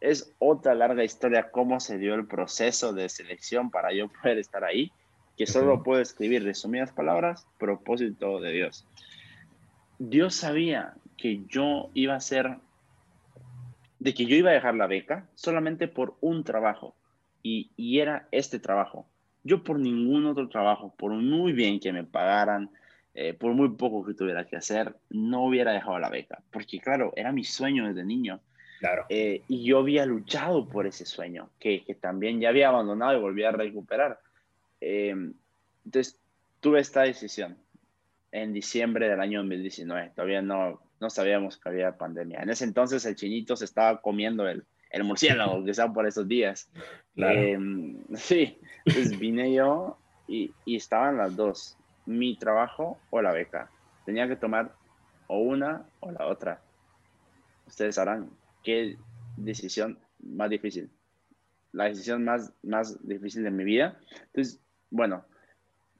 es 0.00 0.34
otra 0.38 0.74
larga 0.74 1.04
historia 1.04 1.50
cómo 1.50 1.80
se 1.80 1.98
dio 1.98 2.14
el 2.14 2.26
proceso 2.26 2.92
de 2.92 3.08
selección 3.08 3.70
para 3.70 3.92
yo 3.92 4.08
poder 4.08 4.38
estar 4.38 4.64
ahí, 4.64 4.92
que 5.36 5.46
solo 5.46 5.82
puedo 5.82 6.00
escribir 6.00 6.44
resumidas 6.44 6.92
palabras, 6.92 7.46
propósito 7.58 8.40
de 8.40 8.52
Dios. 8.52 8.86
Dios 9.98 10.34
sabía 10.34 10.94
que 11.16 11.42
yo 11.48 11.90
iba 11.94 12.14
a 12.14 12.20
ser 12.20 12.56
de 13.98 14.14
que 14.14 14.24
yo 14.24 14.34
iba 14.34 14.50
a 14.50 14.54
dejar 14.54 14.74
la 14.74 14.86
beca 14.86 15.28
solamente 15.34 15.86
por 15.86 16.16
un 16.22 16.42
trabajo 16.42 16.94
y, 17.42 17.70
y 17.76 18.00
era 18.00 18.28
este 18.32 18.58
trabajo. 18.58 19.06
Yo 19.44 19.62
por 19.62 19.78
ningún 19.78 20.26
otro 20.26 20.48
trabajo, 20.48 20.94
por 20.96 21.12
muy 21.12 21.52
bien 21.52 21.80
que 21.80 21.92
me 21.92 22.04
pagaran, 22.04 22.70
eh, 23.14 23.34
por 23.34 23.52
muy 23.54 23.70
poco 23.70 24.04
que 24.04 24.14
tuviera 24.14 24.46
que 24.46 24.56
hacer, 24.56 24.96
no 25.10 25.44
hubiera 25.44 25.72
dejado 25.72 25.98
la 25.98 26.10
beca, 26.10 26.42
porque 26.50 26.78
claro, 26.78 27.12
era 27.16 27.32
mi 27.32 27.44
sueño 27.44 27.88
desde 27.88 28.04
niño. 28.04 28.40
Claro. 28.80 29.04
Eh, 29.10 29.42
y 29.46 29.62
yo 29.62 29.78
había 29.78 30.06
luchado 30.06 30.66
por 30.66 30.86
ese 30.86 31.04
sueño, 31.04 31.50
que, 31.60 31.84
que, 31.84 31.94
también 31.94 32.40
ya 32.40 32.48
había 32.48 32.68
abandonado 32.68 33.18
y 33.18 33.20
volví 33.20 33.44
a 33.44 33.52
recuperar. 33.52 34.18
Eh, 34.80 35.14
entonces, 35.84 36.18
tuve 36.60 36.80
esta 36.80 37.02
decisión 37.02 37.58
en 38.32 38.54
diciembre 38.54 39.06
del 39.06 39.20
año 39.20 39.40
2019. 39.40 40.12
Todavía 40.14 40.40
no, 40.40 40.80
no 40.98 41.10
sabíamos 41.10 41.58
que 41.58 41.68
había 41.68 41.98
pandemia. 41.98 42.40
En 42.40 42.48
ese 42.48 42.64
entonces 42.64 43.04
el 43.04 43.16
chinito 43.16 43.54
se 43.54 43.66
estaba 43.66 44.00
comiendo 44.00 44.48
el, 44.48 44.64
el 44.90 45.04
murciélago 45.04 45.62
estaba 45.68 45.92
por 45.92 46.06
esos 46.06 46.26
días. 46.26 46.70
Claro. 47.14 47.38
sí, 48.14 48.58
entonces 48.86 49.18
vine 49.18 49.52
yo 49.52 49.98
y, 50.26 50.54
y 50.64 50.76
estaban 50.76 51.18
las 51.18 51.36
dos 51.36 51.76
mi 52.06 52.34
trabajo 52.36 52.98
o 53.10 53.20
la 53.20 53.32
beca. 53.32 53.70
Tenía 54.06 54.26
que 54.26 54.36
tomar 54.36 54.72
o 55.26 55.38
una 55.38 55.84
o 56.00 56.10
la 56.10 56.26
otra. 56.26 56.62
Ustedes 57.66 57.96
sabrán 57.96 58.30
qué 58.62 58.96
decisión 59.36 59.98
más 60.22 60.50
difícil. 60.50 60.90
La 61.72 61.84
decisión 61.84 62.24
más, 62.24 62.52
más 62.62 63.06
difícil 63.06 63.42
de 63.42 63.50
mi 63.50 63.64
vida. 63.64 63.98
Entonces, 64.26 64.60
bueno, 64.90 65.24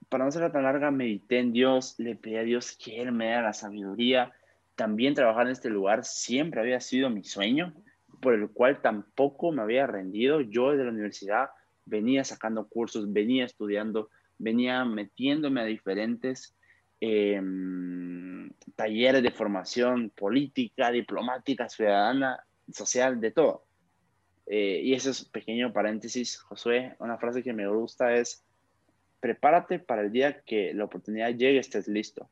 para 0.08 0.24
no 0.24 0.30
ser 0.32 0.50
tan 0.50 0.64
larga, 0.64 0.90
medité 0.90 1.38
en 1.38 1.52
Dios, 1.52 1.94
le 1.98 2.16
pedí 2.16 2.36
a 2.36 2.42
Dios 2.42 2.76
que 2.76 3.00
Él 3.00 3.12
me 3.12 3.26
diera 3.26 3.42
la 3.42 3.52
sabiduría. 3.52 4.32
También 4.74 5.14
trabajar 5.14 5.46
en 5.46 5.52
este 5.52 5.70
lugar 5.70 6.04
siempre 6.04 6.60
había 6.60 6.80
sido 6.80 7.10
mi 7.10 7.22
sueño, 7.22 7.72
por 8.20 8.34
el 8.34 8.50
cual 8.50 8.82
tampoco 8.82 9.52
me 9.52 9.62
había 9.62 9.86
rendido. 9.86 10.40
Yo 10.40 10.72
desde 10.72 10.84
la 10.84 10.90
universidad 10.90 11.50
venía 11.84 12.24
sacando 12.24 12.66
cursos, 12.66 13.12
venía 13.12 13.44
estudiando, 13.44 14.10
venía 14.38 14.84
metiéndome 14.84 15.60
a 15.60 15.64
diferentes 15.64 16.56
em, 17.00 18.50
talleres 18.74 19.22
de 19.22 19.30
formación 19.30 20.10
política, 20.10 20.90
diplomática, 20.90 21.68
ciudadana, 21.68 22.44
social, 22.72 23.20
de 23.20 23.30
todo. 23.30 23.64
Eh, 24.46 24.80
y 24.82 24.94
ese 24.94 25.10
es 25.10 25.24
pequeño 25.24 25.72
paréntesis, 25.72 26.38
Josué, 26.38 26.96
una 26.98 27.18
frase 27.18 27.42
que 27.42 27.52
me 27.52 27.68
gusta 27.68 28.14
es, 28.14 28.44
prepárate 29.20 29.78
para 29.78 30.02
el 30.02 30.12
día 30.12 30.40
que 30.42 30.74
la 30.74 30.84
oportunidad 30.84 31.30
llegue, 31.30 31.58
estés 31.58 31.86
listo. 31.88 32.28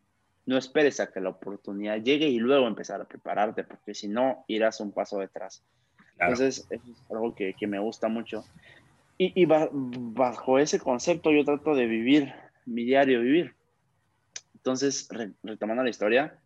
No 0.47 0.57
esperes 0.57 0.99
a 1.01 1.12
que 1.12 1.20
la 1.20 1.30
oportunidad 1.30 1.99
llegue 1.99 2.26
y 2.26 2.39
luego 2.39 2.66
empezar 2.66 3.01
a 3.01 3.05
prepararte, 3.05 3.64
porque 3.64 3.95
si 3.95 4.09
no, 4.09 4.45
irás 4.49 4.80
un 4.80 4.93
paso 4.93 5.18
detrás. 5.18 5.62
Entonces, 6.18 6.66
eso 6.70 6.91
es 6.91 7.11
algo 7.11 7.34
que, 7.34 7.55
que 7.55 7.66
me 7.66 7.78
gusta 7.78 8.09
mucho. 8.09 8.45
Y, 9.20 9.47
bajo 9.47 10.61
ese 10.61 10.78
concepto 10.78 11.32
yo 11.32 11.45
trato 11.45 11.74
de 11.74 11.86
vivir 11.86 12.32
mi 12.66 12.84
diario 12.84 13.20
vivir. 13.20 13.55
Entonces, 14.55 15.09
retomando 15.43 15.82
la 15.82 15.91
historia, 15.91 16.39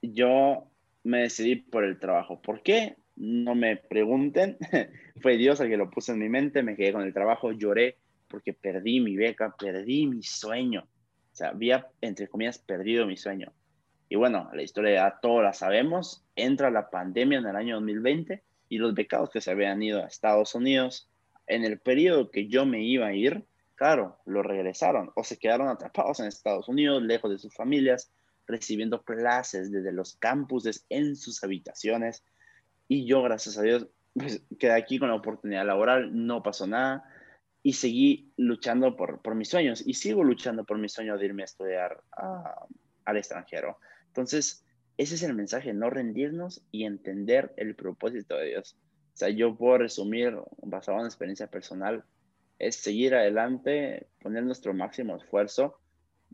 yo 0.00 0.68
me 1.02 1.22
decidí 1.22 1.56
por 1.56 1.84
el 1.84 1.98
trabajo. 1.98 2.40
¿Por 2.40 2.62
qué? 2.62 2.96
No 3.20 3.54
me 3.54 3.76
pregunten. 3.76 4.56
Fue 5.20 5.36
Dios 5.36 5.60
el 5.60 5.68
que 5.68 5.76
lo 5.76 5.90
puso 5.90 6.12
en 6.12 6.20
mi 6.20 6.30
mente. 6.30 6.62
Me 6.62 6.74
quedé 6.74 6.94
con 6.94 7.02
el 7.02 7.12
trabajo, 7.12 7.52
lloré 7.52 7.98
porque 8.28 8.54
perdí 8.54 9.00
mi 9.00 9.14
beca, 9.14 9.54
perdí 9.58 10.06
mi 10.06 10.22
sueño. 10.22 10.88
O 11.30 11.36
sea, 11.36 11.48
había, 11.48 11.86
entre 12.00 12.28
comillas, 12.28 12.58
perdido 12.58 13.06
mi 13.06 13.18
sueño. 13.18 13.52
Y 14.08 14.16
bueno, 14.16 14.48
la 14.54 14.62
historia 14.62 14.94
ya 14.94 15.18
todos 15.20 15.42
la 15.42 15.52
sabemos. 15.52 16.24
Entra 16.34 16.70
la 16.70 16.88
pandemia 16.88 17.40
en 17.40 17.46
el 17.46 17.56
año 17.56 17.74
2020 17.74 18.42
y 18.70 18.78
los 18.78 18.94
becados 18.94 19.28
que 19.28 19.42
se 19.42 19.50
habían 19.50 19.82
ido 19.82 20.02
a 20.02 20.06
Estados 20.06 20.54
Unidos, 20.54 21.10
en 21.46 21.64
el 21.64 21.78
periodo 21.78 22.30
que 22.30 22.48
yo 22.48 22.64
me 22.64 22.82
iba 22.82 23.08
a 23.08 23.12
ir, 23.12 23.44
claro, 23.74 24.16
lo 24.24 24.42
regresaron 24.42 25.10
o 25.14 25.24
se 25.24 25.38
quedaron 25.38 25.68
atrapados 25.68 26.20
en 26.20 26.26
Estados 26.26 26.68
Unidos, 26.68 27.02
lejos 27.02 27.30
de 27.30 27.38
sus 27.38 27.54
familias, 27.54 28.10
recibiendo 28.46 29.02
clases 29.02 29.70
desde 29.70 29.92
los 29.92 30.14
campuses 30.14 30.86
en 30.88 31.16
sus 31.16 31.44
habitaciones. 31.44 32.24
Y 32.90 33.06
yo, 33.06 33.22
gracias 33.22 33.56
a 33.56 33.62
Dios, 33.62 33.86
pues, 34.14 34.42
quedé 34.58 34.72
aquí 34.72 34.98
con 34.98 35.10
la 35.10 35.14
oportunidad 35.14 35.64
laboral, 35.64 36.10
no 36.26 36.42
pasó 36.42 36.66
nada 36.66 37.04
y 37.62 37.74
seguí 37.74 38.32
luchando 38.36 38.96
por, 38.96 39.22
por 39.22 39.36
mis 39.36 39.48
sueños 39.48 39.80
y 39.86 39.94
sigo 39.94 40.24
luchando 40.24 40.64
por 40.64 40.76
mi 40.76 40.88
sueño 40.88 41.16
de 41.16 41.24
irme 41.24 41.42
a 41.42 41.44
estudiar 41.44 42.02
al 43.04 43.16
extranjero. 43.16 43.78
Entonces, 44.08 44.66
ese 44.96 45.14
es 45.14 45.22
el 45.22 45.34
mensaje, 45.34 45.72
no 45.72 45.88
rendirnos 45.88 46.64
y 46.72 46.82
entender 46.82 47.54
el 47.56 47.76
propósito 47.76 48.36
de 48.36 48.48
Dios. 48.48 48.76
O 49.14 49.16
sea, 49.16 49.28
yo 49.28 49.54
puedo 49.56 49.78
resumir, 49.78 50.36
basado 50.60 50.98
en 50.98 51.06
experiencia 51.06 51.46
personal, 51.46 52.02
es 52.58 52.74
seguir 52.74 53.14
adelante, 53.14 54.08
poner 54.20 54.42
nuestro 54.42 54.74
máximo 54.74 55.16
esfuerzo. 55.16 55.78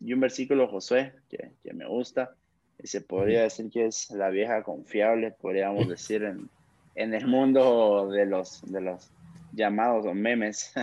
Y 0.01 0.15
un 0.15 0.21
versículo, 0.21 0.69
Josué, 0.69 1.17
que, 1.29 1.53
que 1.63 1.75
me 1.75 1.87
gusta, 1.87 2.35
y 2.83 2.87
se 2.87 3.01
podría 3.01 3.43
decir 3.43 3.71
que 3.71 3.87
es 3.87 4.11
la 4.11 4.31
vieja 4.31 4.63
confiable, 4.63 5.33
podríamos 5.33 5.89
decir, 5.89 6.23
en, 6.23 6.49
en 6.95 7.15
el 7.15 7.27
mundo 7.27 8.09
de 8.11 8.27
los, 8.27 8.63
de 8.71 8.81
los 8.81 9.11
llamados 9.53 10.07
o 10.07 10.15
memes. 10.15 10.73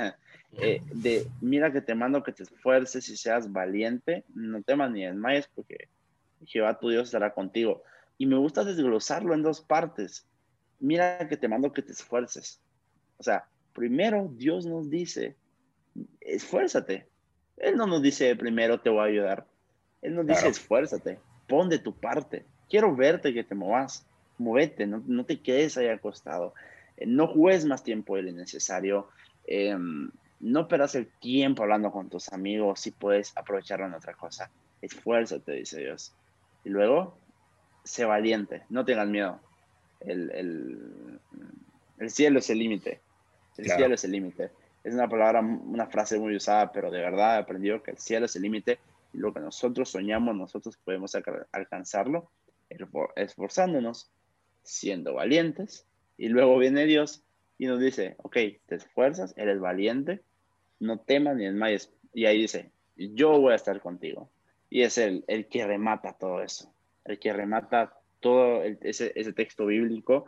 Eh, 0.61 0.83
de 0.93 1.25
mira 1.41 1.73
que 1.73 1.81
te 1.81 1.95
mando 1.95 2.21
que 2.21 2.31
te 2.31 2.43
esfuerces 2.43 3.09
y 3.09 3.17
seas 3.17 3.51
valiente, 3.51 4.23
no 4.35 4.61
temas 4.61 4.91
ni 4.91 5.03
desmayes 5.03 5.49
porque 5.55 5.87
Jehová 6.45 6.77
tu 6.77 6.89
Dios 6.89 7.05
estará 7.05 7.33
contigo. 7.33 7.81
Y 8.19 8.27
me 8.27 8.37
gusta 8.37 8.63
desglosarlo 8.63 9.33
en 9.33 9.41
dos 9.41 9.61
partes 9.61 10.27
mira 10.83 11.25
que 11.29 11.37
te 11.37 11.47
mando 11.47 11.71
que 11.71 11.81
te 11.81 11.93
esfuerces. 11.93 12.61
O 13.17 13.23
sea, 13.23 13.47
primero 13.71 14.29
Dios 14.35 14.65
nos 14.65 14.89
dice, 14.89 15.35
esfuérzate. 16.19 17.07
Él 17.57 17.77
no 17.77 17.87
nos 17.87 18.01
dice, 18.01 18.35
primero 18.35 18.81
te 18.81 18.89
voy 18.89 18.99
a 18.99 19.03
ayudar. 19.03 19.47
Él 20.01 20.15
nos 20.15 20.27
dice, 20.27 20.49
esfuérzate, 20.49 21.19
pon 21.47 21.69
de 21.69 21.79
tu 21.79 21.93
parte. 21.93 22.45
Quiero 22.69 22.95
verte 22.95 23.33
que 23.33 23.43
te 23.43 23.55
movas. 23.55 24.05
Movete, 24.37 24.87
no, 24.87 25.03
no 25.05 25.25
te 25.25 25.41
quedes 25.41 25.77
ahí 25.77 25.87
acostado. 25.87 26.53
Eh, 26.97 27.05
no 27.05 27.27
juegues 27.27 27.65
más 27.65 27.83
tiempo 27.83 28.15
del 28.15 28.35
necesario. 28.35 29.09
Em, 29.45 30.09
no 30.39 30.67
perdas 30.67 30.95
el 30.95 31.07
tiempo 31.07 31.63
hablando 31.63 31.91
con 31.91 32.09
tus 32.09 32.31
amigos 32.33 32.79
si 32.79 32.91
puedes 32.91 33.35
aprovecharlo 33.37 33.85
en 33.85 33.93
otra 33.93 34.13
cosa. 34.13 34.49
Esfuérzate, 34.81 35.51
dice 35.53 35.79
Dios. 35.79 36.13
Y 36.65 36.69
luego, 36.69 37.17
sé 37.83 38.05
valiente, 38.05 38.63
no 38.69 38.85
tengas 38.85 39.07
miedo 39.07 39.39
el, 40.05 41.19
el, 41.99 42.09
cielo 42.09 42.39
es 42.39 42.49
el 42.49 42.59
límite. 42.59 42.99
El 43.57 43.65
cielo 43.69 43.95
es 43.95 44.03
el 44.03 44.11
límite. 44.11 44.51
Es 44.83 44.93
una 44.93 45.07
palabra, 45.07 45.39
una 45.39 45.87
frase 45.87 46.19
muy 46.19 46.35
usada, 46.35 46.71
pero 46.71 46.91
de 46.91 46.99
verdad 46.99 47.37
he 47.37 47.39
aprendido 47.41 47.81
que 47.81 47.91
el 47.91 47.97
cielo 47.97 48.25
es 48.25 48.35
el 48.35 48.41
límite 48.41 48.79
lo 49.13 49.33
que 49.33 49.39
nosotros 49.39 49.89
soñamos, 49.89 50.35
nosotros 50.35 50.77
podemos 50.83 51.15
alcanzarlo 51.51 52.31
esforzándonos, 53.15 54.11
siendo 54.63 55.13
valientes. 55.13 55.87
Y 56.17 56.29
luego 56.29 56.57
viene 56.57 56.85
Dios 56.85 57.23
y 57.57 57.67
nos 57.67 57.79
dice, 57.79 58.15
ok, 58.17 58.37
te 58.65 58.75
esfuerzas, 58.75 59.33
eres 59.37 59.59
valiente, 59.59 60.21
no 60.79 60.99
temas 60.99 61.35
ni 61.35 61.45
desmayes. 61.45 61.91
Y 62.13 62.25
ahí 62.25 62.41
dice, 62.41 62.71
yo 62.95 63.39
voy 63.39 63.53
a 63.53 63.55
estar 63.57 63.79
contigo. 63.81 64.29
Y 64.69 64.81
es 64.81 64.97
el, 64.97 65.23
el 65.27 65.47
que 65.47 65.65
remata 65.65 66.13
todo 66.13 66.41
eso, 66.41 66.73
el 67.05 67.19
que 67.19 67.33
remata 67.33 67.99
todo 68.19 68.63
ese, 68.63 69.11
ese, 69.15 69.33
texto 69.33 69.65
bíblico 69.65 70.25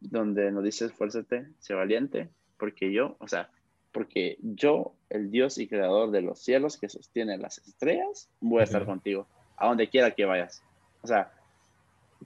donde 0.00 0.52
nos 0.52 0.62
dice 0.62 0.84
esfuérzate, 0.84 1.48
sé 1.58 1.74
valiente, 1.74 2.28
porque 2.58 2.92
yo, 2.92 3.16
o 3.18 3.26
sea, 3.26 3.50
porque 3.98 4.38
yo, 4.40 4.94
el 5.10 5.32
Dios 5.32 5.58
y 5.58 5.66
creador 5.66 6.12
de 6.12 6.22
los 6.22 6.38
cielos 6.38 6.78
que 6.78 6.88
sostiene 6.88 7.36
las 7.36 7.58
estrellas, 7.58 8.28
voy 8.40 8.60
a 8.60 8.62
estar 8.62 8.86
contigo, 8.86 9.26
a 9.56 9.66
donde 9.66 9.88
quiera 9.88 10.12
que 10.12 10.24
vayas. 10.24 10.62
O 11.02 11.08
sea, 11.08 11.32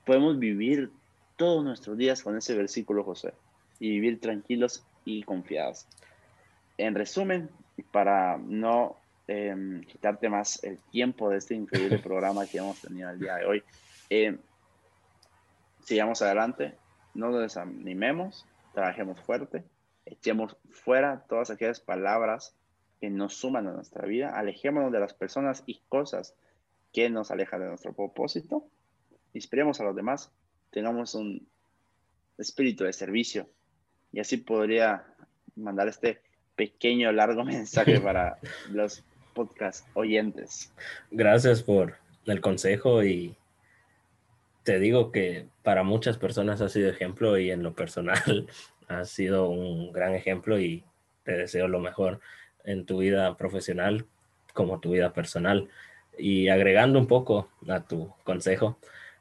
podemos 0.04 0.38
vivir 0.38 0.90
todos 1.38 1.64
nuestros 1.64 1.96
días 1.96 2.22
con 2.22 2.36
ese 2.36 2.54
versículo, 2.54 3.04
José, 3.04 3.32
y 3.80 3.88
vivir 3.88 4.20
tranquilos 4.20 4.84
y 5.06 5.22
confiados. 5.22 5.86
En 6.76 6.94
resumen, 6.94 7.48
para 7.90 8.36
no 8.36 8.98
em, 9.26 9.80
quitarte 9.84 10.28
más 10.28 10.62
el 10.64 10.76
tiempo 10.90 11.30
de 11.30 11.38
este 11.38 11.54
increíble 11.54 11.98
programa 12.04 12.46
que 12.46 12.58
hemos 12.58 12.82
tenido 12.82 13.08
el 13.08 13.18
día 13.18 13.36
de 13.36 13.46
hoy, 13.46 13.62
eh, 14.10 14.36
sigamos 15.84 16.20
adelante, 16.20 16.74
no 17.14 17.30
nos 17.30 17.40
desanimemos, 17.40 18.44
trabajemos 18.74 19.18
fuerte, 19.20 19.64
echemos 20.06 20.56
fuera 20.70 21.24
todas 21.28 21.50
aquellas 21.50 21.80
palabras 21.80 22.54
que 23.00 23.10
nos 23.10 23.34
suman 23.34 23.66
a 23.66 23.72
nuestra 23.72 24.06
vida, 24.06 24.36
alejémonos 24.38 24.92
de 24.92 25.00
las 25.00 25.14
personas 25.14 25.64
y 25.66 25.80
cosas 25.88 26.34
que 26.92 27.10
nos 27.10 27.30
alejan 27.30 27.60
de 27.60 27.68
nuestro 27.68 27.92
propósito, 27.92 28.64
inspiremos 29.32 29.80
a 29.80 29.84
los 29.84 29.96
demás, 29.96 30.30
tengamos 30.70 31.14
un 31.14 31.46
espíritu 32.38 32.84
de 32.84 32.92
servicio 32.92 33.48
y 34.12 34.20
así 34.20 34.36
podría 34.36 35.04
mandar 35.56 35.88
este 35.88 36.20
pequeño, 36.54 37.12
largo 37.12 37.44
mensaje 37.44 38.00
para 38.00 38.38
los 38.70 39.02
podcast 39.34 39.86
oyentes. 39.94 40.72
Gracias 41.10 41.62
por 41.62 41.96
el 42.26 42.40
consejo 42.40 43.02
y 43.02 43.34
te 44.62 44.78
digo 44.78 45.10
que 45.10 45.48
para 45.62 45.82
muchas 45.82 46.18
personas 46.18 46.60
ha 46.60 46.68
sido 46.68 46.90
ejemplo 46.90 47.38
y 47.38 47.50
en 47.50 47.62
lo 47.62 47.74
personal 47.74 48.46
ha 48.88 49.04
sido 49.04 49.48
un 49.48 49.92
gran 49.92 50.14
ejemplo 50.14 50.58
y 50.58 50.84
te 51.24 51.32
deseo 51.32 51.68
lo 51.68 51.80
mejor 51.80 52.20
en 52.64 52.86
tu 52.86 52.98
vida 52.98 53.36
profesional 53.36 54.06
como 54.52 54.80
tu 54.80 54.90
vida 54.92 55.12
personal. 55.12 55.68
Y 56.18 56.48
agregando 56.48 56.98
un 56.98 57.06
poco 57.06 57.48
a 57.68 57.80
tu 57.80 58.12
consejo, 58.24 58.78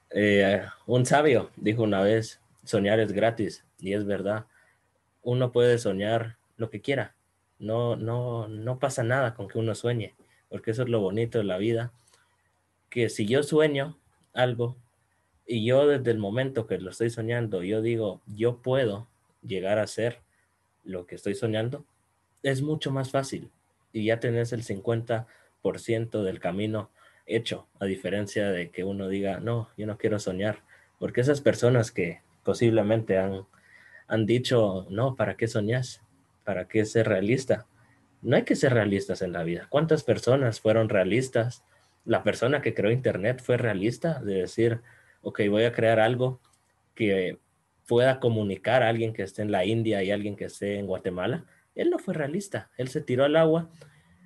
eh, 0.10 0.64
un 0.86 1.06
sabio 1.06 1.52
dijo 1.56 1.84
una 1.84 2.02
vez, 2.02 2.42
soñar 2.66 3.00
es 3.00 3.12
gratis 3.12 3.66
y 3.80 3.94
es 3.94 4.06
verdad. 4.06 4.46
Uno 5.24 5.52
puede 5.52 5.78
soñar 5.78 6.38
lo 6.58 6.70
que 6.70 6.82
quiera. 6.82 7.16
No, 7.60 7.96
no, 7.96 8.48
no 8.48 8.80
pasa 8.80 9.04
nada 9.04 9.36
con 9.36 9.48
que 9.48 9.60
uno 9.60 9.76
sueñe, 9.76 10.16
porque 10.50 10.72
eso 10.72 10.84
es 10.84 10.90
lo 10.90 11.00
bonito 11.00 11.38
de 11.38 11.44
la 11.44 11.58
vida. 11.58 11.92
Que 12.90 13.10
si 13.10 13.26
yo 13.26 13.44
sueño 13.44 13.98
algo 14.34 14.76
y 15.46 15.66
yo 15.66 15.88
desde 15.88 16.12
el 16.12 16.18
momento 16.18 16.68
que 16.68 16.80
lo 16.80 16.90
estoy 16.90 17.10
soñando, 17.10 17.64
yo 17.64 17.82
digo, 17.82 18.22
yo 18.26 18.58
puedo 18.58 19.08
llegar 19.42 19.80
a 19.80 19.88
ser 19.88 20.22
lo 20.84 21.06
que 21.06 21.16
estoy 21.16 21.36
soñando, 21.36 21.86
es 22.44 22.62
mucho 22.62 22.92
más 22.92 23.12
fácil 23.12 23.52
y 23.94 24.06
ya 24.06 24.20
tenés 24.20 24.54
el 24.54 24.64
50% 24.64 26.24
del 26.24 26.40
camino 26.40 26.90
hecho, 27.26 27.68
a 27.80 27.86
diferencia 27.86 28.50
de 28.50 28.72
que 28.72 28.84
uno 28.84 29.08
diga, 29.08 29.40
no, 29.40 29.70
yo 29.78 29.86
no 29.86 29.98
quiero 29.98 30.20
soñar, 30.20 30.64
porque 31.00 31.22
esas 31.22 31.42
personas 31.42 31.92
que 31.92 32.22
posiblemente 32.44 33.18
han, 33.18 33.46
han 34.08 34.26
dicho, 34.26 34.88
no, 34.90 35.16
¿para 35.16 35.38
qué 35.38 35.48
soñas? 35.48 36.02
¿Para 36.44 36.68
qué 36.68 36.86
ser 36.86 37.08
realista? 37.08 37.68
No 38.22 38.36
hay 38.36 38.44
que 38.44 38.56
ser 38.56 38.74
realistas 38.74 39.22
en 39.22 39.34
la 39.34 39.44
vida. 39.44 39.68
¿Cuántas 39.70 40.04
personas 40.04 40.60
fueron 40.60 40.90
realistas? 40.90 41.64
La 42.06 42.24
persona 42.24 42.62
que 42.62 42.74
creó 42.74 42.92
Internet 42.92 43.42
fue 43.44 43.58
realista 43.58 44.20
de 44.22 44.42
decir, 44.42 44.82
ok, 45.22 45.42
voy 45.50 45.64
a 45.64 45.74
crear 45.74 46.00
algo 46.00 46.40
que 46.96 47.40
pueda 47.92 48.22
comunicar 48.22 48.84
a 48.84 48.88
alguien 48.88 49.12
que 49.12 49.22
esté 49.22 49.42
en 49.42 49.52
la 49.52 49.66
India 49.66 50.02
y 50.02 50.12
alguien 50.12 50.38
que 50.38 50.46
esté 50.46 50.80
en 50.80 50.88
Guatemala. 50.88 51.44
Él 51.76 51.90
no 51.90 52.00
fue 52.00 52.14
realista, 52.14 52.72
él 52.78 52.88
se 52.88 53.02
tiró 53.02 53.26
al 53.26 53.36
agua 53.36 53.70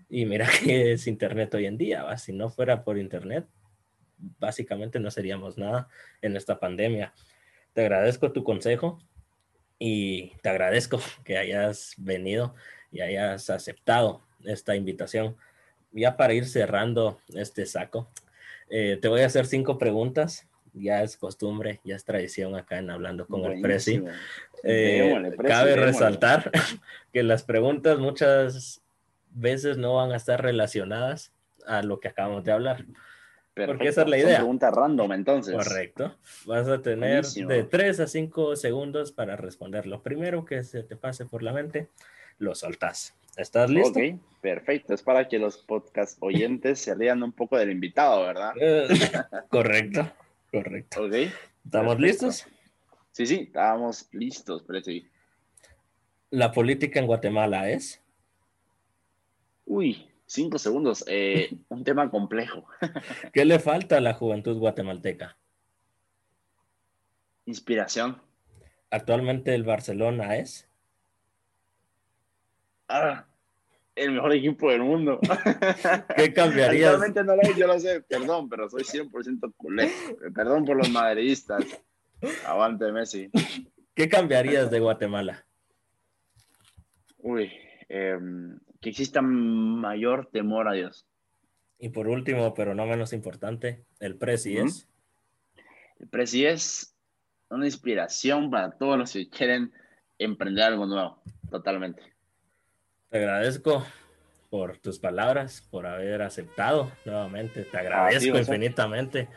y 0.08 0.28
mira 0.28 0.48
que 0.64 0.92
es 0.92 1.08
Internet 1.08 1.52
hoy 1.56 1.66
en 1.66 1.76
día, 1.76 2.16
si 2.20 2.32
no 2.32 2.52
fuera 2.52 2.84
por 2.84 3.00
Internet, 3.00 3.48
básicamente 4.38 5.00
no 5.00 5.10
seríamos 5.10 5.58
nada 5.58 5.90
en 6.22 6.38
esta 6.38 6.60
pandemia. 6.60 7.12
Te 7.74 7.82
agradezco 7.82 8.32
tu 8.32 8.44
consejo 8.44 9.00
y 9.80 10.34
te 10.44 10.50
agradezco 10.50 11.00
que 11.24 11.40
hayas 11.40 11.96
venido 11.98 12.54
y 12.92 13.02
hayas 13.02 13.50
aceptado 13.50 14.22
esta 14.44 14.76
invitación. 14.76 15.38
Ya 15.92 16.18
para 16.18 16.36
ir 16.36 16.46
cerrando 16.46 17.20
este 17.34 17.66
saco, 17.66 18.12
eh, 18.70 19.00
te 19.02 19.08
voy 19.08 19.22
a 19.22 19.26
hacer 19.26 19.48
cinco 19.48 19.80
preguntas. 19.80 20.48
Ya 20.78 21.04
es 21.04 21.18
costumbre, 21.18 21.80
ya 21.84 21.96
es 21.96 22.04
tradición 22.04 22.56
acá 22.56 22.78
en 22.78 22.90
Hablando 22.90 23.26
con 23.28 23.46
el 23.46 23.62
Presi. 23.62 24.04
Eh, 24.64 25.34
cabe 25.48 25.76
resaltar 25.76 26.52
que 27.14 27.24
las 27.24 27.44
preguntas 27.44 27.98
muchas 28.00 28.82
veces 29.32 29.78
no 29.78 29.96
van 29.96 30.12
a 30.12 30.18
estar 30.18 30.42
relacionadas 30.42 31.34
a 31.66 31.82
lo 31.82 32.00
que 32.00 32.10
acabamos 32.10 32.44
de 32.44 32.52
hablar. 32.52 32.86
Porque 33.54 33.88
esa 33.88 34.02
es 34.02 34.10
la 34.10 34.18
idea. 34.18 34.38
pregunta 34.38 34.70
random, 34.70 35.14
entonces. 35.14 35.56
Correcto. 35.56 36.18
Vas 36.46 36.68
a 36.68 36.82
tener 36.82 37.24
de 37.24 37.64
3 37.64 38.00
a 38.02 38.08
5 38.08 38.58
segundos 38.58 39.14
para 39.14 39.38
responder. 39.38 39.88
Lo 39.88 40.04
primero 40.04 40.44
que 40.44 40.64
se 40.64 40.84
te 40.84 40.98
pase 40.98 41.26
por 41.26 41.42
la 41.42 41.54
mente, 41.54 41.88
lo 42.38 42.54
soltás. 42.54 43.16
¿Estás 43.38 43.70
listo? 43.70 44.00
Ok, 44.00 44.20
perfecto. 44.42 44.94
Es 44.94 45.02
para 45.02 45.28
que 45.28 45.40
los 45.40 45.58
podcast 45.58 46.18
oyentes 46.22 46.80
se 46.80 46.96
lean 46.98 47.24
un 47.24 47.32
poco 47.32 47.58
del 47.58 47.72
invitado, 47.72 48.26
¿verdad? 48.26 48.54
Eh, 48.60 48.88
correcto, 49.50 50.10
correcto. 50.56 51.04
Ok. 51.04 51.14
¿Estamos 51.66 52.00
listos? 52.00 52.46
Sí, 53.12 53.26
sí, 53.26 53.36
estamos 53.48 54.08
listos, 54.12 54.64
pero 54.66 54.82
sí. 54.82 55.10
La 56.30 56.52
política 56.52 57.00
en 57.00 57.08
Guatemala 57.08 57.70
es. 57.70 58.02
Uy, 59.66 60.10
cinco 60.26 60.58
segundos. 60.58 61.04
Eh, 61.08 61.50
un 61.70 61.84
tema 61.84 62.10
complejo. 62.10 62.66
¿Qué 63.34 63.46
le 63.46 63.60
falta 63.60 63.98
a 63.98 64.02
la 64.02 64.14
juventud 64.14 64.58
guatemalteca? 64.58 65.38
Inspiración. 67.46 68.22
Actualmente 68.90 69.54
el 69.54 69.64
Barcelona 69.64 70.38
es. 70.38 70.70
Ah, 72.88 73.26
el 73.96 74.12
mejor 74.12 74.34
equipo 74.34 74.70
del 74.70 74.82
mundo. 74.82 75.20
¿Qué 76.16 76.34
cambiarías? 76.34 76.94
Actualmente 76.94 77.24
no 77.24 77.36
lo 77.36 77.42
es, 77.42 77.56
yo 77.56 77.68
lo 77.68 77.80
sé, 77.80 78.02
perdón, 78.02 78.50
pero 78.50 78.70
soy 78.70 78.84
100% 78.84 79.54
culé. 79.56 79.92
Perdón 80.34 80.66
por 80.66 80.78
los 80.78 80.90
madridistas. 80.90 81.66
Avante 82.46 82.92
Messi. 82.92 83.30
¿Qué 83.94 84.10
cambiarías 84.10 84.70
de 84.70 84.80
Guatemala? 84.80 85.46
Uy, 87.20 87.52
eh, 87.90 88.18
que 88.82 88.90
exista 88.90 89.22
mayor 89.22 90.30
temor 90.32 90.68
a 90.68 90.74
Dios. 90.74 91.08
Y 91.80 91.90
por 91.90 92.08
último, 92.08 92.54
pero 92.54 92.76
no 92.76 92.86
menos 92.86 93.14
importante, 93.14 93.86
el 94.00 94.18
Prezi 94.18 94.58
es. 94.58 94.88
El 96.00 96.08
Prezi 96.08 96.46
es 96.46 96.96
una 97.50 97.66
inspiración 97.66 98.50
para 98.50 98.72
todos 98.72 98.98
los 98.98 99.14
que 99.14 99.30
quieren 99.30 99.72
emprender 100.18 100.66
algo 100.66 100.86
nuevo, 100.86 101.22
totalmente. 101.50 102.15
Te 103.16 103.20
agradezco 103.20 103.82
por 104.50 104.78
tus 104.80 105.00
palabras, 105.00 105.66
por 105.72 105.88
haber 105.88 106.22
aceptado 106.22 106.92
nuevamente. 107.06 107.64
Te 107.64 107.78
agradezco 107.78 108.38
infinitamente 108.38 109.30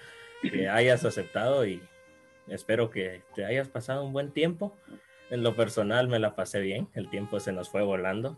que 0.42 0.68
hayas 0.68 1.04
aceptado 1.04 1.64
y 1.64 1.80
espero 2.48 2.90
que 2.90 3.22
te 3.36 3.44
hayas 3.44 3.68
pasado 3.68 4.02
un 4.02 4.12
buen 4.12 4.32
tiempo. 4.32 4.74
En 5.30 5.44
lo 5.44 5.54
personal 5.54 6.08
me 6.08 6.18
la 6.18 6.34
pasé 6.34 6.58
bien, 6.58 6.88
el 6.94 7.08
tiempo 7.08 7.38
se 7.38 7.52
nos 7.52 7.68
fue 7.68 7.82
volando. 7.82 8.36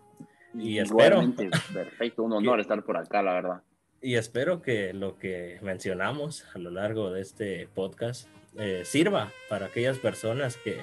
Y 0.52 0.76
espero. 0.76 1.22
Perfecto, 1.72 2.22
un 2.22 2.34
honor 2.34 2.60
estar 2.60 2.84
por 2.84 2.98
acá, 2.98 3.22
la 3.22 3.32
verdad. 3.32 3.62
Y 4.02 4.16
espero 4.16 4.60
que 4.60 4.92
lo 4.92 5.16
que 5.16 5.58
mencionamos 5.62 6.44
a 6.54 6.58
lo 6.58 6.70
largo 6.70 7.10
de 7.12 7.22
este 7.22 7.66
podcast 7.74 8.28
eh, 8.58 8.82
sirva 8.84 9.30
para 9.48 9.64
aquellas 9.64 9.96
personas 9.96 10.58
que 10.58 10.82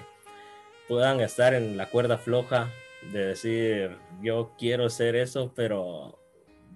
puedan 0.87 1.19
estar 1.19 1.53
en 1.53 1.77
la 1.77 1.85
cuerda 1.91 2.17
floja 2.17 2.71
de 3.11 3.25
decir, 3.27 3.97
yo 4.21 4.53
quiero 4.57 4.89
ser 4.89 5.15
eso, 5.15 5.53
pero 5.55 6.19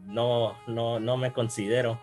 no, 0.05 0.57
no, 0.67 0.99
no 0.99 1.17
me 1.17 1.34
considero 1.34 1.99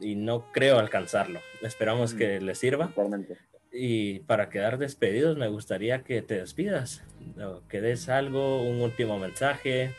y 0.00 0.16
no 0.16 0.50
creo 0.52 0.78
alcanzarlo. 0.78 1.40
Esperamos 1.62 2.14
que 2.14 2.40
les 2.40 2.58
sirva. 2.58 2.88
Totalmente. 2.88 3.38
Y 3.72 4.20
para 4.20 4.50
quedar 4.50 4.78
despedidos, 4.78 5.38
me 5.38 5.48
gustaría 5.48 6.02
que 6.02 6.20
te 6.20 6.40
despidas, 6.40 7.02
que 7.68 7.80
des 7.80 8.08
algo, 8.08 8.62
un 8.62 8.82
último 8.82 9.18
mensaje, 9.18 9.94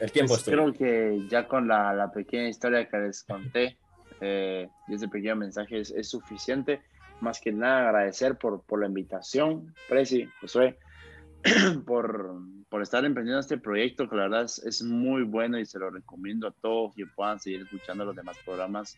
el 0.00 0.10
tiempo 0.10 0.32
pues 0.32 0.44
Creo 0.44 0.72
que 0.72 1.26
ya 1.28 1.46
con 1.46 1.68
la, 1.68 1.92
la, 1.92 2.10
pequeña 2.10 2.48
historia 2.48 2.88
que 2.88 2.96
les 2.96 3.22
conté 3.22 3.76
eh, 4.20 4.68
y 4.88 4.94
ese 4.94 5.08
pequeño 5.08 5.36
mensaje 5.36 5.80
es, 5.80 5.90
es, 5.90 6.08
suficiente. 6.08 6.80
Más 7.20 7.38
que 7.38 7.52
nada 7.52 7.88
agradecer 7.88 8.36
por, 8.36 8.62
por 8.62 8.80
la 8.80 8.86
invitación, 8.86 9.74
Preci, 9.88 10.26
Josué, 10.40 10.78
por, 11.86 12.40
por 12.68 12.82
estar 12.82 13.04
emprendiendo 13.04 13.40
este 13.40 13.58
proyecto 13.58 14.08
que 14.08 14.16
la 14.16 14.22
verdad 14.22 14.42
es, 14.44 14.58
es, 14.58 14.82
muy 14.82 15.22
bueno 15.22 15.58
y 15.58 15.64
se 15.64 15.78
lo 15.78 15.90
recomiendo 15.90 16.48
a 16.48 16.52
todos 16.52 16.94
que 16.94 17.06
puedan 17.06 17.40
seguir 17.40 17.62
escuchando 17.62 18.04
los 18.04 18.16
demás 18.16 18.36
programas. 18.44 18.96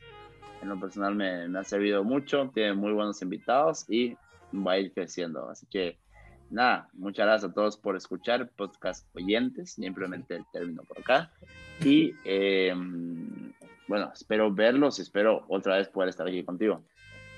En 0.61 0.69
lo 0.69 0.79
personal 0.79 1.15
me, 1.15 1.49
me 1.49 1.59
ha 1.59 1.65
servido 1.65 2.05
mucho, 2.05 2.51
tiene 2.55 2.75
muy 2.75 2.93
buenos 2.93 3.21
invitados 3.23 3.85
y 3.89 4.17
va 4.55 4.73
a 4.73 4.79
ir 4.79 4.93
creciendo. 4.93 5.49
Así 5.49 5.67
que 5.67 5.99
nada, 6.51 6.89
muchas 6.93 7.27
gracias 7.27 7.51
a 7.51 7.55
todos 7.55 7.77
por 7.77 7.97
escuchar, 7.97 8.51
podcast 8.57 9.07
oyentes, 9.17 9.73
simplemente 9.73 10.37
el 10.37 10.45
término 10.53 10.83
por 10.83 10.99
acá. 10.99 11.31
Y 11.85 12.15
eh, 12.25 12.75
bueno, 13.89 14.11
espero 14.15 14.53
verlos, 14.53 14.99
espero 14.99 15.45
otra 15.49 15.77
vez 15.77 15.89
poder 15.89 16.09
estar 16.11 16.27
aquí 16.27 16.43
contigo. 16.45 16.85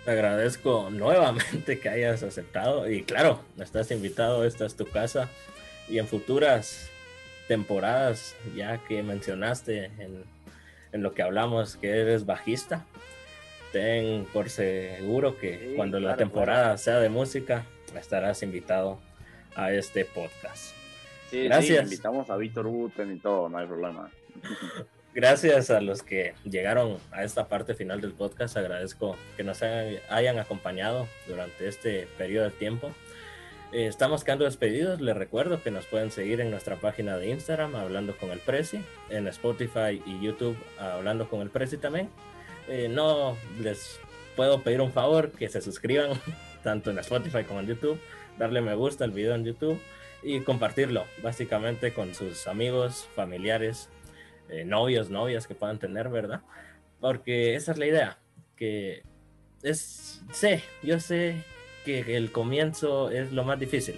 Te 0.04 0.10
agradezco 0.10 0.90
nuevamente 0.90 1.78
que 1.80 1.88
hayas 1.88 2.22
aceptado 2.22 2.90
y 2.90 3.02
claro, 3.04 3.40
estás 3.58 3.90
invitado, 3.90 4.44
esta 4.44 4.66
es 4.66 4.76
tu 4.76 4.86
casa 4.86 5.30
y 5.88 5.98
en 5.98 6.06
futuras 6.06 6.90
temporadas, 7.48 8.36
ya 8.54 8.78
que 8.86 9.02
mencionaste 9.02 9.86
en, 9.98 10.24
en 10.92 11.02
lo 11.02 11.12
que 11.14 11.22
hablamos 11.22 11.76
que 11.76 11.90
eres 11.90 12.26
bajista, 12.26 12.84
ten 13.72 14.24
por 14.32 14.50
seguro 14.50 15.38
que 15.38 15.72
cuando 15.74 15.98
la 16.00 16.16
temporada 16.16 16.76
sea 16.78 17.00
de 17.00 17.08
música, 17.08 17.64
estarás 17.98 18.42
invitado 18.42 19.00
a 19.56 19.72
este 19.72 20.04
podcast. 20.04 20.74
Sí, 21.30 21.44
Gracias. 21.44 21.84
invitamos 21.84 22.30
a 22.30 22.36
Víctor 22.36 22.66
Buten 22.66 23.10
y 23.12 23.18
todo, 23.18 23.48
no 23.48 23.58
hay 23.58 23.66
problema. 23.66 24.10
Gracias 25.14 25.70
a 25.70 25.80
los 25.80 26.02
que 26.02 26.34
llegaron 26.42 26.98
a 27.12 27.22
esta 27.22 27.46
parte 27.46 27.74
final 27.74 28.00
del 28.00 28.12
podcast. 28.12 28.56
Agradezco 28.56 29.16
que 29.36 29.44
nos 29.44 29.62
hayan 29.62 30.40
acompañado 30.40 31.06
durante 31.28 31.68
este 31.68 32.08
periodo 32.18 32.46
de 32.46 32.50
tiempo. 32.50 32.90
Eh, 33.72 33.86
estamos 33.86 34.24
quedando 34.24 34.44
despedidos. 34.44 35.00
Les 35.00 35.16
recuerdo 35.16 35.62
que 35.62 35.70
nos 35.70 35.86
pueden 35.86 36.10
seguir 36.10 36.40
en 36.40 36.50
nuestra 36.50 36.76
página 36.76 37.16
de 37.16 37.28
Instagram, 37.28 37.76
Hablando 37.76 38.16
con 38.16 38.30
el 38.30 38.40
Prezi, 38.40 38.80
en 39.08 39.28
Spotify 39.28 40.02
y 40.04 40.20
YouTube, 40.20 40.56
Hablando 40.80 41.28
con 41.28 41.42
el 41.42 41.50
Prezi 41.50 41.76
también. 41.76 42.08
Eh, 42.66 42.88
no 42.88 43.36
les 43.60 44.00
puedo 44.34 44.62
pedir 44.62 44.80
un 44.80 44.90
favor, 44.90 45.30
que 45.30 45.48
se 45.48 45.60
suscriban 45.62 46.10
tanto 46.64 46.90
en 46.90 46.98
Spotify 46.98 47.44
como 47.44 47.60
en 47.60 47.68
YouTube, 47.68 48.00
darle 48.36 48.60
me 48.62 48.74
gusta 48.74 49.04
al 49.04 49.12
video 49.12 49.36
en 49.36 49.44
YouTube 49.44 49.80
y 50.24 50.40
compartirlo 50.40 51.04
básicamente 51.22 51.92
con 51.92 52.16
sus 52.16 52.48
amigos, 52.48 53.06
familiares, 53.14 53.90
eh, 54.60 54.64
novios, 54.64 55.10
novias 55.10 55.46
que 55.46 55.54
puedan 55.54 55.78
tener, 55.78 56.08
¿verdad? 56.08 56.42
Porque 57.00 57.54
esa 57.54 57.72
es 57.72 57.78
la 57.78 57.86
idea, 57.86 58.18
que 58.56 59.02
es, 59.62 60.22
sé, 60.32 60.62
yo 60.82 61.00
sé 61.00 61.42
que 61.84 62.16
el 62.16 62.32
comienzo 62.32 63.10
es 63.10 63.32
lo 63.32 63.44
más 63.44 63.58
difícil, 63.58 63.96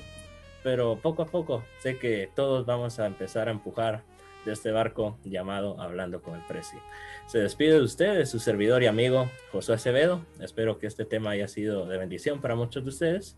pero 0.62 0.98
poco 1.00 1.22
a 1.22 1.26
poco 1.26 1.64
sé 1.80 1.98
que 1.98 2.30
todos 2.34 2.66
vamos 2.66 2.98
a 2.98 3.07
empezar 3.07 3.48
a 3.48 3.52
empujar 3.52 4.02
de 4.46 4.52
este 4.52 4.70
barco 4.70 5.18
llamado 5.24 5.80
Hablando 5.80 6.22
con 6.22 6.36
el 6.36 6.46
Presi. 6.46 6.78
Se 7.26 7.38
despide 7.38 7.74
de 7.74 7.82
ustedes, 7.82 8.30
su 8.30 8.38
servidor 8.38 8.82
y 8.82 8.86
amigo 8.86 9.28
José 9.52 9.74
Acevedo. 9.74 10.24
Espero 10.40 10.78
que 10.78 10.86
este 10.86 11.04
tema 11.04 11.30
haya 11.30 11.48
sido 11.48 11.86
de 11.86 11.98
bendición 11.98 12.40
para 12.40 12.54
muchos 12.54 12.84
de 12.84 12.90
ustedes. 12.90 13.36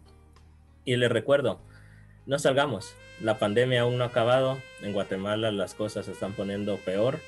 Y 0.84 0.96
les 0.96 1.10
recuerdo, 1.10 1.60
no 2.26 2.38
salgamos. 2.38 2.94
La 3.20 3.38
pandemia 3.38 3.82
aún 3.82 3.98
no 3.98 4.04
ha 4.04 4.08
acabado. 4.08 4.58
En 4.82 4.92
Guatemala 4.92 5.50
las 5.50 5.74
cosas 5.74 6.06
se 6.06 6.12
están 6.12 6.32
poniendo 6.32 6.76
peor. 6.78 7.18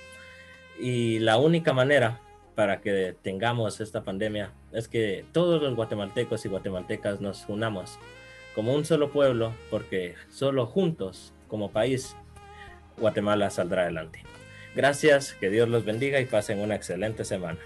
Y 0.79 1.19
la 1.19 1.37
única 1.39 1.73
manera 1.73 2.21
para 2.55 2.81
que 2.81 3.15
tengamos 3.23 3.81
esta 3.81 4.03
pandemia 4.03 4.53
es 4.73 4.89
que 4.89 5.25
todos 5.33 5.63
los 5.63 5.75
guatemaltecos 5.75 6.45
y 6.45 6.49
guatemaltecas 6.49 7.21
nos 7.21 7.49
unamos 7.49 7.99
como 8.55 8.75
un 8.75 8.85
solo 8.85 9.11
pueblo, 9.11 9.53
porque 9.71 10.15
solo 10.31 10.67
juntos, 10.67 11.33
como 11.49 11.71
país, 11.71 12.17
Guatemala 12.99 13.51
saldrá 13.51 13.83
adelante. 13.83 14.23
Gracias, 14.75 15.35
que 15.35 15.51
Dios 15.51 15.69
los 15.69 15.85
bendiga 15.85 16.21
y 16.21 16.27
pasen 16.27 16.61
una 16.61 16.75
excelente 16.75 17.25
semana. 17.25 17.59